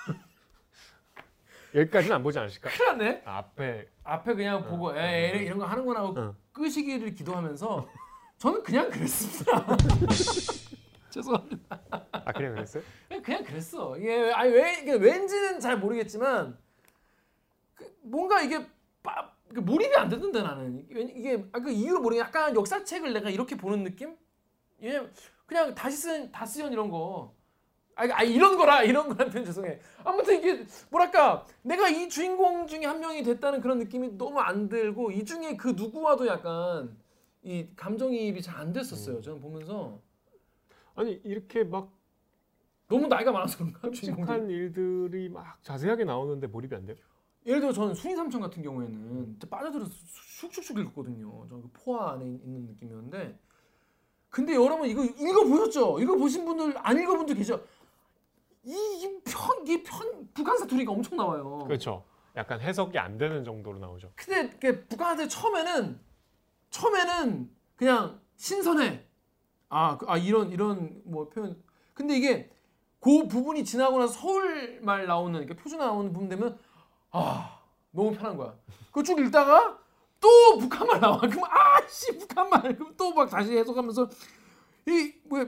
[1.75, 2.71] 여기까지는 안 보지 않으실까?
[2.71, 3.23] 큰일 났네.
[3.25, 5.37] 앞에 앞에 그냥 어, 보고 어, 에 어.
[5.37, 6.35] 이런 거 하는구나 하고 어.
[6.53, 7.89] 끄시기를 기도하면서
[8.39, 9.77] 저는 그냥 그랬습니다.
[11.11, 11.81] 죄송합니다.
[11.91, 12.83] 아 그냥 그랬어요?
[13.09, 13.97] 그냥, 그냥 그랬어.
[13.97, 16.59] 이게 아니 왜 이게 왠지는 잘 모르겠지만
[17.75, 18.67] 그 뭔가 이게
[19.03, 23.31] 빠, 그 몰입이 안 됐는데 나는 이게, 이게 아, 그 이유를 모르겠 약간 역사책을 내가
[23.31, 24.17] 이렇게 보는 느낌?
[24.83, 25.09] 예,
[25.47, 27.36] 그냥 다시 쓴 다스연 이런 거.
[27.97, 29.81] 아, 아 이런 거라 이런 거란 표현 죄송해.
[30.05, 35.11] 아무튼 이게 뭐랄까 내가 이 주인공 중에 한 명이 됐다는 그런 느낌이 너무 안 들고
[35.11, 36.97] 이 중에 그 누구와도 약간
[37.43, 39.21] 이 감정이입이 잘 안 됐었어요.
[39.23, 40.01] 저는 보면서
[40.95, 41.91] 아니 이렇게 막
[42.89, 43.81] 너무 나이가 많아서 그런가.
[43.81, 46.97] 끔찍한 일들이 막 자세하게 나오는데 몰입이 안 돼요?
[47.47, 49.91] 예를 들어 저는 순위 삼촌 같은 경우에는 빠져들어서
[50.41, 51.47] 슉슉슉 읽었거든요.
[51.49, 53.39] 저그 포화 안에 있는 느낌이었는데
[54.29, 55.99] 근데 여러분 이거 읽어 보셨죠?
[56.01, 57.63] 읽어 보신 분들 안 읽어 분들 계죠?
[58.67, 61.59] 이편 이편 북한 사투리가 엄청 나와요.
[61.67, 62.05] 그렇죠.
[62.37, 64.11] 약간 해석이 안 되는 정도로 나오죠.
[64.17, 65.99] 근데 그 북한한테 처음에는
[66.71, 69.05] 처음에는 그냥 신선해.
[69.69, 71.63] 아, 그- 아 이런 이런 뭐 표현.
[71.95, 72.51] 근데 이게
[73.01, 76.59] 그 부분이 지나고 나서 서울 말 나오는 그러니까 표준 나오는 부분 되면
[77.13, 77.61] 아
[77.93, 78.55] 너무 편한 거야.
[78.89, 79.79] 그거 쭉 읽다가
[80.21, 81.19] 또 북한 말 나와.
[81.21, 82.63] 그럼 아씨 북한 말.
[82.77, 84.09] 그럼 또 막 다시 해석하면서
[84.89, 85.47] 이뭐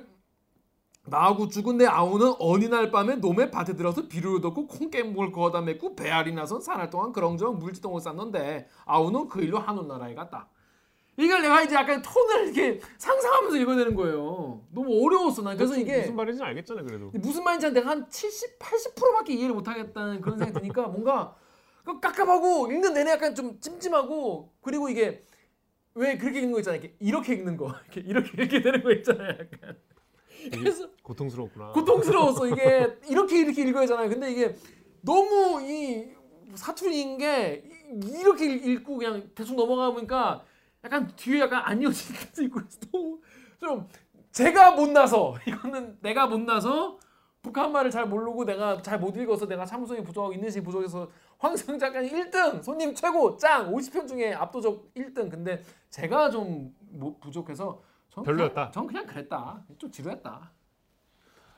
[1.10, 5.96] 나하고 죽은 내 아우는 어느 날 밤에 놈의 밭에 들어서 비료를 넣고 콩깨목을 거다 맺고
[5.96, 10.48] 배알이 나선 사날 동안 그렁저렁 물지똥을 쌌는데 아우는 그 일로 한온 나라에 갔다.
[11.16, 14.62] 이걸 내가 이제 약간 톤을 이렇게 상상하면서 읽어야 되는 거예요.
[14.70, 15.42] 너무 어려웠어.
[15.42, 17.10] 난 그래서 이게 무슨 말인지 알겠잖아 그래도.
[17.14, 21.34] 무슨 말인지 내가 한 70, 80%밖에 이해를 못 하겠다는 그런 생각이 드니까 뭔가
[21.84, 25.24] 그 깝깝하고 읽는 내내 약간 좀 찜찜하고 그리고 이게
[25.94, 26.80] 왜 그렇게 읽는 거 있잖아요.
[26.80, 27.74] 이렇게, 이렇게 읽는 거.
[27.90, 29.30] 이렇게 이렇게 이렇게 되는 거 있잖아요.
[29.30, 29.76] 약간.
[30.52, 31.72] 그래서 고통스럽구나.
[31.72, 32.46] 고통스러웠어.
[32.48, 34.08] 이게 이렇게 이렇게 읽어야 하잖아요.
[34.08, 34.54] 근데 이게
[35.00, 36.06] 너무 이
[36.54, 40.44] 사투리인 게 이- 이렇게 읽고 그냥 대충 넘어가니까
[40.84, 42.60] 약간 뒤에 약간 안 이어지는 게 있고
[42.92, 43.18] 너무
[43.58, 43.88] 좀
[44.32, 46.98] 제가 못나서 이거는 내가 못나서
[47.40, 52.12] 북한 말을 잘 모르고 내가 잘 못 읽어서 내가 참성이 부족하고 인내심이 부족해서 황승 작가님
[52.12, 57.80] 1등 손님 최고 짱 50편 중에 압도적 1등 근데 제가 좀 뭐- 부족해서
[58.10, 58.54] 전 별로였다.
[58.54, 60.52] 그냥, 전 그냥 그랬다 좀 지루했다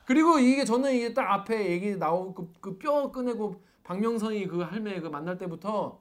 [0.07, 5.39] 그리고 이게 저는 이게 딱 앞에 얘기 나오고 그뼈 꺼내고 박명선이 그 할매 그 만날
[5.39, 6.01] 때부터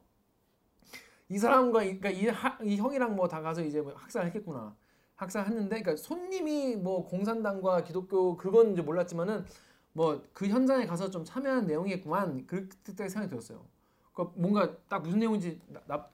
[1.29, 4.75] 이 사람과 이- 그러니까 이, 하, 이 형이랑 뭐 다 가서 이제 뭐 학살했겠구나
[5.15, 9.45] 학살했는데 그러니까 손님이 뭐 공산당과 기독교 그건 이제 몰랐지만은
[9.93, 13.65] 뭐 그 현장에 가서 좀 참여한 내용이겠구만 그때 생각이 들었어요.
[14.13, 16.13] 그 뭔가 딱 무슨 내용인지 나딱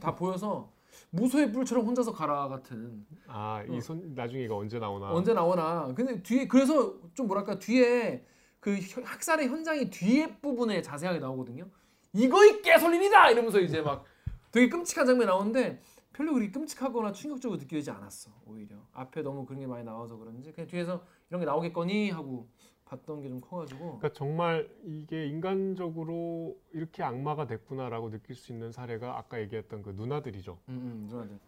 [0.00, 0.70] 다 보여서
[1.10, 5.10] 무소의 뿔처럼 혼자서 가라 같은 아이 손 나중에 이거 언제 나오나.
[5.12, 5.92] 언제 나오나.
[5.94, 8.24] 근데 뒤에 그래서 좀 뭐랄까 뒤에
[8.60, 11.66] 그 혀- 학살의 현장이 뒤에 부분에 자세하게 나오거든요.
[12.12, 14.04] 이거이 개솔린이다 이러면서 이제 막
[14.50, 15.80] 되게 끔찍한 장면 이 나오는데
[16.12, 20.66] 별로 그리 끔찍하거나 충격적으로 느껴지지 않았어 오히려 앞에 너무 그런 게 많이 나와서 그런지 그냥
[20.66, 22.48] 뒤에서 이런 게 나오겠거니 하고
[22.88, 29.18] 봤던 게 좀 커가지고 그러니까 정말 이게 인간적으로 이렇게 악마가 됐구나라고 느낄 수 있는 사례가
[29.18, 30.56] 아까 얘기했던 그 누나들이죠.
[30.68, 31.38] 음, 음, 누나들.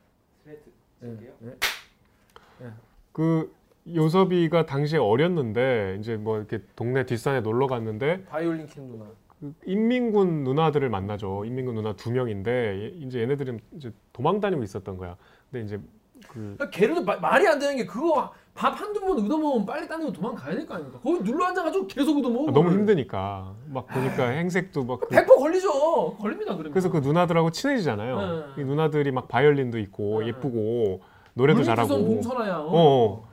[0.44, 0.60] 스레드
[1.00, 1.32] 네, 쓸게요.
[2.58, 2.70] 네.
[3.12, 3.54] 그
[3.88, 9.06] 요섭이가 당시에 어렸는데 이제 뭐 이렇게 동네 뒷산에 놀러 갔는데 바이올린 킨 누나.
[9.40, 11.46] 그 인민군 누나들을 만나죠.
[11.46, 12.50] 인민군 누나 두 명인데
[12.82, 15.16] 얘- 이제 얘네들은 이제 도망 다니고 있었던 거야.
[15.50, 15.80] 근데 이제
[16.28, 18.30] 그 걔네도 마- 말이 안 되는 게 그거
[18.60, 20.98] 밥 한두 번 얻어먹으면 빨리 딴 데로 도망가야 될 거 아닙니까?
[21.02, 22.50] 거기 눌러 앉아가지고 계속 얻어먹어.
[22.50, 26.16] 아, 너무 힘드니까 막 보니까 행색도 막 그- 100% 걸리죠.
[26.18, 26.52] 걸립니다.
[26.52, 26.70] 그러면.
[26.72, 28.20] 그래서 그 누나들하고 친해지잖아요.
[28.56, 28.62] 네.
[28.62, 30.26] 이 누나들이 막 바이올린도 있고 네.
[30.28, 31.00] 예쁘고
[31.32, 31.88] 노래도 잘하고.
[32.04, 32.58] 봉선아야.
[32.58, 32.68] 어.
[32.70, 33.28] 어.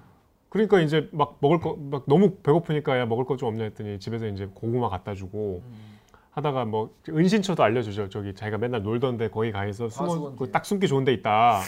[0.48, 4.28] 그러니까 이제 막 먹을 거 막 너무 배고프니까 야 먹을 거 좀 없냐 했더니 집에서
[4.28, 5.98] 이제 고구마 갖다 주고 음.
[6.32, 8.08] 하다가 뭐 은신처도 알려주죠.
[8.08, 10.38] 저기 자기가 맨날 놀던데 거기 가 있어 숨어 과수원지.
[10.40, 11.60] 그딱 숨기 좋은 데 있다.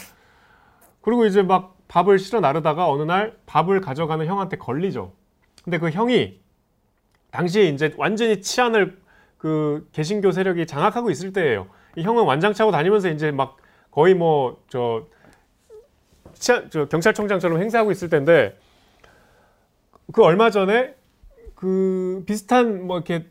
[1.02, 5.12] 그리고 이제 막 밥을 실어 나르다가 어느 날 밥을 가져가는 형한테 걸리죠.
[5.64, 6.40] 근데 그 형이
[7.30, 8.98] 당시에 이제 완전히 치안을
[9.38, 11.68] 그 개신교 세력이 장악하고 있을 때예요.
[11.96, 13.56] 이 형은 완장 차고 다니면서 이제 막
[13.90, 15.06] 거의 뭐저
[16.34, 18.56] 치안 저 경찰청장처럼 행세하고 있을 때인데
[20.12, 20.94] 그 얼마 전에
[21.54, 23.26] 그 비슷한 뭐 이렇게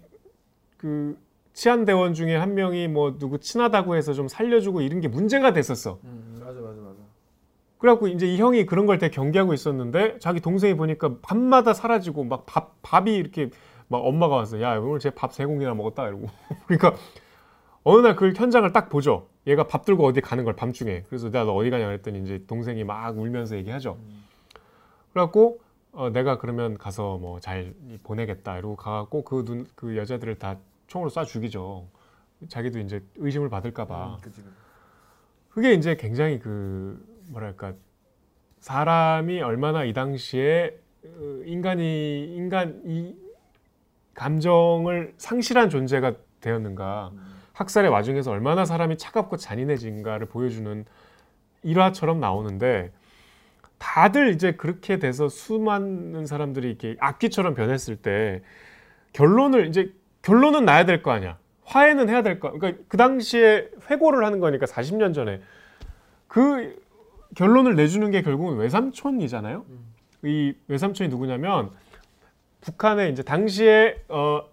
[0.78, 1.18] 그
[1.54, 6.00] 치안 대원 중에 한 명이 뭐 누구 친하다고 해서 좀 살려주고 이런 게 문제가 됐었어.
[6.04, 6.29] 음.
[7.80, 12.46] 그래갖고 이제 이 형이 그런 걸 되게 경계하고 있었는데 자기 동생이 보니까 밤마다 사라지고 막
[12.46, 13.50] 밥 밥이 이렇게
[13.88, 16.28] 막 엄마가 와서 야 오늘 제 밥 세 공기나 먹었다 이러고
[16.68, 16.96] 그러니까
[17.84, 19.28] 어느 날 그 현장을 딱 보죠.
[19.48, 22.84] 얘가 밥 들고 어디 가는 걸 밤중에 그래서 내가 너 어디 가냐 그랬더니 이제 동생이
[22.84, 23.98] 막 울면서 얘기하죠.
[25.14, 25.60] 그래갖고
[25.92, 27.74] 어, 내가 그러면 가서 뭐 잘
[28.04, 30.58] 보내겠다 이러고 가갖고 그 눈 그 여자들을 다
[30.88, 31.88] 총으로 쏴 죽이죠.
[32.50, 34.18] 자기도 이제 의심을 받을까봐.
[34.26, 34.54] 음.
[35.50, 37.74] 그게 이제 굉장히 그 뭐랄까
[38.60, 43.16] 사람이 얼마나 이 당시에 어, 인간이 인간 이
[44.16, 47.12] 감정을 상실한 존재가 되었는가
[47.54, 50.86] 학살의 와중에서 얼마나 사람이 차갑고 잔인해진가를 보여주는
[51.64, 52.92] 일화처럼 나오는데
[53.78, 58.42] 다들 이제 그렇게 돼서 수많은 사람들이 이렇게 악귀처럼 변했을 때
[59.14, 61.38] 결론을 이제 결론은 나야 될 거 아니야.
[61.64, 62.52] 화해는 해야 될 거.
[62.52, 65.42] 그러니까 그 당시에 회고를 하는 거니까 40년 전에
[66.28, 66.82] 그
[67.36, 69.66] 결론을 내주는 게 결국은 외삼촌이잖아요.
[70.24, 71.72] 이 외삼촌이 누구냐면
[72.62, 74.44] 북한의 이제 당시에 어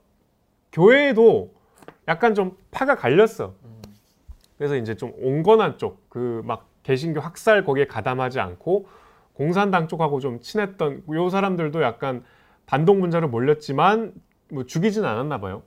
[0.72, 1.53] 교회에도
[2.09, 3.55] 약간 좀 파가 갈렸어.
[4.59, 8.87] 그래서 이제 좀 온건한 쪽, 그 막 개신교 학살 거기에 가담하지 않고
[9.33, 12.22] 공산당 쪽하고 좀 친했던 요 사람들도 약간
[12.66, 14.12] 반동 문자로 몰렸지만
[14.53, 15.62] 뭐 죽이진 않았나 봐요.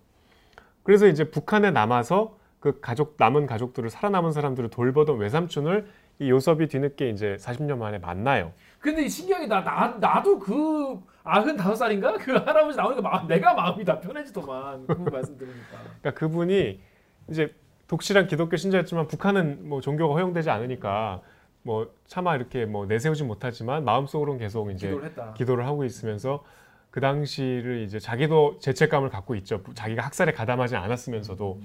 [0.84, 5.88] 그래서 이제 북한에 남아서 그 가족 남은 가족들을 살아남은 사람들을 돌보던 외삼촌을
[6.20, 8.52] 이 요섭이 뒤늦게 이제 40년 만에 만나요.
[8.80, 13.86] 근데 신기하게 나, 나 나도 그 아흔 다섯 살인가 그 할아버지 나오니까 마, 내가 마음이
[13.86, 15.78] 다 편해지더만 그 말씀 들으니까.
[16.02, 16.82] 그러니까 그분이
[17.30, 17.56] 이제
[17.88, 21.22] 독실한 기독교 신자였지만 북한은 뭐 종교가 허용되지 않으니까
[21.64, 25.34] 뭐 차마 이렇게 뭐 내세우지 못하지만 마음속으로는 계속 이제 기도를 했다.
[25.34, 26.44] 기도를 하고 있으면서
[26.92, 29.64] 그 당시를 이제 자기도 죄책감을 갖고 있죠.
[29.74, 31.62] 자기가 학살에 가담하지 않았으면서도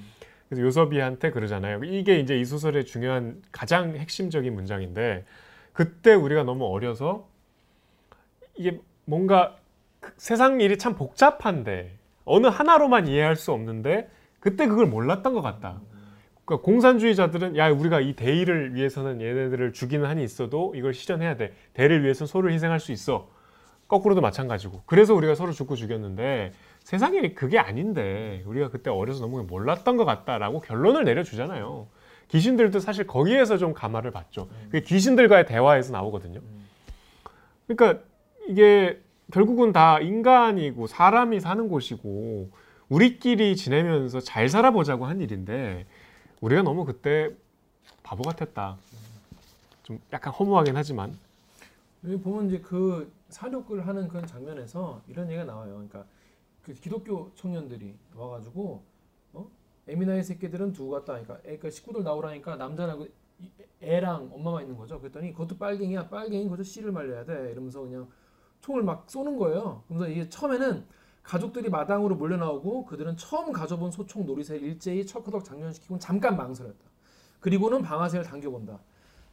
[0.49, 1.85] 그래서 요섭이한테 그러잖아요.
[1.85, 5.25] 이게 이제 이 소설의 중요한 가장 핵심적인 문장인데
[5.73, 7.29] 그때 우리가 너무 어려서
[8.57, 9.57] 이게 뭔가
[10.01, 15.81] 그 세상 일이 참 복잡한데 어느 하나로만 이해할 수 없는데 그때 그걸 몰랐던 것 같다.
[16.45, 21.55] 그러니까 공산주의자들은 야 우리가 이 대의를 위해서는 얘네들을 죽이는 한이 있어도 이걸 실현해야 돼.
[21.73, 23.31] 대를 위해서는 소를 희생할 수 있어.
[23.89, 24.83] 거꾸로도 마찬가지고.
[24.87, 26.53] 그래서 우리가 서로 죽고 죽였는데
[26.85, 31.89] 세상 일이 그게 아닌데 우리가 그때 어려서 너무 몰랐던 것 같다라고 결론을 내려주잖아요.
[32.28, 34.49] 귀신들도 사실 거기에서 좀 감화를 받죠.
[34.66, 36.41] 그게 귀신들과의 대화에서 나오거든요.
[37.66, 38.05] 그러니까
[38.49, 39.01] 이게
[39.32, 42.51] 결국은 다 인간이고 사람이 사는 곳이고
[42.91, 45.87] 우리끼리 지내면서 잘 살아보자고 한 일인데
[46.43, 47.30] 우리가 너무 그때
[48.03, 48.76] 바보 같았다.
[49.85, 51.14] 좀 약간 허무하긴 하지만
[52.05, 55.72] 여기 보면 이제 그 사륙을 하는 그런 장면에서 이런 얘기가 나와요.
[55.72, 56.05] 그러니까
[56.65, 58.83] 그 기독교 청년들이 와가지고
[59.35, 59.51] 어?
[59.87, 61.12] 에미나의 새끼들은 두고 갔다.
[61.21, 63.51] 그러니까 애가 식구들 나오라니까 남자랑 그 이-
[63.83, 64.99] 애랑 엄마만 있는 거죠.
[64.99, 66.09] 그랬더니 그것도 빨갱이야.
[66.09, 67.51] 빨갱이 그것도 씨를 말려야 돼.
[67.53, 68.09] 이러면서 그냥
[68.61, 69.83] 총을 막 쏘는 거예요.
[69.89, 70.85] 그래서 이게 처음에는
[71.23, 76.79] 가족들이 마당으로 몰려 나오고 그들은 처음 가져본 소총 놀이새를 일제히 철커덕 장전시키고 잠깐 망설였다.
[77.41, 78.79] 그리고는 방아쇠를 당겨본다.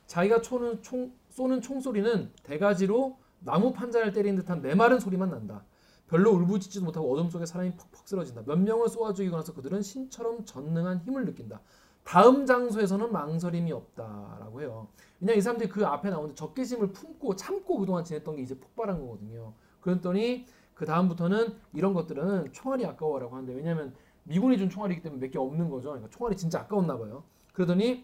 [0.08, 0.82] 자기가 총,
[1.30, 5.64] 쏘는 총소리는 대가지로 나무 판자를 때리는 듯한 메마른 소리만 난다.
[6.12, 8.44] 별로 울부짖지도 못하고 어둠 속에 사람이 퍽퍽 쓰러진다.
[8.46, 11.62] 몇 명을 쏘아 죽이고 나서 그들은 신처럼 전능한 힘을 느낀다.
[12.04, 14.90] 다음 장소에서는 망설임이 없다라고 해요.
[15.22, 19.54] 왜냐 이 사람들이 그 앞에 나오는데 적개심을 품고 참고 그동안 지냈던 게 이제 폭발한 거거든요.
[19.80, 25.40] 그랬더니 그 다음부터는 이런 것들은 총알이 아까워라고 하는데 왜냐면 미군이 준 총알이기 때문에 몇 개
[25.40, 25.90] 없는 거죠.
[25.92, 27.24] 그러니까 총알이 진짜 아까웠나 봐요.
[27.54, 28.04] 그러더니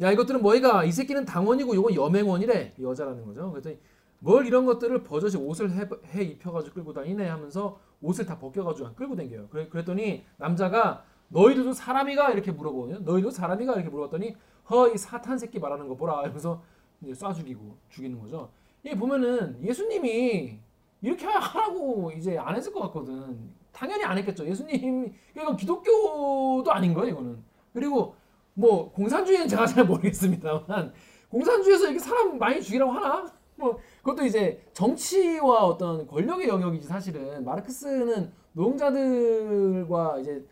[0.00, 3.48] 야 이것들은 뭐이가 이 새끼는 당원이고 요건 여맹원이래 이 여자라는 거죠.
[3.52, 3.78] 그랬더니
[4.20, 9.16] 뭘 이런 것들을 버젓이 옷을 해, 해 입혀가지고 끌고 다니네 하면서 옷을 다 벗겨가지고 끌고
[9.16, 9.48] 다녀요.
[9.50, 13.00] 그래, 그랬더니 남자가 너희들도 사람이가 이렇게 물어보거든요.
[13.00, 14.36] 너희도 사람이가 이렇게 물어봤더니
[14.70, 16.62] 허 이 사탄 새끼 말하는 거 보라 이러면서
[17.02, 18.50] 이제 쏴 죽이고 죽이는 거죠.
[18.82, 20.58] 이게 보면은 예수님이
[21.00, 23.50] 이렇게 하라고 이제 안 했을 것 같거든.
[23.72, 24.46] 당연히 안 했겠죠.
[24.46, 27.10] 예수님 이건 기독교도 아닌 거예요.
[27.10, 27.38] 이거는
[27.72, 28.14] 그리고
[28.54, 30.92] 뭐 공산주의는 제가 잘 모르겠습니다만
[31.28, 33.30] 공산주의에서 이렇게 사람 많이 죽이라고 하나?
[33.54, 40.44] 뭐 그것도 이제 정치와 어떤 권력의 영역이지 사실은 마르크스는 노동자들과 이제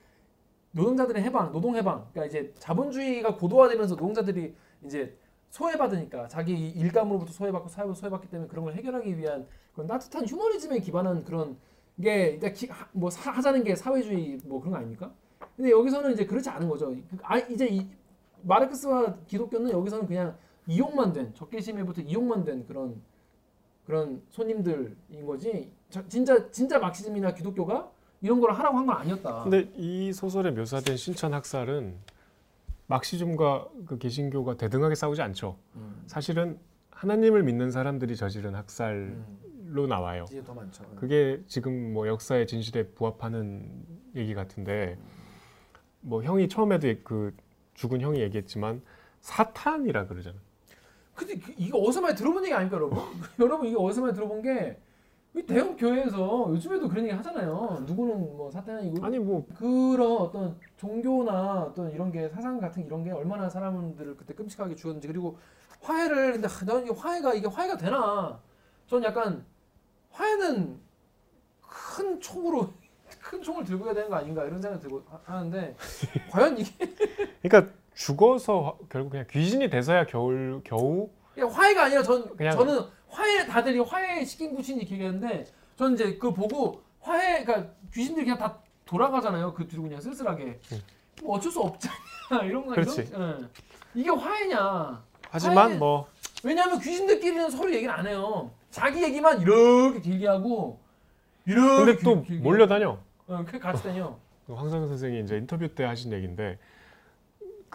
[0.73, 5.17] 노동자들의 해방, 노동 해방, 그러니까 이제 자본주의가 고도화되면서 노동자들이 이제
[5.51, 11.25] 소외받으니까 자기 일감으로부터 소외받고 사회부터 소외받기 때문에 그런 걸 해결하기 위한 그런 따뜻한 휴머니즘에 기반한
[11.25, 11.57] 그런
[12.03, 12.39] 게
[12.69, 15.13] 하- 뭐 사- 하자는 게 사회주의 뭐 그런 거 아닙니까?
[15.57, 16.95] 근데 여기서는 이제 그렇지 않은 거죠.
[17.23, 17.89] 아 이제 이
[18.43, 20.37] 마르크스와 기독교는 여기서는 그냥
[20.67, 23.01] 이용만 된 적개심에부터 이용만 된 그런
[23.87, 25.71] 그런 손님들인 거지.
[25.89, 29.45] 자- 진짜 진짜 마크시즘이나 기독교가 이런 걸 하라고 한 건 아니었다.
[29.45, 31.95] 근데 이 소설에 묘사된 신천 학살은
[32.89, 35.57] 막시즘과 그 개신교가 대등하게 싸우지 않죠.
[35.77, 36.03] 음.
[36.07, 36.59] 사실은
[36.91, 39.15] 하나님을 믿는 사람들이 저지른 학살로
[39.85, 39.89] 음.
[39.89, 40.25] 나와요.
[40.29, 40.85] 이제 더 많죠.
[40.97, 43.71] 그게 지금 뭐 역사의 진실에 부합하는
[44.15, 44.99] 얘기 같은데
[46.01, 47.35] 뭐 형이 처음에도 그
[47.75, 48.83] 죽은 형이 얘기했지만
[49.21, 50.37] 사탄이라 그러잖아.
[51.17, 52.99] 근데 그- 이거 어디서 많이 들어본 얘기 아닙니까, 여러분?
[53.41, 57.83] 여러분 이게 어디서 많이 들어본 게이 대형 교회에서 요즘에도 그런 얘기 하잖아요.
[57.87, 63.11] 누구는 뭐 사탄이고 아니 뭐 그런 어떤 종교나 어떤 이런 게 사상 같은 이런 게
[63.11, 65.39] 얼마나 사람들을 그때 끔찍하게 죽였는지 그리고
[65.81, 68.41] 화해를 근데 하- 난 이게 화해가 이게 화해가 되나?
[68.87, 69.45] 전 약간
[70.11, 70.79] 화해는
[71.61, 72.71] 큰 총으로
[73.21, 75.77] 큰 총을 들고 해야 되는 거 아닌가 이런 생각 들고 하- 하는데
[76.31, 76.71] 과연 이게
[77.43, 83.47] 그러니까 죽어서 화- 결국 그냥 귀신이 돼서야 겨울 겨우 그냥 화해가 아니라 전 저는 화해
[83.47, 88.59] 다들 이 화해 시킨 구신이 얘기하는데 저는 이제 그 보고 화해 그러니까 귀신들이 그냥 다
[88.85, 89.53] 돌아가잖아요.
[89.55, 90.61] 그 뒤로 그냥 쓸쓸하게.
[91.23, 91.95] 뭐 어쩔 수 없잖아.
[92.45, 93.01] 이런 거 그렇지.
[93.11, 93.41] 이런
[93.95, 94.01] 예.
[94.01, 95.03] 이게 화해냐?
[95.31, 96.07] 하지만 화해- 뭐
[96.45, 98.51] 왜냐하면 귀신들끼리는 서로 얘기를 안 해요.
[98.71, 100.79] 자기 얘기만 이렇게 길게 하고
[101.47, 102.99] 이렇게 근데 또 길- 길게 몰려다녀.
[103.29, 104.15] 어, 그 같이 다녀.
[104.47, 106.59] 그 황상현 선생이 이제 인터뷰 때 하신 얘기인데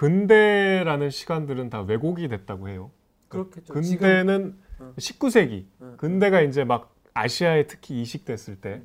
[0.02, 2.90] 근대라는 시간들은 다 왜곡이 됐다고 해요.
[3.28, 3.72] 그렇겠죠.
[3.72, 4.94] 근대는 어.
[4.98, 5.68] 19세기.
[5.80, 5.94] 어.
[5.98, 8.82] 근대가 이제 막 아시아에 특히 이식됐을 때.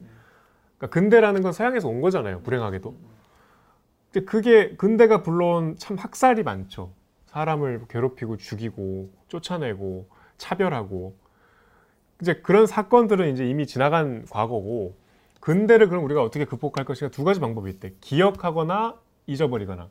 [0.77, 2.95] 그러니까 근대라는 건 서양에서 온 거잖아요 불행하게도.
[4.13, 6.93] 근데 그게 근대가 불러온 참 학살이 많죠.
[7.29, 11.17] 사람을 괴롭히고 죽이고 쫓아내고 차별하고.
[12.21, 14.99] 이제 그런 사건들은 이제 이미 지나간 과거고
[15.41, 17.95] 근대를 그럼 우리가 어떻게 극복할 것인가 두 가지 방법이 있대.
[18.03, 19.89] 기억하거나 잊어버리거나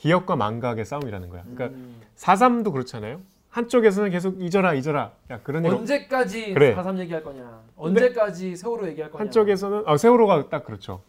[0.00, 2.00] 기억과 망각의 싸움이라는 거야 그러니까 음.
[2.14, 3.20] 사삼도 그렇잖아요.
[3.50, 5.12] 한쪽에서는 계속 잊어라 잊어라.
[5.30, 6.74] 야 그런 언제까지 그래.
[6.74, 11.02] 사삼 얘기할 거냐 언제까지 세월호 얘기할 거냐 한쪽에서는 아 세월호가 딱 그렇죠.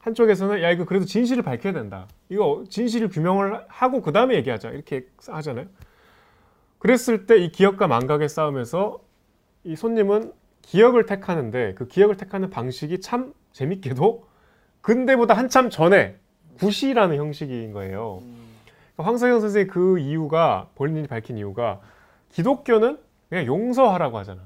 [0.00, 2.06] 한쪽에서는 야 이거 그래도 진실을 밝혀야 된다.
[2.28, 5.66] 이거 진실을 규명을 하고 그 다음에 얘기하자 이렇게 하잖아요.
[6.78, 9.00] 그랬을 때 이 기억과 망각의 싸움에서
[9.64, 10.32] 이 손님은
[10.62, 14.26] 기억을 택하는데 그 기억을 택하는 방식이 참 재밌게도
[14.82, 16.16] 근대보다 한참 전에
[16.58, 18.22] 구시라는 형식인 거예요.
[18.94, 21.80] 그러니까 황석영 선생의 그 이유가 본인이 밝힌 이유가
[22.32, 22.98] 기독교는
[23.28, 24.42] 그냥 용서하라고 하잖아.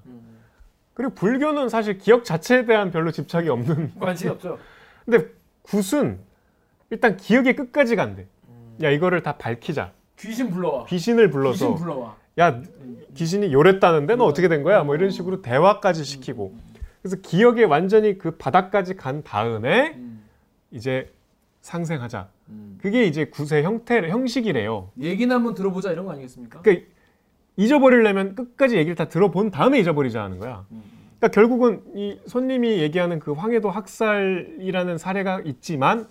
[0.94, 3.94] 그리고 불교는 사실 기억 자체에 대한 별로 집착이 없는.
[4.00, 4.58] 관심이 없죠
[5.04, 5.28] 근데
[5.62, 6.18] 굿은
[6.90, 8.26] 일단 기억의 끝까지 간대.
[8.82, 9.92] 야 이거를 다 밝히자.
[10.18, 12.60] 귀신 불러와 귀신을 불러서 귀신 불러와 야
[13.14, 14.82] 귀신이 요랬다는데 너 어떻게 된 거야?
[14.82, 16.54] 뭐 이런 식으로 대화까지 시키고.
[17.00, 19.98] 그래서 기억에 완전히 그 바닥까지 간 다음에
[20.70, 21.10] 이제
[21.60, 22.28] 상생하자.
[22.78, 24.90] 그게 이제 굿의 형태 형식이래요.
[24.98, 26.62] 얘기나 한번 들어보자 이런 거 아니겠습니까?
[26.62, 26.86] 그러니까
[27.56, 30.66] 잊어버리려면 끝까지 얘기를 다 들어본 다음에 잊어버리자 하는 거야.
[31.18, 36.08] 그러니까 결국은 이 손님이 얘기하는 그 황해도 학살이라는 사례가 있지만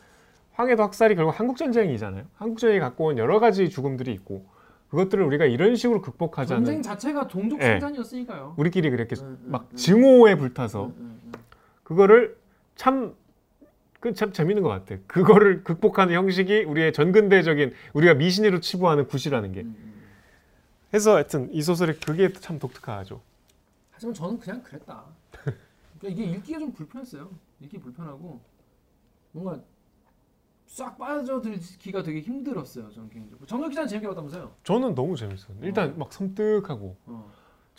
[0.53, 2.25] 황해도 학살이 결국 한국 전쟁이잖아요.
[2.35, 4.45] 한국 전쟁이 갖고 온 여러 가지 죽음들이 있고
[4.89, 7.65] 그것들을 우리가 이런 식으로 극복하자는 전쟁 자체가 종족 예.
[7.65, 8.55] 생산이었으니까요.
[8.57, 9.75] 우리끼리 그렇게 음, 음, 막 음.
[9.75, 11.31] 증오에 불타서 음, 음, 음.
[11.83, 12.37] 그거를
[12.75, 13.13] 참
[13.99, 14.95] 그 참 재밌는 것 같아.
[15.07, 19.65] 그거를 극복하는 형식이 우리의 전근대적인 우리가 미신으로 치부하는 굿이라는 게.
[20.93, 23.21] 해서 하여튼 이 소설이 그게 참 독특하죠.
[23.91, 25.03] 하지만 저는 그냥 그랬다.
[25.99, 27.29] 그러니까 이게 읽기가 좀 불편했어요.
[27.59, 28.39] 읽기 불편하고
[29.33, 29.61] 뭔가
[30.65, 32.89] 싹 빠져들기가 되게 힘들었어요.
[32.91, 33.45] 저는 개인적으로.
[33.45, 34.51] 정혁 기자는 재밌게 봤다면서요?
[34.63, 35.57] 저는 너무 재밌어요.
[35.61, 37.31] 일단 막 섬뜩하고 어.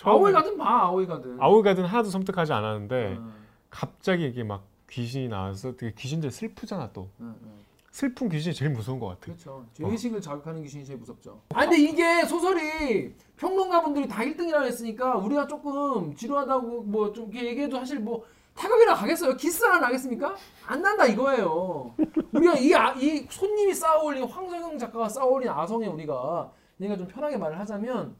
[0.02, 0.82] 아오이 가든 봐.
[0.84, 1.36] 아오이 가든.
[1.40, 3.32] 아오이 가든 하나도 섬뜩하지 않았는데 어,
[3.70, 7.60] 갑자기 이게 막 귀신이 나와서 되게 귀신들 슬프잖아 또 어, 어.
[7.90, 9.20] 슬픈 귀신이 제일 무서운 것 같아.
[9.20, 9.66] 그렇죠.
[9.74, 11.40] 죄의식을 자극하는 귀신이 제일 무섭죠.
[11.54, 17.98] 아 근데 이게 소설이 평론가분들이 다 1등이라고 했으니까 우리가 조금 지루하다고 뭐 좀 얘기해도 사실
[17.98, 19.36] 뭐 타격이나 가겠어요?
[19.36, 20.36] 기스 하나 나겠습니까?
[20.66, 21.94] 안 난다 이거예요.
[22.32, 27.58] 우리가 이, 아, 이 손님이 쌓아올린 황정영 작가가 쌓아올린 아성에 우리가 내가 좀 편하게 말을
[27.58, 28.14] 하자면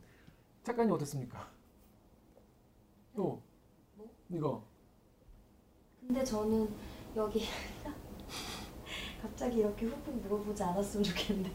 [0.63, 1.47] 작가님 어떻습니까?
[3.15, 3.41] 또
[4.31, 4.65] 이거
[6.11, 6.69] 근데 저는
[7.15, 7.45] 여기
[9.23, 11.51] 갑자기 이렇게 훅훅 물어보지 않았으면 좋겠는데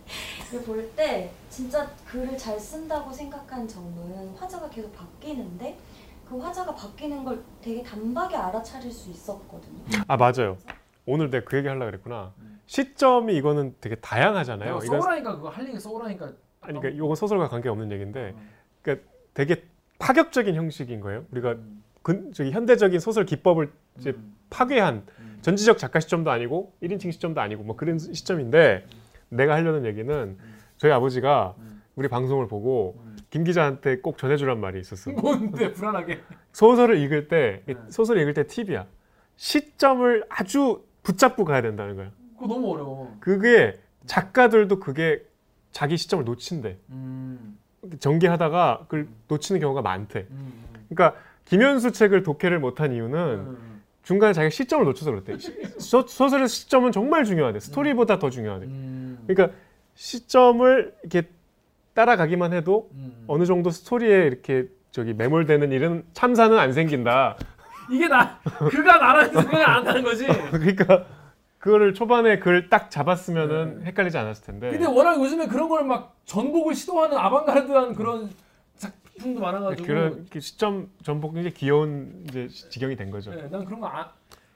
[0.48, 5.77] 이거 볼때 진짜 글을 잘 쓴다고 생각한 점은 화자가 계속 바뀌는데
[6.26, 9.84] 그 화자가 바뀌는 걸 되게 단박에 알아차릴 수 있었거든요.
[10.07, 10.57] 아 맞아요.
[11.06, 12.34] 오늘 내가 그 얘기 하려고 그랬구나.
[12.65, 14.80] 시점이 이거는 되게 다양하잖아요.
[14.80, 16.26] 써오라니까 그거 할 얘기 써오라니까
[16.61, 18.41] 아니 그러니까 이건 소설과 관계 없는 얘기인데 어.
[18.82, 19.65] 그러니까 되게
[19.99, 21.26] 파격적인 형식인 거예요.
[21.32, 21.84] 우리가 음.
[22.06, 24.36] 근, 저기 현대적인 소설 기법을 이제 음.
[24.52, 25.40] 파괴한 음.
[25.41, 28.86] 전지적 작가 시점도 아니고 1인칭 시점도 아니고 뭐 그런 시점인데
[29.30, 30.38] 내가 하려는 얘기는
[30.77, 31.82] 저희 아버지가 음.
[31.95, 35.10] 우리 방송을 보고 김 기자한테 꼭 전해주란 말이 있었어.
[35.19, 36.22] 뭔데 불안하게.
[36.52, 37.73] 소설을 읽을 때 네.
[37.90, 38.86] 소설을 읽을 때 팁이야.
[39.38, 42.11] 시점을 아주 붙잡고 가야 된다는 거야.
[42.36, 43.18] 그거 너무 어려워.
[43.19, 45.26] 그게 작가들도 그게
[45.72, 46.77] 자기 시점을 놓친대.
[46.91, 47.57] 음,
[47.98, 50.27] 전개하다가 그걸 놓치는 경우가 많대.
[50.30, 50.53] 음,
[50.88, 55.38] 그러니까 김현수 책을 독해를 못한 이유는 음, 중간에 자기가 시점을 놓쳐서 그렇대.
[55.38, 57.59] 시- 소, 소설의 시점은 정말 중요하대.
[57.59, 58.65] 스토리보다 더 중요하대.
[58.65, 59.55] 음, 그러니까
[59.95, 61.30] 시점을 이렇게
[61.93, 63.23] 따라가기만 해도 음.
[63.27, 67.38] 어느 정도 스토리에 이렇게 저기 매몰되는 일은 참사는 안 생긴다.
[67.91, 68.39] 이게 나
[68.69, 70.26] 그가 나라는 생각이 안 나는 거지.
[70.51, 71.05] 그러니까
[71.59, 74.72] 그거를 초반에 그걸 딱 잡았으면은 헷갈리지 않았을 텐데.
[74.72, 74.77] 네.
[74.77, 78.30] 근데 워낙 요즘에 그런 걸 막 전복을 시도하는 아방가르드한 그런
[79.18, 79.88] 작품도 많아가지고.
[79.88, 83.32] 그런 그 시점 전복 이제 귀여운 이제 지경이 된 거죠.
[83.32, 84.08] 네, 난 그런 거 안.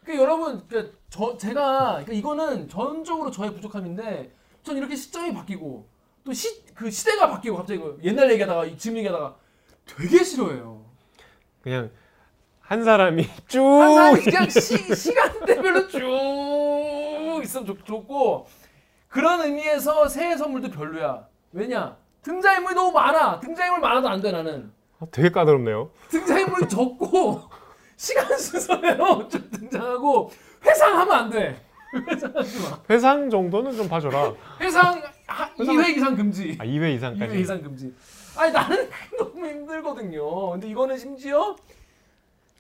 [0.04, 4.32] 그러니까 여러분, 그저 제가 그러니까 이거는 전적으로 저의 부족함인데,
[4.64, 5.88] 전 이렇게 시점이 바뀌고
[6.26, 9.36] 또 시 그 시대가 바뀌고 갑자기 그 옛날 얘기하다가 지금 얘기하다가
[9.86, 10.86] 되게 싫어해요.
[11.62, 11.92] 그냥
[12.62, 18.48] 한 사람이 쭉 한 사람이 그냥 시, 시간대별로 쭉 있으면 좋, 좋고
[19.08, 21.28] 그런 의미에서 새해 선물도 별로야.
[21.52, 21.98] 왜냐?
[22.24, 23.40] 등장인물이 너무 많아.
[23.40, 24.72] 등장인물 많아도 안 돼 나는.
[25.00, 25.90] 어, 되게 까다롭네요.
[26.10, 27.42] 등장인물이 적고
[27.96, 30.32] 시간 순서대로 좀 등장하고
[30.66, 31.66] 회상하면 안 돼.
[31.94, 32.80] 회상하지 마.
[32.90, 34.34] 회상 정도는 좀 봐줘라.
[34.60, 36.58] 회상 하, 2회 이상 금지.
[36.60, 37.34] 아 2회 이상까지.
[37.34, 37.94] 2회 이상 금지.
[38.38, 40.52] 아니 나는 너무 힘들거든요.
[40.52, 41.56] 근데 이거는 심지어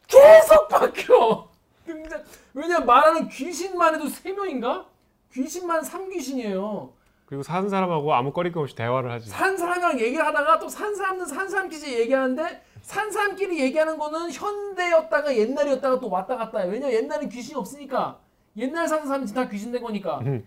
[0.07, 1.48] 계속 바뀌어.
[1.86, 2.23] 등장.
[2.53, 4.86] 왜냐 말하는 귀신만 해도 세 명인가?
[5.34, 6.91] 귀신만 3 귀신이에요.
[7.30, 9.30] 그리고 사는 사람하고 아무 거리낌 없이 대화를 하지.
[9.30, 15.38] 산 사람이랑 얘기를 하다가 또 산 사람은 산 사람끼리 얘기하는데 산 사람끼리 얘기하는 거는 현대였다가
[15.38, 16.68] 옛날이었다가 또 왔다 갔다 해.
[16.69, 18.18] 왜냐 옛날엔 귀신이 없으니까.
[18.57, 20.18] 옛날 사는 사람이 다 귀신 된 거니까.
[20.26, 20.43] 음.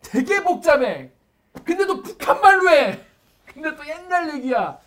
[0.00, 1.10] 되게 복잡해.
[1.62, 2.98] 근데 또 북한 말로 해.
[3.44, 4.78] 근데 또 옛날 얘기야.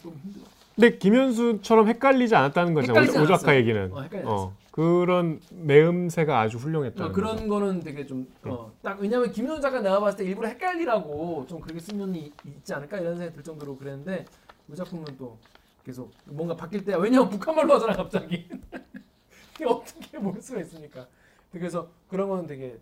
[0.00, 0.46] 힘들어.
[0.76, 2.92] 근데 김현수처럼 헷갈리지 않았다는 거죠.
[2.92, 3.56] 헷갈리지 오- 오작가 않았어요.
[3.56, 3.92] 얘기는.
[3.92, 7.20] 어, 헷갈리지 어, 그런 매음새가 아주 훌륭했다는 어, 거죠.
[7.20, 11.60] 그런 거는 되게 좀, 어, 딱, 왜냐면 김현우 작가 내가 봤을 때 일부러 헷갈리라고 좀
[11.60, 14.24] 그렇게 쓰면 이- 있지 않을까 이런 생각이 들 정도로 그랬는데
[14.70, 15.36] 이 작품은 또
[15.84, 18.48] 계속 뭔가 바뀔 때, 왜냐면 북한말로 하잖아, 갑자기.
[19.66, 21.08] 어떻게 모를 수가 있습니까?
[21.50, 22.78] 그래서 그런 거는 되게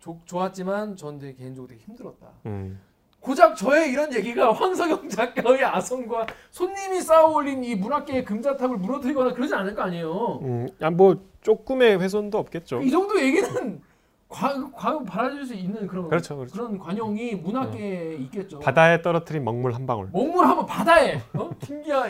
[0.00, 2.28] 조, 좋았지만 전 되게 개인적으로 되게 힘들었다.
[2.44, 2.78] 음.
[3.22, 9.74] 고작 저의 이런 얘기가 황석영 작가의 아성과 손님이 쌓아올린 이 문학계의 금자탑을 무너뜨리거나 그러지 않을
[9.74, 10.40] 거 아니에요.
[10.42, 12.82] 음, 아, 뭐 조금의 훼손도 없겠죠.
[12.82, 13.80] 이 정도 얘기는
[14.28, 16.56] 과, 과 받아줄 수 있는 그런 그렇죠, 그렇죠.
[16.60, 18.58] 런 관용이 문학계에 있겠죠.
[18.58, 20.08] 바다에 떨어뜨린 먹물 한 방울.
[20.12, 21.50] 먹물 하면 바다에 어?
[21.60, 22.08] 튕겨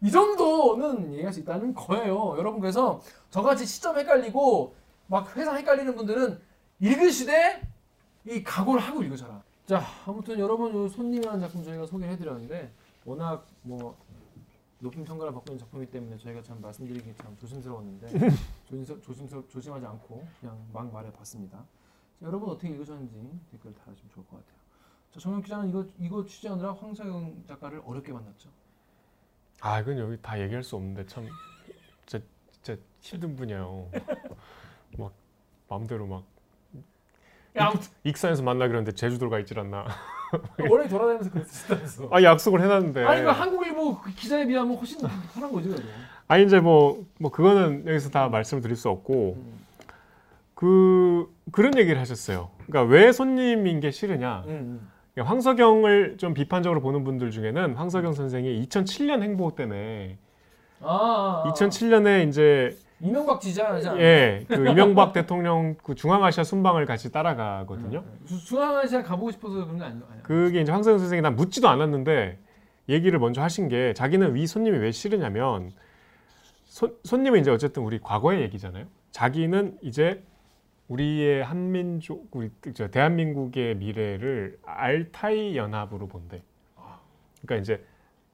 [0.00, 2.36] 이 정도는 얘기할 수 있다는 거예요.
[2.38, 3.00] 여러분 그래서
[3.30, 4.74] 저같이 시점 헷갈리고
[5.08, 6.38] 막 회상 헷갈리는 분들은
[6.80, 7.60] 읽으시되
[8.30, 9.42] 이 각오를 하고 읽으셔라.
[9.66, 12.70] 자 아무튼 여러분 요 손님이라는 작품 저희가 소개를 해드렸는데
[13.06, 13.96] 워낙 뭐
[14.80, 18.08] 높은 평가를 받고 있는 작품이기 때문에 저희가 참 말씀드리기 참 조심스러웠는데
[18.68, 21.56] 조심스, 조심스, 조심하지 않고 그냥 막 말해봤습니다.
[21.56, 21.66] 자,
[22.26, 24.58] 여러분 어떻게 읽으셨는지 댓글 달아주시면 좋을 것 같아요.
[25.12, 28.50] 자, 정영 기자는 이거 이거 취재하느라 황사경 작가를 어렵게 만났죠.
[29.60, 31.26] 아 이건 여기 다 얘기할 수 없는데 참
[32.04, 33.88] 진짜, 진짜 힘든 분이에요.
[34.98, 35.14] 막
[35.68, 36.24] 마음대로 막
[37.58, 37.72] 야,
[38.02, 39.86] 익산에서 만나기로 했는데 제주도로 가 있질 않나.
[40.68, 42.08] 원래 돌아다니면서 그랬었다면서.
[42.10, 43.04] 아 약속을 해놨는데.
[43.04, 45.00] 아니 그 한국일보 그 기자에 비하면 훨씬
[45.32, 45.84] 편한 거지 그래도.
[46.26, 49.64] 아니 이제 뭐뭐 그거는 여기서 다 말씀을 드릴 수 없고 음.
[50.54, 52.50] 그 그런 얘기를 하셨어요.
[52.66, 54.44] 그러니까 왜 손님인 게 싫으냐?
[54.46, 54.90] 음, 음.
[55.12, 60.18] 그러니까 황석영을 좀 비판적으로 보는 분들 중에는 황석영 선생이 2007년 행보 때문에
[60.80, 61.52] 아, 아, 아.
[61.52, 64.00] 2007년에 이제 이명박 지지하잖아.
[64.00, 68.02] 예, 그 이명박 대통령 그 중앙아시아 순방을 같이 따라가거든요.
[68.24, 69.84] 주- 중앙아시아 가보고 싶어서 그런 거?
[69.84, 70.00] 아니야.
[70.22, 72.38] 그게 이제 황석영 선생이 난 묻지도 않았는데
[72.88, 75.72] 얘기를 먼저 하신 게 자기는 이 손님이 왜 싫으냐면
[76.64, 78.86] 손, 손님은 이제 어쨌든 우리 과거의 얘기잖아요.
[79.10, 80.22] 자기는 이제
[80.88, 86.42] 우리의 한민족, 우리 저 대한민국의 미래를 알타이 연합으로 본대.
[87.42, 87.84] 그러니까 이제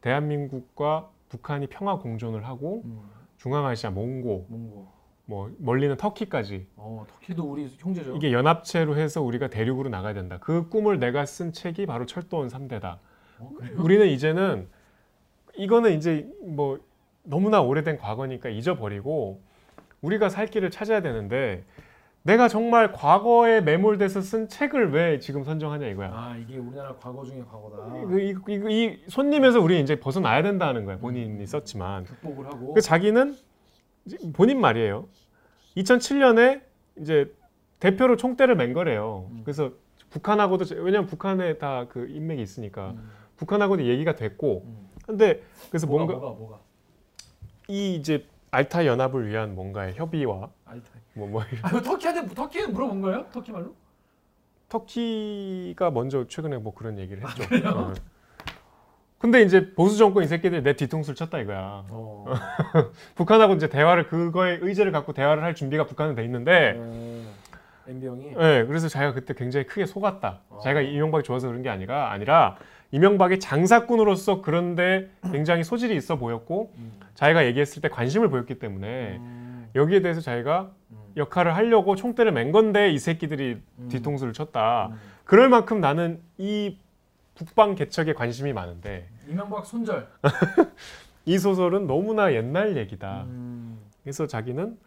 [0.00, 3.02] 대한민국과 북한이 평화 공존을 하고 음,
[3.40, 5.00] 중앙아시아, 몽고, 몽고.
[5.24, 8.16] 뭐 멀리는 터키까지 어, 터키도 우리 형제죠.
[8.16, 10.38] 이게 연합체로 해서 우리가 대륙으로 나가야 된다.
[10.40, 12.98] 그 꿈을 내가 쓴 책이 바로 철도원 3대다.
[13.38, 13.50] 어?
[13.76, 14.68] 우리는 이제는
[15.56, 16.80] 이거는 이제 뭐
[17.22, 19.40] 너무나 오래된 과거니까 잊어버리고
[20.00, 21.64] 우리가 살 길을 찾아야 되는데
[22.22, 26.10] 내가 정말 과거에 매몰돼서 쓴 책을 왜 지금 선정하냐 이거야.
[26.12, 27.96] 아 이게 우리나라 과거 중에 과거다.
[28.18, 30.98] 이, 이, 이, 이 손님에서 우리 이제 벗어나야 된다는 거야.
[30.98, 32.04] 본인이 썼지만.
[32.04, 32.74] 극복을 하고.
[32.74, 33.36] 그 자기는
[34.34, 35.06] 본인 말이에요.
[35.78, 36.60] 2007년에
[36.98, 37.32] 이제
[37.78, 39.28] 대표로 총대를 맨 거래요.
[39.30, 39.40] 음.
[39.44, 39.70] 그래서
[40.10, 43.10] 북한하고도 제- 왜냐면 북한에 다 그 인맥이 있으니까 음.
[43.36, 44.88] 북한하고도 얘기가 됐고 음.
[45.06, 45.40] 근데
[45.70, 46.58] 그래서 뭐가 뭔가 뭐가 뭐가
[47.68, 50.50] 이 이제 알타 연합을 위한 뭔가의 협의와.
[51.14, 53.26] 뭐, 뭐 아, 이거 터키한테 터키에 물어본 거예요?
[53.32, 53.74] 터키 말로?
[54.68, 57.48] 터키가 먼저 최근에 뭐 그런 얘기를 했죠.
[57.48, 57.70] 그래요?
[57.70, 57.94] 어.
[59.18, 61.84] 근데 이제 보수 정권 이 새끼들 내 뒤통수를 쳤다 이거야.
[61.90, 62.24] 어.
[63.16, 67.22] 북한하고 이제 대화를 그거에 의지를 갖고 대화를 할 준비가 북한은 돼 있는데, 어.
[67.88, 70.40] MB 형이 네, 그래서 자기가 그때 굉장히 크게 속았다.
[70.48, 70.60] 어.
[70.62, 72.56] 자기가 이명박이 좋아서 그런 게 아니라 아니라
[72.92, 76.92] 이명박이 장사꾼으로서 그런데 굉장히 소질이 있어 보였고, 음.
[77.14, 79.68] 자기가 얘기했을 때 관심을 보였기 때문에 음.
[79.74, 80.79] 여기에 대해서 자기가 음.
[81.16, 83.88] 역할을 하려고 총대를 맨 건데 이 새끼들이 음.
[83.88, 84.88] 뒤통수를 쳤다.
[84.92, 84.98] 음.
[85.24, 86.78] 그럴 만큼 나는 이
[87.34, 90.08] 북방 개척에 관심이 많은데 이명박 손절.
[91.26, 93.24] 이 소설은 너무나 옛날 얘기다.
[93.26, 93.78] 음.
[94.02, 94.78] 그래서 자기는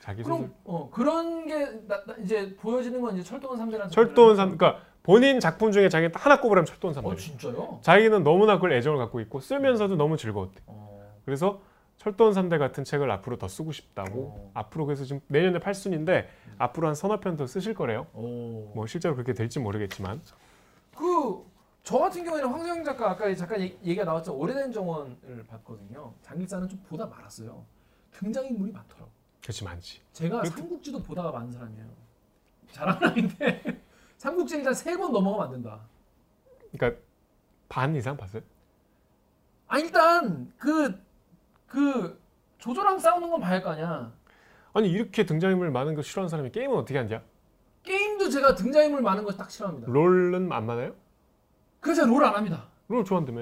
[0.00, 4.36] 자기 소설 그럼 어 그런 게 나, 나 이제 보여지는 건 이제 철도원 3대라는 철도원
[4.36, 7.08] 삼 그러니까 본인 작품 중에 자기는 하나 꼽으라면 철도원 삼대.
[7.08, 7.78] 어 진짜요?
[7.82, 10.62] 자기는 너무나 그걸 애정을 갖고 있고 쓰면서도 너무 즐거웠대.
[10.66, 11.00] 어.
[11.24, 11.60] 그래서
[12.02, 14.20] 철도원 3대 같은 책을 앞으로 더 쓰고 싶다고.
[14.36, 14.50] 어.
[14.54, 16.26] 앞으로 그래서 지금 내년에 8순인데
[16.58, 18.08] 앞으로 한 서너 편 더 쓰실 거래요.
[18.12, 18.72] 오.
[18.74, 20.20] 뭐 실제로 그렇게 될지 모르겠지만.
[20.96, 21.52] 그
[21.84, 24.32] 저 같은 경우에는 황세영 작가 아까 잠깐 얘- 얘기가 나왔죠.
[24.38, 26.14] 오래된 정원을 봤거든요.
[26.22, 27.64] 장길사는 좀 보다 말았어요.
[28.12, 29.10] 등장인물이 많더라고.
[29.42, 30.00] 그렇지 많지.
[30.12, 31.84] 제가 그렇게- 삼국지도 보다가 많은 사람이에요.
[32.70, 33.80] 잘하는 아닌데
[34.16, 35.80] 삼국지 일단 세 권 넘어가면 안 된다.
[36.72, 37.00] 그러니까
[37.68, 38.42] 반 이상 봤어요?
[39.66, 40.96] 아 일단 그
[41.72, 42.20] 그
[42.58, 44.12] 조조랑 싸우는 건 봐야 할 거 아니야.
[44.74, 47.22] 아니 이렇게 등장인물 많은 거 싫어하는 사람이 게임은 어떻게 하냐?
[47.82, 49.90] 게임도 제가 등장인물 많은 거 딱 싫어합니다.
[49.90, 50.94] 롤은 안 많아요?
[51.80, 52.64] 그래서 롤 안 합니다.
[52.88, 53.40] 롤 좋아한다며.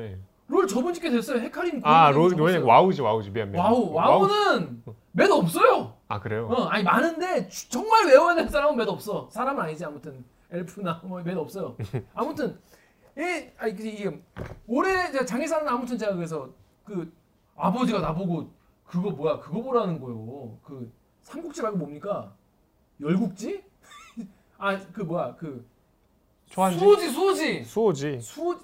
[0.48, 1.39] 롤 저번 주께 됐어요.
[1.40, 2.65] 헤카림 아, 그런 롤 얘기 왜냐.
[2.66, 3.65] 와우지 와우지 미안 미안.
[3.66, 4.82] 와우 와우는
[5.12, 5.94] 몇 없어요.
[6.09, 6.48] 아 그래요?
[6.48, 9.28] 어, 아니 많은데 주- 정말 외워야 될 사람은 몇 없어.
[9.31, 11.77] 사람은 아니지 아무튼 엘프나 뭐몇 없어요.
[12.15, 12.59] 아무튼
[13.16, 13.23] 이
[13.59, 14.20] 아니 그 이게
[14.66, 16.48] 올해 장애사는 아무튼 제가 그래서
[16.85, 17.12] 그
[17.56, 18.51] 아버지가 나보고
[18.85, 20.59] 그거 뭐야 그거 보라는 거요.
[20.62, 22.35] 그 삼국지 말고 뭡니까?
[23.01, 23.62] 열국지?
[24.59, 25.66] 아 그 뭐야 그
[26.47, 26.78] 초한지?
[26.78, 28.20] 수호지 수호지 수호지.
[28.20, 28.59] 수호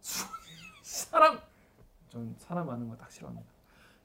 [0.00, 0.24] 수
[0.82, 1.38] 사람
[2.08, 3.46] 전 사람 많은 거 딱 싫어합니다.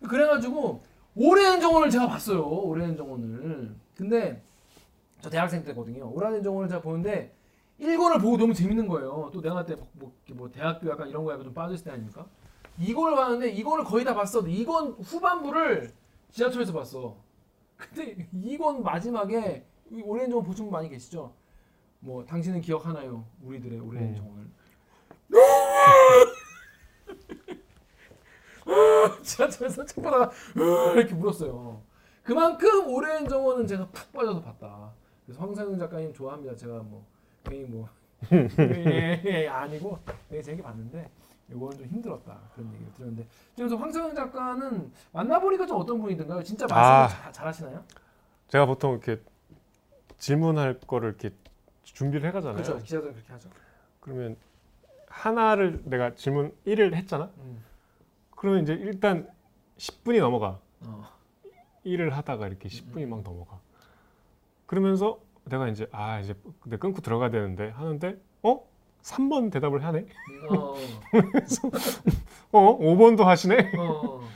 [0.07, 0.83] 그래가지고
[1.15, 2.45] 오래된 정원을 제가 봤어요.
[2.45, 3.75] 오래된 정원을.
[3.95, 4.43] 근데
[5.21, 6.09] 저 대학생 때거든요.
[6.11, 7.33] 오래된 정원을 제가 보는데
[7.79, 9.31] 1권을 보고 너무 재밌는 거예요.
[9.33, 12.25] 또 내가 그때 뭐, 이렇게 뭐 대학교 약간 이런 거 약간 좀 빠져있을 때 아닙니까?
[12.79, 14.41] 2권을 봤는데 2권을 거의 다 봤어.
[14.41, 15.93] 2권 후반부를
[16.31, 17.15] 지하철에서 봤어.
[17.77, 21.33] 근데 2권 마지막에 이 오래된 정원 보신 분 많이 계시죠?
[21.99, 23.25] 뭐 당신은 기억하나요?
[23.43, 24.15] 우리들의 오래된 음.
[24.15, 24.45] 정원을.
[29.23, 30.31] 지하철에서 책 보다가
[30.95, 31.81] 이렇게 물었어요.
[32.23, 34.91] 그만큼 오랜 정원은 제가 푹 빠져서 봤다.
[35.25, 36.55] 그래서 황상윤 작가님 좋아합니다.
[36.55, 37.05] 제가 뭐
[37.43, 37.87] 괜히 뭐
[38.31, 39.99] 예, 예, 아니고
[40.29, 41.09] 되게 재밌게 봤는데
[41.49, 46.43] 이거는 좀 힘들었다 그런 얘기를 들었는데 그래서 황상윤 작가는 만나보니까 좀 어떤 분이든가요?
[46.43, 47.07] 진짜 말씀을 아.
[47.07, 47.83] 잘, 잘하시나요?
[48.47, 49.21] 제가 보통 이렇게
[50.17, 51.31] 질문할 거를 이렇게
[51.83, 52.63] 준비를 해가잖아요.
[52.63, 52.83] 그렇죠.
[52.83, 53.49] 기자들 그렇게 하죠.
[53.99, 54.35] 그러면
[55.07, 57.29] 하나를 내가 질문 1을 했잖아.
[57.37, 57.63] 음.
[58.31, 59.29] 그러면 이제 일단
[59.77, 60.59] 10분이 넘어가.
[60.81, 61.15] 어.
[61.83, 63.59] 일을 하다가 이렇게 10분이 막 넘어가.
[64.65, 66.35] 그러면서 내가 이제 아 이제
[66.65, 68.67] 내 끊고 들어가야 되는데 하는데 어
[69.05, 70.05] 3번 대답을 하네.
[70.49, 70.75] 어.
[72.51, 73.73] 어 5번도 하시네.
[73.77, 74.27] 어.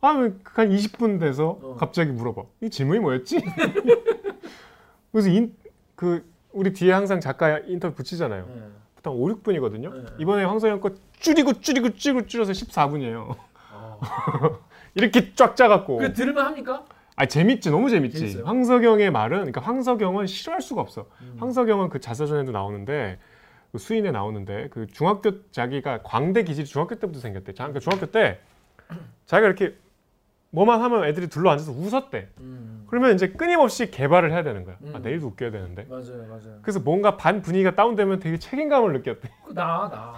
[0.00, 1.76] 하면 한 20분 돼서 어.
[1.78, 2.42] 갑자기 물어봐.
[2.62, 3.40] 이 질문이 뭐였지?
[5.12, 5.54] 그래서 인,
[5.94, 8.46] 그 우리 뒤에 항상 작가 인터뷰 붙이잖아요.
[8.46, 8.62] 네.
[8.96, 9.94] 보통 5, 6분이거든요.
[9.94, 10.04] 네.
[10.18, 13.36] 이번에 황소영 거 줄이고 줄이고 줄이고 줄여서 14분이에요.
[13.72, 13.98] 어.
[14.94, 15.98] 이렇게 쫙 짜갖고.
[15.98, 16.84] 그 들을만 합니까?
[17.14, 18.18] 아 재밌지 너무 재밌지.
[18.18, 18.44] 재밌어요?
[18.44, 21.06] 황석영의 말은 그러니까 황석영은 싫어할 수가 없어.
[21.22, 21.36] 음.
[21.38, 23.18] 황석영은 그 자서전에도 나오는데
[23.76, 27.52] 그 수인에 나오는데 그 중학교 자기가 광대 기질이 중학교 때부터 생겼대.
[27.52, 28.40] 자, 그러니까 중학교 때
[29.26, 29.76] 자기가 이렇게
[30.48, 32.28] 뭐만 하면 애들이 둘러 앉아서 웃었대.
[32.38, 32.86] 음.
[32.88, 34.76] 그러면 이제 끊임없이 개발을 해야 되는 거야.
[34.94, 35.02] 아, 음.
[35.02, 35.84] 내일도 웃겨야 되는데.
[35.90, 36.58] 맞아요, 맞아요.
[36.62, 39.28] 그래서 뭔가 반 분위기가 다운되면 되게 책임감을 느꼈대.
[39.44, 40.14] 그나 나.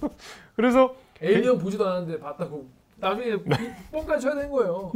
[0.56, 2.66] 그래서 에일리언 보지도 않았는데 봤다고
[2.96, 3.36] 나중에
[3.92, 4.90] 뻥까지 쳐야 되는 거예요.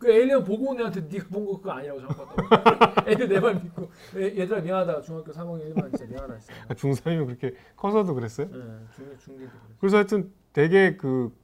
[0.00, 2.16] 그 에일리언 보고 온 애한테 네가 본 거 그거 아니라고 잘못
[2.48, 3.04] 봤다고.
[3.10, 5.02] 애들 내 말 믿고 얘- 얘들아 미안하다.
[5.02, 6.54] 중학교 3학년 1반 진짜 미안하다 진짜.
[6.74, 8.46] 중3이면 그렇게 커서도 그랬어요.
[8.48, 8.56] 네,
[8.96, 9.74] 중 중대도 그래.
[9.78, 11.36] 그래서 하여튼 되게 그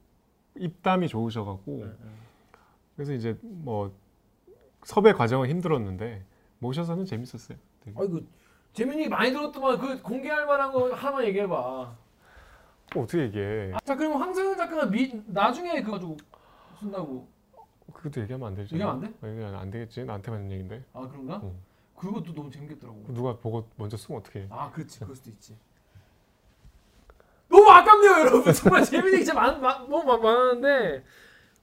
[0.57, 2.09] 입담이 좋으셔갖고 네, 네.
[2.95, 3.95] 그래서 이제 뭐
[4.83, 6.25] 섭외 과정은 힘들었는데
[6.59, 7.57] 모셔서는 재밌었어요.
[7.85, 7.95] 되게.
[7.99, 8.21] 아이고
[8.73, 11.95] 재민이 많이 들었더만 그 공개할 만한 거 하나만 얘기해 봐.
[12.95, 13.73] 어, 떻게 얘기해?
[13.83, 15.99] 자 그럼 황세현 작가가 미, 나중에 그거
[16.79, 17.27] 쓴다고.
[17.97, 18.75] 그것도 얘기하면 안 되지.
[18.75, 19.27] 얘기하면 안 돼?
[19.29, 20.05] 얘기하면 안 되겠지.
[20.05, 20.83] 나한테만 있는 얘긴데.
[20.93, 21.41] 아 그런가?
[21.43, 21.53] 응.
[21.95, 23.05] 그것도 너무 재밌겠더라고.
[23.13, 24.47] 누가 보고 먼저 쓰면 어떡해.
[24.51, 25.55] 아 그렇지 그럴 수도 있지.
[27.49, 28.53] 너무 아깝네요, 여러분.
[28.53, 31.03] 정말 재밌는 게 진짜 많, 많, 너무 많, 많았는데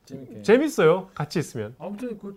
[0.05, 0.43] 재밌게.
[0.43, 1.09] 재밌어요.
[1.15, 1.75] 같이 있으면.
[1.79, 2.35] 아무튼 그,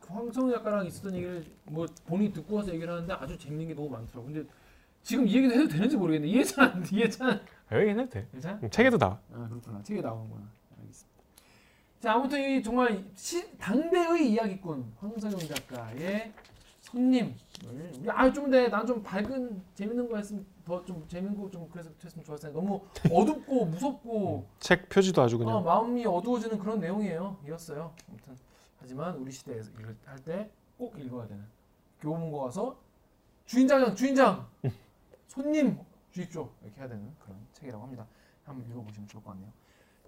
[0.00, 3.88] 그 황성 작가랑 있었던 얘기를 뭐 본인이 듣고 와서 얘기를 하는데 아주 재밌는 게 너무
[3.88, 4.24] 많더라고.
[4.26, 4.44] 근데
[5.02, 6.26] 지금 이 얘기도 해도 되는지 모르겠네.
[6.28, 7.40] 이해찬, 이해찬.
[7.72, 8.26] 여기 해도 돼.
[8.32, 8.58] 괜찮아?
[8.62, 9.18] 응, 책에도 나와.
[9.32, 9.82] 아 그렇구나.
[9.82, 10.57] 책에 나오는구나.
[12.00, 16.32] 자 아무튼 이 정말 시, 당대의 이야기꾼 황석영 작가의
[16.80, 17.34] 손님을
[18.00, 21.90] 우리 아좀 근데 난 좀 밝은 재밌는 거 했으면 더 좀 재밌는 거 좀 그래서
[22.02, 22.80] 했으면 좋았을 텐데 너무
[23.12, 25.56] 어둡고 무섭고 책 표지도 아주 그냥.
[25.56, 27.36] 어, 마음이 어두워지는 그런 내용이에요.
[27.46, 27.92] 이었어요.
[28.08, 28.36] 아무튼
[28.80, 30.48] 하지만 우리 시대에서 이걸 할 때
[30.78, 31.44] 꼭 읽어야 되는
[32.00, 32.78] 교보문고 가서
[33.46, 34.46] 주인장 주인장
[35.26, 35.76] 손님
[36.12, 38.06] 주십시오 이렇게 해야 되는 그런 책이라고 합니다.
[38.44, 39.50] 한번 읽어보시면 좋을 것 같네요.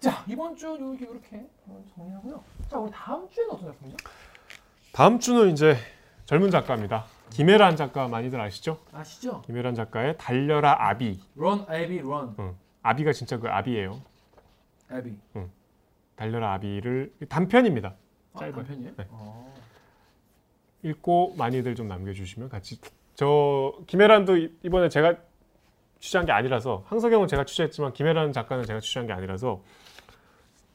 [0.01, 1.47] 자 이번 주 이렇게 이렇게
[1.95, 2.43] 정리하고요.
[2.69, 3.97] 자 우리 다음 주에는 어떤 작품이죠?
[4.93, 5.77] 다음 주는 이제
[6.25, 7.05] 젊은 작가입니다.
[7.31, 8.79] 김혜란 작가 많이들 아시죠?
[8.93, 9.43] 아시죠?
[9.43, 11.21] 김혜란 작가의 달려라 아비.
[11.37, 12.35] Run, Abby, Run.
[12.39, 12.57] 응.
[12.83, 14.01] 아비가 진짜 그 아비예요.
[14.91, 15.19] Abby.
[15.37, 15.51] 응.
[16.17, 17.95] 달려라 아비를 단편입니다.
[18.35, 18.55] 아, 짧아요.
[18.55, 18.93] 단편이에요?
[18.97, 19.07] 네.
[19.11, 19.55] 어.
[20.83, 22.81] 읽고 많이들 좀 남겨주시면 같이
[23.15, 25.15] 저 김혜란도 이- 이번에 제가
[25.99, 29.63] 취재한 게 아니라서 황석영은 제가 취재했지만 김혜란 작가는 제가 취재한 게 아니라서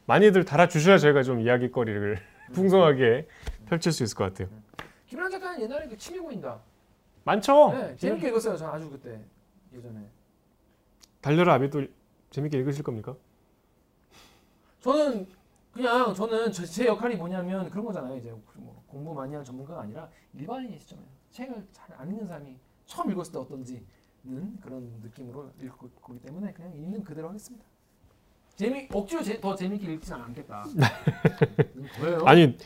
[0.05, 2.19] 많이들 달아주셔야 저희가 좀 이야기거리를
[2.53, 3.27] 풍성하게
[3.67, 4.47] 펼칠 수 있을 것 같아요.
[5.07, 6.59] 김란 작가는 옛날에 그 치매고인다.
[7.23, 7.71] 많죠?
[7.73, 8.55] 네, 재밌게 읽었어요.
[8.57, 9.19] 저 아주 그때
[9.73, 9.99] 예전에.
[11.21, 11.85] 달려라 아비도
[12.29, 13.15] 재밌게 읽으실 겁니까?
[14.81, 15.27] 저는
[15.73, 18.15] 그냥 저는 저- 제 역할이 뭐냐면 그런 거잖아요.
[18.17, 22.55] 이제 뭐 공부 많이 하는 전문가가 아니라 일반인의 시점에서 책을 잘 안 읽는 사람이
[22.85, 23.83] 처음 읽었을 때 어떤지는
[24.61, 27.65] 그런 느낌으로 읽고 거기 때문에 그냥 있는 그대로 하겠습니다.
[28.55, 30.63] 재미 억지로 제, 더 재밌게 읽지는 않겠다.
[31.75, 32.23] 음, 그래요?
[32.25, 32.57] 아니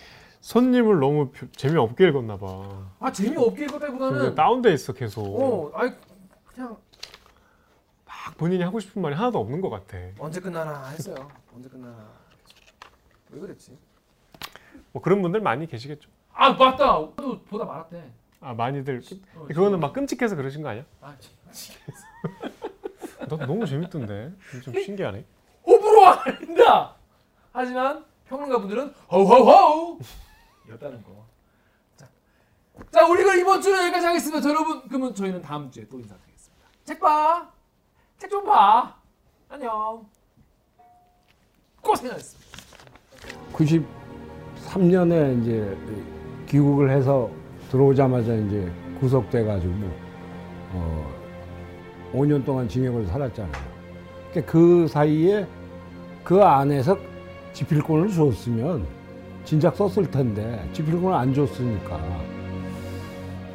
[0.41, 2.87] 손님을 너무 표- 재미없게 읽었나 봐.
[2.99, 5.23] 아 재미없게 읽었다기보다는 다운돼 있어 계속.
[5.23, 5.91] 어, 아이
[6.45, 6.77] 그냥
[8.05, 9.97] 막 본인이 하고 싶은 말이 하나도 없는 것 같아.
[10.19, 11.15] 언제 끝나나 했어요.
[11.55, 12.07] 언제 끝나나.
[13.31, 13.77] 왜 그랬지?
[14.91, 16.09] 뭐 그런 분들 많이 계시겠죠.
[16.33, 16.99] 아 맞다.
[17.15, 18.11] 또 보다 말았대.
[18.41, 19.01] 아 많이들
[19.35, 20.85] 어, 그거는 막 끔찍해서 그러신 거 아니야?
[21.01, 21.75] 아 진-
[23.27, 24.31] 나 너무 재밌던데.
[24.63, 25.25] 좀 신기하네.
[26.09, 26.95] 아닙니다.
[27.51, 29.99] 하지만 평론가분들은 호호호
[30.71, 31.25] 였다는 거.
[31.95, 32.07] 자,
[32.91, 34.41] 자 우리 그 이번 주는 여기까지 하겠습니다.
[34.41, 36.65] 자, 여러분 그러면 저희는 다음 주에 또 인사드리겠습니다.
[36.85, 37.49] 책 봐.
[38.17, 38.95] 책 좀 봐.
[39.49, 40.05] 안녕.
[41.81, 42.49] 고생하셨습니다.
[43.53, 45.77] 93년에 이제
[46.47, 47.29] 귀국을 해서
[47.71, 49.73] 들어오자마자 이제 구속돼 가지고
[50.73, 51.19] 어
[52.13, 53.63] 5년 동안 징역을 살았잖아요.
[54.31, 55.47] 그러니까 그 사이에
[56.23, 56.97] 그 안에서
[57.53, 58.85] 지필권을 줬으면
[59.45, 61.99] 진작 썼을 텐데 지필권을 안 줬으니까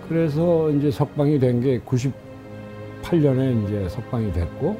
[0.08, 4.76] 그래서 이제 석방이 된 게 98년에 이제 석방이 됐고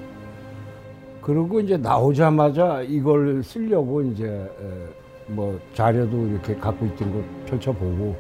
[1.23, 8.15] 그리고 이제 나오자마자 이걸 쓰려고 이제 에, 뭐 자료도 이렇게 갖고 있던 걸 펼쳐보고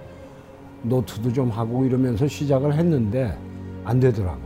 [0.84, 3.36] 노트도 좀 하고 이러면서 시작을 했는데
[3.84, 4.40] 안 되더라고.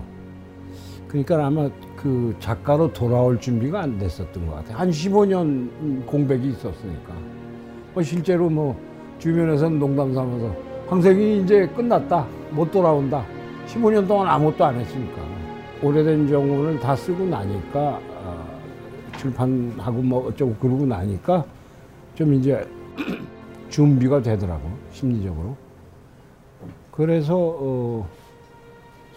[1.07, 4.77] 그러니까 아마 그 작가로 돌아올 준비가 안 됐었던 것 같아요.
[4.77, 7.13] 한 15년 공백이 있었으니까.
[7.93, 8.81] 뭐 실제로 뭐
[9.19, 10.55] 주변에서는 농담 삼아서
[10.87, 12.25] 황색이 이제 끝났다.
[12.51, 13.25] 못 돌아온다.
[13.67, 15.23] 15년 동안 아무것도 안 했으니까.
[15.83, 18.47] 오래된 정원을 다 쓰고 나니까 아,
[19.17, 21.45] 출판하고 뭐 어쩌고 그러고 나니까
[22.15, 22.65] 좀 이제
[23.71, 25.57] 준비가 되더라고 심리적으로.
[26.93, 28.09] 그래서 어,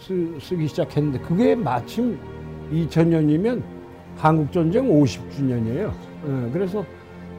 [0.00, 2.18] 쓰, 쓰기 시작했는데 그게 마침
[2.72, 3.62] 2000년이면
[4.16, 5.92] 한국 전쟁 50주년이에요.
[6.52, 6.84] 그래서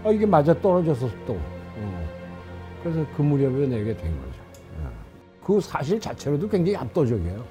[0.04, 2.06] 어, 이게 맞아 떨어져서 또 어,
[2.82, 4.40] 그래서 그 무렵에 내게 된 거죠.
[4.82, 4.88] 예.
[5.44, 7.44] 그 사실 자체로도 굉장히 압도적이에요.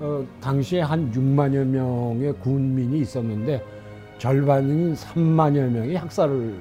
[0.00, 3.62] 어, 당시에 한 6만여 명의 군민이 있었는데
[4.18, 6.54] 절반인 3만여 명이 학살을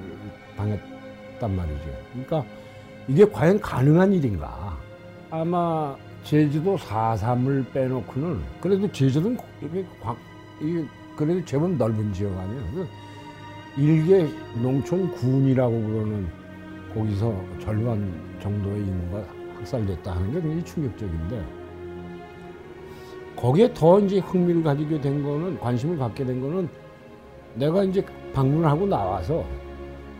[0.57, 1.83] 당했단 말이죠.
[2.11, 2.43] 그러니까
[3.07, 4.77] 이게 과연 가능한 일인가?
[5.29, 5.95] 아마
[6.27, 10.13] 제주도 4.3을 빼놓고는 그래도 제주도는 이게 광,
[10.59, 10.83] 이게
[11.15, 12.63] 그래도 제법 넓은 지역 아니에요.
[12.73, 12.87] 그
[13.81, 14.27] 일개
[14.61, 16.27] 농촌 군이라고 그러는
[16.93, 19.23] 거기서 절반 정도의 인구가
[19.57, 21.45] 학살됐다 하는 게 굉장히 충격적인데
[23.37, 26.67] 거기에 더 이제 흥미를 가지게 된 거는 관심을 갖게 된 거는
[27.55, 29.45] 내가 이제 방문을 하고 나와서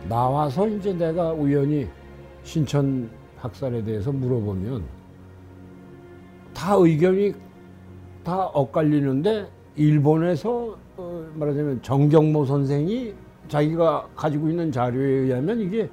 [0.08, 1.86] 나와서 이제 내가 우연히
[2.44, 4.97] 신천 학살에 대해서 물어보면
[6.58, 7.34] 다 의견이
[8.24, 13.14] 다 엇갈리는데 일본에서 어, 말하자면 정경모 선생이
[13.46, 15.88] 자기가 가지고 있는 자료에 의하면 이게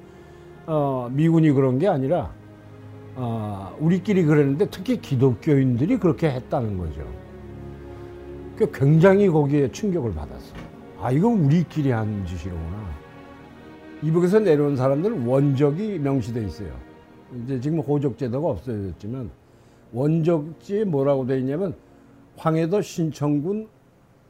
[0.66, 2.32] 어, 미군이 그런 게 아니라
[3.14, 7.02] 어, 우리끼리 그랬는데 특히 기독교인들이 그렇게 했다는 거죠.
[8.56, 10.60] 그 굉장히 거기에 충격을 받았어요.
[11.00, 12.90] 아 이거 우리끼리 한 짓이로구나.
[14.02, 16.70] 이북에서 내려온 사람들은 원적이 명시돼 있어요.
[17.44, 19.30] 이제 지금 호적 제도가 없어졌지만
[19.92, 21.74] 원적지에 뭐라고 돼 있냐면
[22.36, 23.68] 황해도 신천군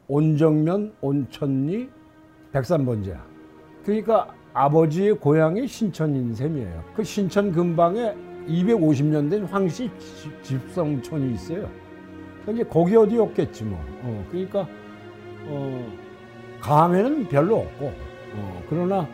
[0.08, 1.88] 온정면 온천리
[2.52, 3.24] 백산번제야.
[3.84, 6.84] 그러니까 아버지의 고향이 신천인 셈이에요.
[6.94, 8.14] 그 신천 근방에
[8.48, 11.68] 250년 된 황씨 집- 집성촌이 있어요.
[12.48, 13.78] 이제 거기 어디 없겠지 뭐.
[14.02, 14.68] 어, 그러니까
[15.48, 15.92] 어,
[16.60, 17.86] 감에는 별로 없고
[18.34, 19.08] 어, 그러나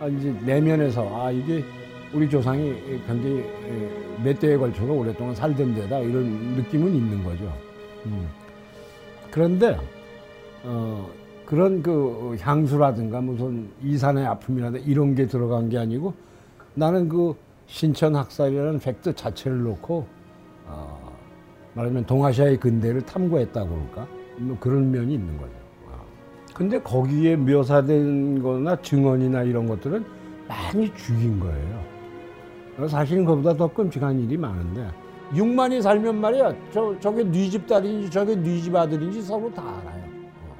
[0.00, 1.64] 아, 이제 내면에서 아 이게
[2.12, 2.74] 우리 조상이
[3.06, 6.24] 굉장히 에, 몇 대에 걸쳐서 오랫동안 살던 데다 이런
[6.56, 7.52] 느낌은 있는 거죠.
[8.06, 8.28] 음.
[9.30, 9.78] 그런데
[10.64, 11.08] 어,
[11.46, 16.14] 그런 그 향수라든가 무슨 이산의 아픔이라든가 이런 게 들어간 게 아니고
[16.74, 17.34] 나는 그
[17.66, 20.06] 신천 학살이라는 팩트 자체를 놓고
[20.66, 21.12] 어,
[21.74, 24.06] 말하면 동아시아의 근대를 탐구했다고 그럴까?
[24.38, 25.52] 뭐 그런 면이 있는 거죠.
[25.90, 26.00] 아.
[26.54, 30.04] 근데 거기에 묘사된 거나 증언이나 이런 것들은
[30.46, 31.91] 많이 죽인 거예요.
[32.88, 34.88] 사실은 그보다 더 끔찍한 일이 많은데
[35.32, 40.02] 6만이 살면 말이야 저, 저게 네 집 딸인지 저게 네 집 아들인지 서로 다 알아요.
[40.48, 40.56] 어.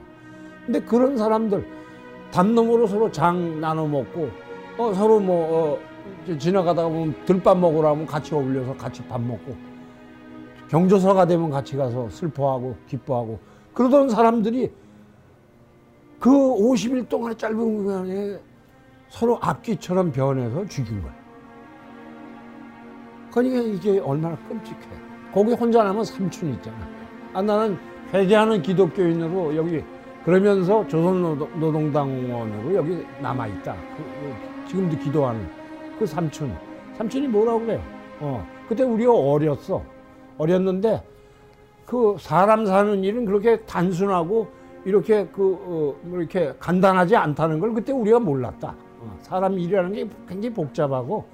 [0.66, 1.66] 근데 그런 사람들
[2.32, 4.28] 담nom으로 서로 장 나눠 먹고
[4.78, 5.78] 어, 서로 뭐
[6.26, 9.54] 어, 지나가다가 보면 들밥 먹으러 하면 같이 어울려서 같이 밥 먹고
[10.68, 13.38] 경조사가 되면 같이 가서 슬퍼하고 기뻐하고
[13.74, 14.70] 그러던 사람들이
[16.18, 18.38] 그 50일 동안의 짧은 기간에
[19.08, 21.21] 서로 앞귀처럼 변해서 죽인 거야.
[23.32, 24.78] 그러니까 이게 얼마나 끔찍해.
[25.32, 26.76] 거기 혼자 남은 삼촌 있잖아.
[27.32, 27.78] 아, 나는
[28.12, 29.82] 회개하는 기독교인으로 여기
[30.24, 33.74] 그러면서 조선노동당원으로 여기 남아있다.
[33.74, 35.48] 그, 그, 지금도 기도하는
[35.98, 36.54] 그 삼촌.
[36.96, 37.80] 삼촌이 뭐라고 그래요?
[38.20, 39.82] 어, 그때 우리가 어렸어.
[40.38, 41.02] 어렸는데
[41.86, 44.48] 그 사람 사는 일은 그렇게 단순하고
[44.84, 48.74] 이렇게 그 어, 뭐 이렇게 간단하지 않다는 걸 그때 우리가 몰랐다.
[49.00, 51.24] 어, 사람 일이라는 게 굉장히 복잡하고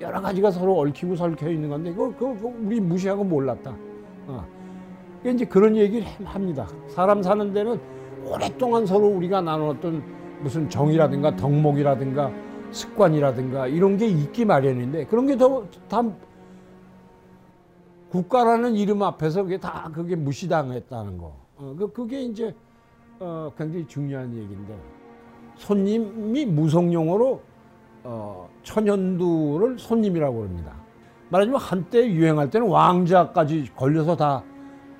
[0.00, 3.74] 여러 가지가 서로 얽히고 설켜 있는 건데 그거, 그거, 우리 무시하고 몰랐다.
[4.26, 4.46] 어.
[5.24, 6.68] 이제 그런 얘기를 합니다.
[6.88, 7.80] 사람 사는 데는
[8.24, 10.02] 오랫동안 서로 우리가 나눴던
[10.40, 12.30] 무슨 정이라든가 덕목이라든가
[12.70, 15.46] 습관이라든가 이런 게 있기 마련인데 그런 게다
[18.10, 21.34] 국가라는 이름 앞에서 그게 다 그게 무시당했다는 거.
[21.56, 22.54] 어, 그, 그게 이제
[23.18, 24.78] 어, 굉장히 중요한 얘기인데
[25.56, 27.40] 손님이 무속용어로
[28.10, 30.72] 어, 천연두를 손님이라고 합니다.
[31.28, 34.42] 말하자면 한때 유행할 때는 왕자까지 걸려서 다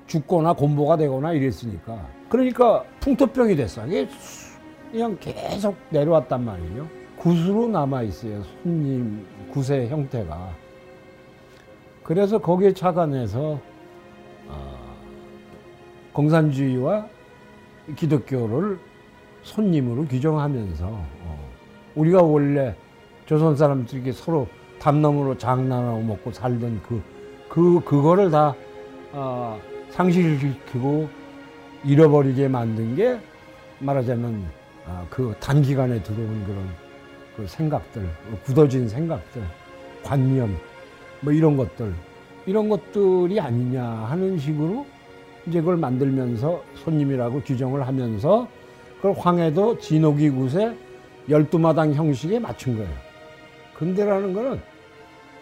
[0.05, 2.05] 죽거나 곤보가 되거나 이랬으니까.
[2.29, 3.87] 그러니까 풍토병이 됐어.
[3.87, 4.07] 이게
[4.91, 6.87] 그냥 계속 내려왔단 말이에요.
[7.17, 8.43] 굿으로 남아 있어요.
[8.43, 10.51] 손님 굿의 형태가.
[12.03, 13.59] 그래서 거기에 착안해서
[14.47, 14.79] 어,
[16.13, 17.07] 공산주의와
[17.95, 18.77] 기독교를
[19.41, 21.49] 손님으로 규정하면서 어,
[21.95, 22.75] 우리가 원래
[23.29, 24.47] 조선 사람들이 서로
[24.79, 26.99] 담nom으로 장난하고 먹고 살던 그,
[27.47, 28.55] 그, 그거를 다,
[29.11, 29.61] 어,
[29.91, 31.07] 상실시키고
[31.83, 33.19] 잃어버리게 만든 게
[33.77, 34.43] 말하자면,
[34.87, 36.67] 어, 그 단기간에 들어온 그런
[37.37, 38.09] 그 생각들,
[38.45, 39.43] 굳어진 생각들,
[40.01, 40.57] 관념,
[41.21, 41.93] 뭐 이런 것들,
[42.47, 44.87] 이런 것들이 아니냐 하는 식으로
[45.45, 48.47] 이제 그걸 만들면서 손님이라고 규정을 하면서
[48.95, 50.75] 그걸 황해도 진옥이 굿의
[51.29, 53.08] 열두 마당 형식에 맞춘 거예요.
[53.79, 54.61] 근대라는 거는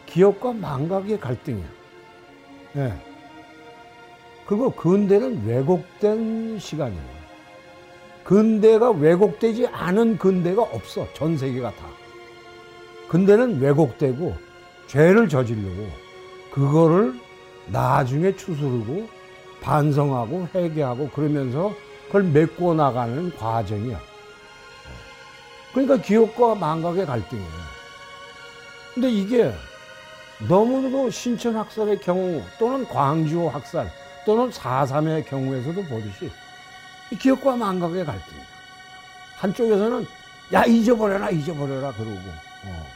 [0.06, 1.66] 기업과 망각의 갈등이야.
[2.78, 2.94] 예.
[4.46, 7.18] 그리고 근대는 왜곡된 시간이에요.
[8.24, 11.12] 근대가 왜곡되지 않은 근대가 없어.
[11.14, 11.88] 전 세계가 다.
[13.10, 14.36] 근대는 왜곡되고
[14.88, 15.88] 죄를 저지르고
[16.52, 17.14] 그거를
[17.68, 19.10] 나중에 추스르고
[19.62, 21.74] 반성하고 회개하고 그러면서
[22.06, 24.00] 그걸 메꿔 나가는 과정이야.
[25.74, 27.77] 그러니까 기업과 망각의 갈등이에요.
[28.98, 29.54] 근데 이게
[30.50, 33.92] 너무도 신천 학살의 경우 또는 광주 학살
[34.26, 36.32] 또는 4.3의 경우에서도 보듯이
[37.20, 38.44] 기업과 망각의 갈등이야.
[39.36, 40.08] 한쪽에서는
[40.52, 42.18] 야 잊어버려라 잊어버려라 그러고
[42.66, 42.88] 어.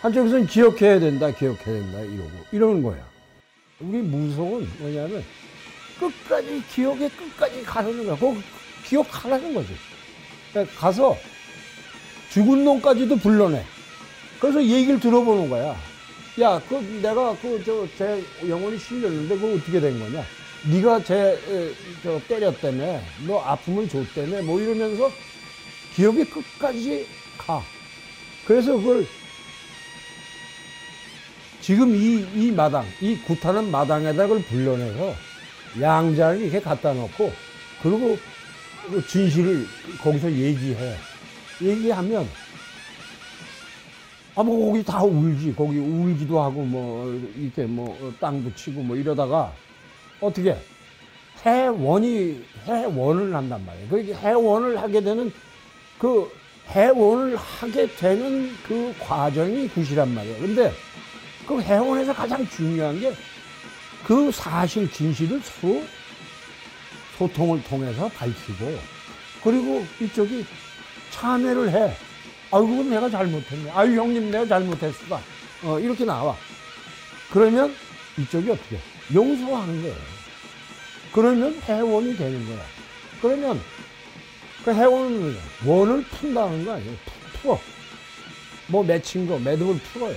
[0.00, 3.06] 한쪽에서는 기억해야 된다 기억해야 된다 이러고 이러는 거야.
[3.80, 5.22] 우리 무속은 뭐냐면
[6.00, 8.16] 끝까지 기억에 끝까지 가는 거야.
[8.16, 8.42] 그
[8.86, 9.76] 기억하라는 거지.
[10.52, 11.14] 그러니까 가서
[12.30, 13.62] 죽은 놈까지도 불러내.
[14.42, 15.76] 그래서 얘기를 들어보는 거야.
[16.40, 20.24] 야, 그 내가 그 저 제 영혼이 실렸는데 그거 어떻게 된 거냐?
[20.64, 25.12] 네가 쟤저 때렸다며, 너 아픔을 줬다며, 뭐 이러면서
[25.94, 27.06] 기억이 끝까지
[27.38, 27.62] 가.
[28.44, 29.06] 그래서 그걸
[31.60, 35.14] 지금 이, 이 마당, 이 굿하는 마당에다 그걸 불러내서
[35.80, 37.32] 양자를 이렇게 갖다 놓고,
[37.80, 38.18] 그리고
[38.90, 39.68] 그 진실을
[40.02, 40.96] 거기서 얘기해.
[41.62, 42.28] 얘기하면
[44.34, 45.54] 아 뭐 거기 다 울지.
[45.56, 47.06] 거기 울기도 하고 뭐
[47.36, 49.52] 이렇게 뭐 땅도 치고 뭐 이러다가
[50.20, 50.56] 어떻게
[51.44, 53.88] 해원이 해원을 한단 말이에요.
[53.88, 55.32] 그 해원을 하게 되는
[55.98, 56.30] 그
[56.68, 60.38] 해원을 하게 되는 그 과정이 굿이란 말이에요.
[60.38, 60.72] 근데
[61.46, 63.12] 그 해원에서 가장 중요한 게
[64.04, 65.82] 그 사실 진실을 서로
[67.16, 68.78] 소통을 통해서 밝히고
[69.44, 70.44] 그리고 이쪽이
[71.10, 71.94] 참여를 해.
[72.52, 73.70] 아이고 내가 잘못했네.
[73.70, 75.20] 아유 형님 내가 잘못했어.
[75.64, 76.36] 어, 이렇게 나와.
[77.32, 77.74] 그러면
[78.18, 78.76] 이쪽이 어떻게?
[78.76, 78.80] 해?
[79.14, 79.96] 용서하는 거예요.
[81.12, 82.62] 그러면 해원이 되는 거야.
[83.22, 83.60] 그러면
[84.64, 86.94] 그 해원은 원을 푼다는 거 아니에요.
[87.04, 87.60] 푸- 풀어.
[88.68, 90.16] 뭐 맺힌 거, 매듭을 풀어요.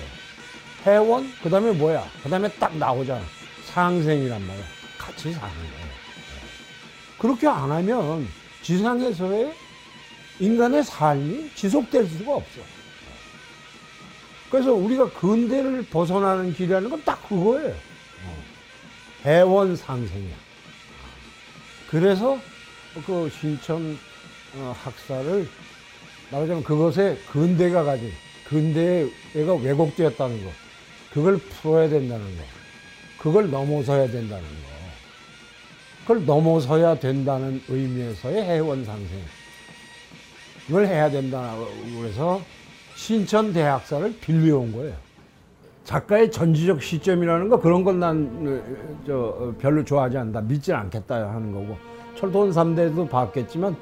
[0.86, 2.08] 해원, 그 다음에 뭐야?
[2.22, 3.24] 그 다음에 딱 나오잖아.
[3.66, 4.64] 상생이란 말이야.
[4.98, 5.86] 같이 사는 거예요.
[7.18, 8.28] 그렇게 안 하면
[8.62, 9.54] 지상에서의
[10.40, 12.62] 인간의 삶이 지속될 수가 없어.
[14.50, 17.70] 그래서 우리가 근대를 벗어나는 길이라는 건 딱 그거예요.
[18.26, 18.44] 어.
[19.26, 20.36] 해원 상생이야.
[21.90, 22.40] 그래서
[23.06, 23.98] 그 신천
[24.56, 25.48] 어, 학사를
[26.32, 28.12] 말하자면 그것에 근대가 가진
[28.46, 30.52] 근대가 왜곡되었다는 거
[31.14, 32.44] 그걸 풀어야 된다는 거
[33.18, 34.76] 그걸 넘어서야 된다는 거
[36.02, 39.24] 그걸 넘어서야 된다는 의미에서의 해원 상생
[40.70, 41.66] 이걸 해야 된다고
[42.00, 42.40] 그래서
[42.96, 44.94] 신천 대학사를 빌려온 거예요.
[45.84, 50.42] 작가의 전지적 시점이라는 거 그런 건 난 저 별로 좋아하지 않는다.
[50.42, 51.78] 믿지 않겠다 하는 거고
[52.16, 53.76] 철도원 3대도 봤겠지만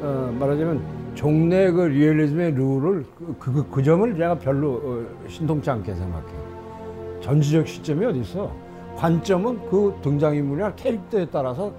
[0.00, 3.04] 어, 말하자면 종래 그 리얼리즘의 룰을
[3.38, 7.20] 그, 그, 그 점을 제가 별로 어, 신통치 않게 생각해요.
[7.20, 8.50] 전지적 시점이 어디 있어?
[8.96, 11.70] 관점은 그 등장인물이나 캐릭터에 따라서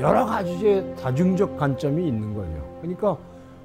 [0.00, 2.78] 여러 가지의 다중적 관점이 있는 거예요.
[2.80, 3.16] 그러니까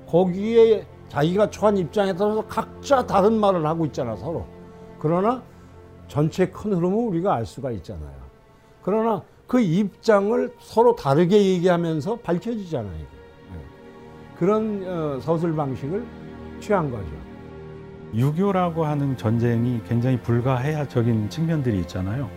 [0.07, 4.45] 거기에 자기가 처한 입장에 따라서 각자 다른 말을 하고 있잖아 서로.
[4.99, 5.41] 그러나
[6.07, 8.15] 전체 큰 흐름은 우리가 알 수가 있잖아요.
[8.81, 12.91] 그러나 그 입장을 서로 다르게 얘기하면서 밝혀지잖아요.
[12.97, 13.07] 네.
[14.37, 16.03] 그런 어, 서술 방식을
[16.59, 17.09] 취한 거죠.
[18.13, 22.29] 유교라고 하는 전쟁이 굉장히 불가해야적인 측면들이 있잖아요.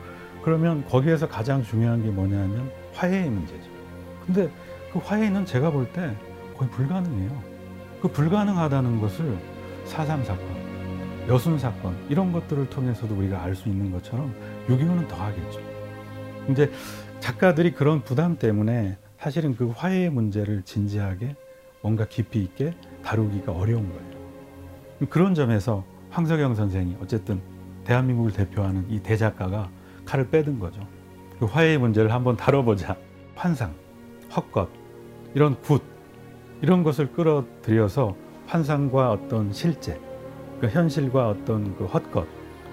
[0.43, 3.71] 그러면 거기에서 가장 중요한 게 뭐냐면 화해의 문제죠.
[4.27, 4.51] 근데
[4.93, 6.15] 그 화해는 제가 볼 때
[6.57, 7.50] 거의 불가능해요.
[8.01, 9.39] 그 불가능하다는 것을
[9.85, 10.47] 사삼 사건,
[11.29, 14.35] 여순 사건 이런 것들을 통해서도 우리가 알 수 있는 것처럼
[14.69, 15.61] 유교는 더 하겠죠.
[16.51, 16.71] 이제
[17.21, 21.37] 작가들이 그런 부담 때문에 사실은 그 화해의 문제를 진지하게
[21.83, 22.75] 뭔가 깊이 있게
[23.05, 25.09] 다루기가 어려운 거예요.
[25.09, 27.41] 그런 점에서 황석영 선생이 어쨌든
[27.85, 29.71] 대한민국을 대표하는 이 대작가가
[30.05, 30.87] 칼을 빼든 거죠.
[31.39, 32.97] 그 화해의 문제를 한번 다뤄보자.
[33.35, 33.75] 환상,
[34.35, 34.69] 헛것,
[35.35, 35.83] 이런 굿,
[36.63, 38.15] 이런 것을 끌어들여서
[38.47, 39.99] 환상과 어떤 실제,
[40.61, 42.27] 그 현실과 어떤 그 헛것,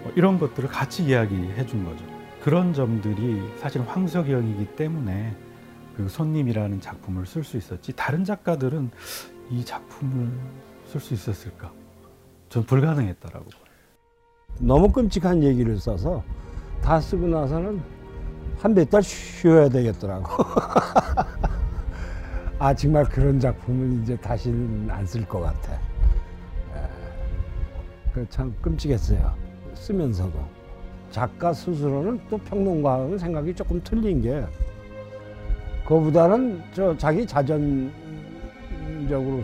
[0.03, 2.03] 뭐 이런 것들을 같이 이야기해 준 거죠.
[2.43, 5.35] 그런 점들이 사실 황석영이기 때문에
[5.95, 8.91] 그 손님이라는 작품을 쓸 수 있었지 다른 작가들은
[9.49, 10.29] 이 작품을
[10.85, 11.71] 쓸 수 있었을까?
[12.49, 13.45] 전 불가능했다라고.
[14.59, 16.23] 너무 끔찍한 얘기를 써서
[16.81, 17.81] 다 쓰고 나서는
[18.59, 20.25] 한 몇 달 쉬어야 되겠더라고.
[22.59, 25.79] 아 정말 그런 작품은 이제 다시는 안 쓸 것 같아.
[28.13, 29.31] 그참 끔찍했어요.
[29.75, 30.39] 쓰면서도
[31.11, 34.43] 작가 스스로는 또 평론가하고는 생각이 조금 틀린 게
[35.85, 37.91] 그보다는 저 자기 자전적으로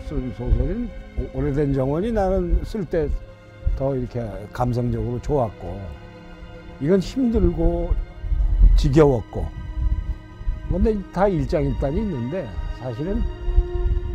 [0.06, 3.08] 쓴 소설인 오- 오래된 정원이 나는 쓸 때
[3.76, 5.80] 더 이렇게 감성적으로 좋았고
[6.80, 7.92] 이건 힘들고
[8.76, 9.44] 지겨웠고
[10.68, 12.48] 근데 다 일장일단이 있는데
[12.84, 13.22] 사실은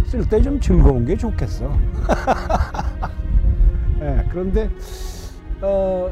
[0.05, 1.75] 쓸 때 좀 즐거운 게 좋겠어.
[3.99, 4.69] 예, 그런데
[5.59, 6.11] 어,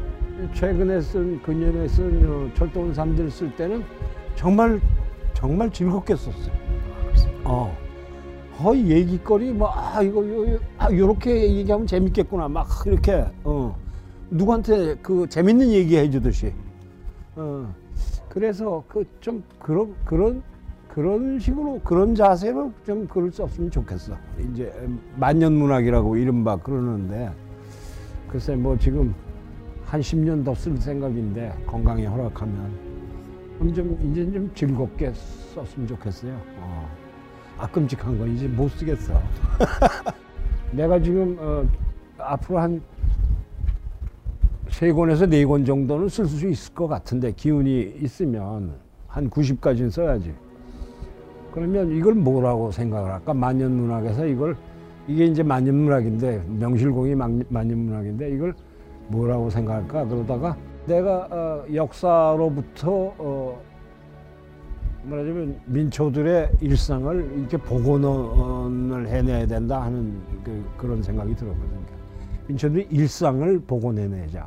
[0.54, 3.84] 최근에 쓴 그년에 쓴 어, 철도원 삼들 쓸 때는
[4.34, 4.80] 정말
[5.34, 6.52] 정말 즐겁게 썼어요.
[7.44, 7.76] 어.
[8.60, 12.48] 어, 얘기거리, 뭐, 아, 이거, 요, 아, 요렇게 얘기하면 재밌겠구나.
[12.48, 13.76] 막, 이렇게, 어.
[14.30, 16.52] 누구한테 그 재밌는 얘기 해주듯이.
[17.36, 17.72] 어.
[18.28, 20.42] 그래서 그 좀 그런, 그런,
[20.88, 24.14] 그런 식으로, 그런 자세로 좀 글을 썼으면 좋겠어.
[24.52, 24.72] 이제
[25.16, 27.30] 만년문학이라고 이른바 그러는데,
[28.28, 29.14] 글쎄 뭐 지금
[29.84, 32.88] 한 10년 더 쓸 생각인데, 건강이 허락하면.
[33.74, 35.12] 좀, 이제 좀 즐겁게
[35.54, 36.32] 썼으면 좋겠어요.
[36.58, 36.88] 어.
[37.58, 39.14] 아 끔찍한 거 이제 못 쓰겠어.
[40.70, 41.64] 내가 지금 어,
[42.18, 42.80] 앞으로 한
[44.70, 48.74] 세 권에서 네 권 정도는 쓸 수 있을 것 같은데 기운이 있으면
[49.08, 50.32] 한 90까지는 써야지.
[51.52, 53.34] 그러면 이걸 뭐라고 생각을 할까?
[53.34, 54.56] 만년문학에서 이걸
[55.06, 58.54] 이게 이제 만년문학인데 명실공히 만- 만년문학인데 이걸
[59.08, 60.04] 뭐라고 생각할까?
[60.06, 60.56] 그러다가
[60.86, 63.60] 내가 어, 역사로부터 어,
[65.04, 71.78] 말하자면 민초들의 일상을 이렇게 복원을 해내야 된다 하는 그, 그런 생각이 들었거든요.
[72.48, 74.46] 민초들의 일상을 복원해내자.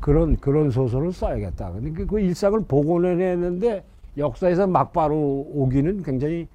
[0.00, 1.72] 그런 그런 소설을 써야겠다.
[1.72, 3.84] 근데 그, 그 일상을 복원해내는데
[4.16, 6.48] 역사에서 막바로 오기는 굉장히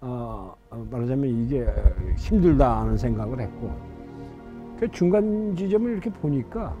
[0.00, 1.66] 어, 어, 말하자면 이게
[2.18, 3.70] 힘들다 하는 생각을 했고
[4.78, 6.74] 그 중간 지점을 이렇게 보니까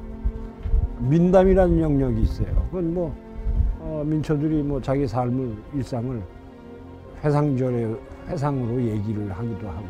[0.98, 2.48] 민담이라는 영역이 있어요.
[2.70, 3.14] 그건 뭐
[3.80, 6.22] 어, 민초들이 뭐 자기 삶을 일상을
[7.22, 7.94] 회상절에
[8.28, 9.86] 회상으로 얘기를 하기도 하고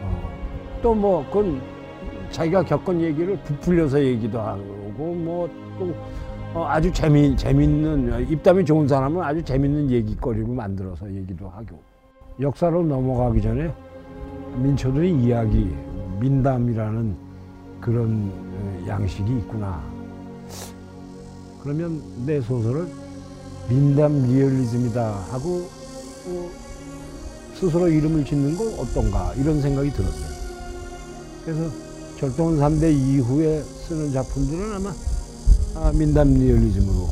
[0.00, 1.60] 어, 또뭐 그건
[2.30, 4.62] 자기가 겪은 얘기를 부풀려서 얘기도 하고
[5.14, 5.94] 뭐또
[6.52, 11.80] 어, 아주 재미 재밌는 입담이 좋은 사람은 아주 재밌는 얘기거리를 만들어서 얘기도 하고
[12.40, 13.72] 역사로 넘어가기 전에
[14.56, 15.72] 민초들의 이야기
[16.18, 17.16] 민담이라는
[17.80, 19.80] 그런 어, 양식이 있구나.
[21.62, 22.88] 그러면 내 소설을
[23.68, 25.68] 민담 리얼리즘이다 하고
[26.26, 26.50] 어,
[27.54, 30.40] 스스로 이름을 짓는 건 어떤가 이런 생각이 들었어요.
[31.44, 31.70] 그래서
[32.18, 35.09] 절동은 3대 이후에 쓰는 작품들은 아마 아,
[35.96, 37.08] 민담 리얼리즘으로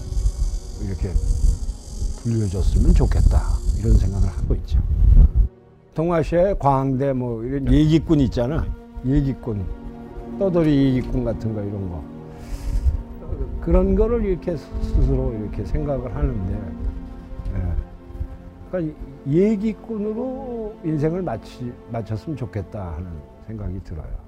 [0.84, 1.10] 이렇게
[2.22, 3.42] 불려졌으면 좋겠다
[3.78, 4.78] 이런 생각을 하고 있죠.
[5.94, 8.66] 동아시아의 광대 뭐 이런 얘기꾼 있잖아.
[9.04, 9.64] 얘기꾼,
[10.38, 11.96] 떠돌이 얘기꾼 같은 거 이런 거.
[13.22, 16.54] 어, 그런 거를 이렇게 스스로 이렇게 생각을 하는데,
[17.54, 17.74] 예.
[18.70, 23.08] 그러니까 얘기꾼으로 인생을 마치, 마쳤으면 좋겠다 하는
[23.46, 24.27] 생각이 들어요.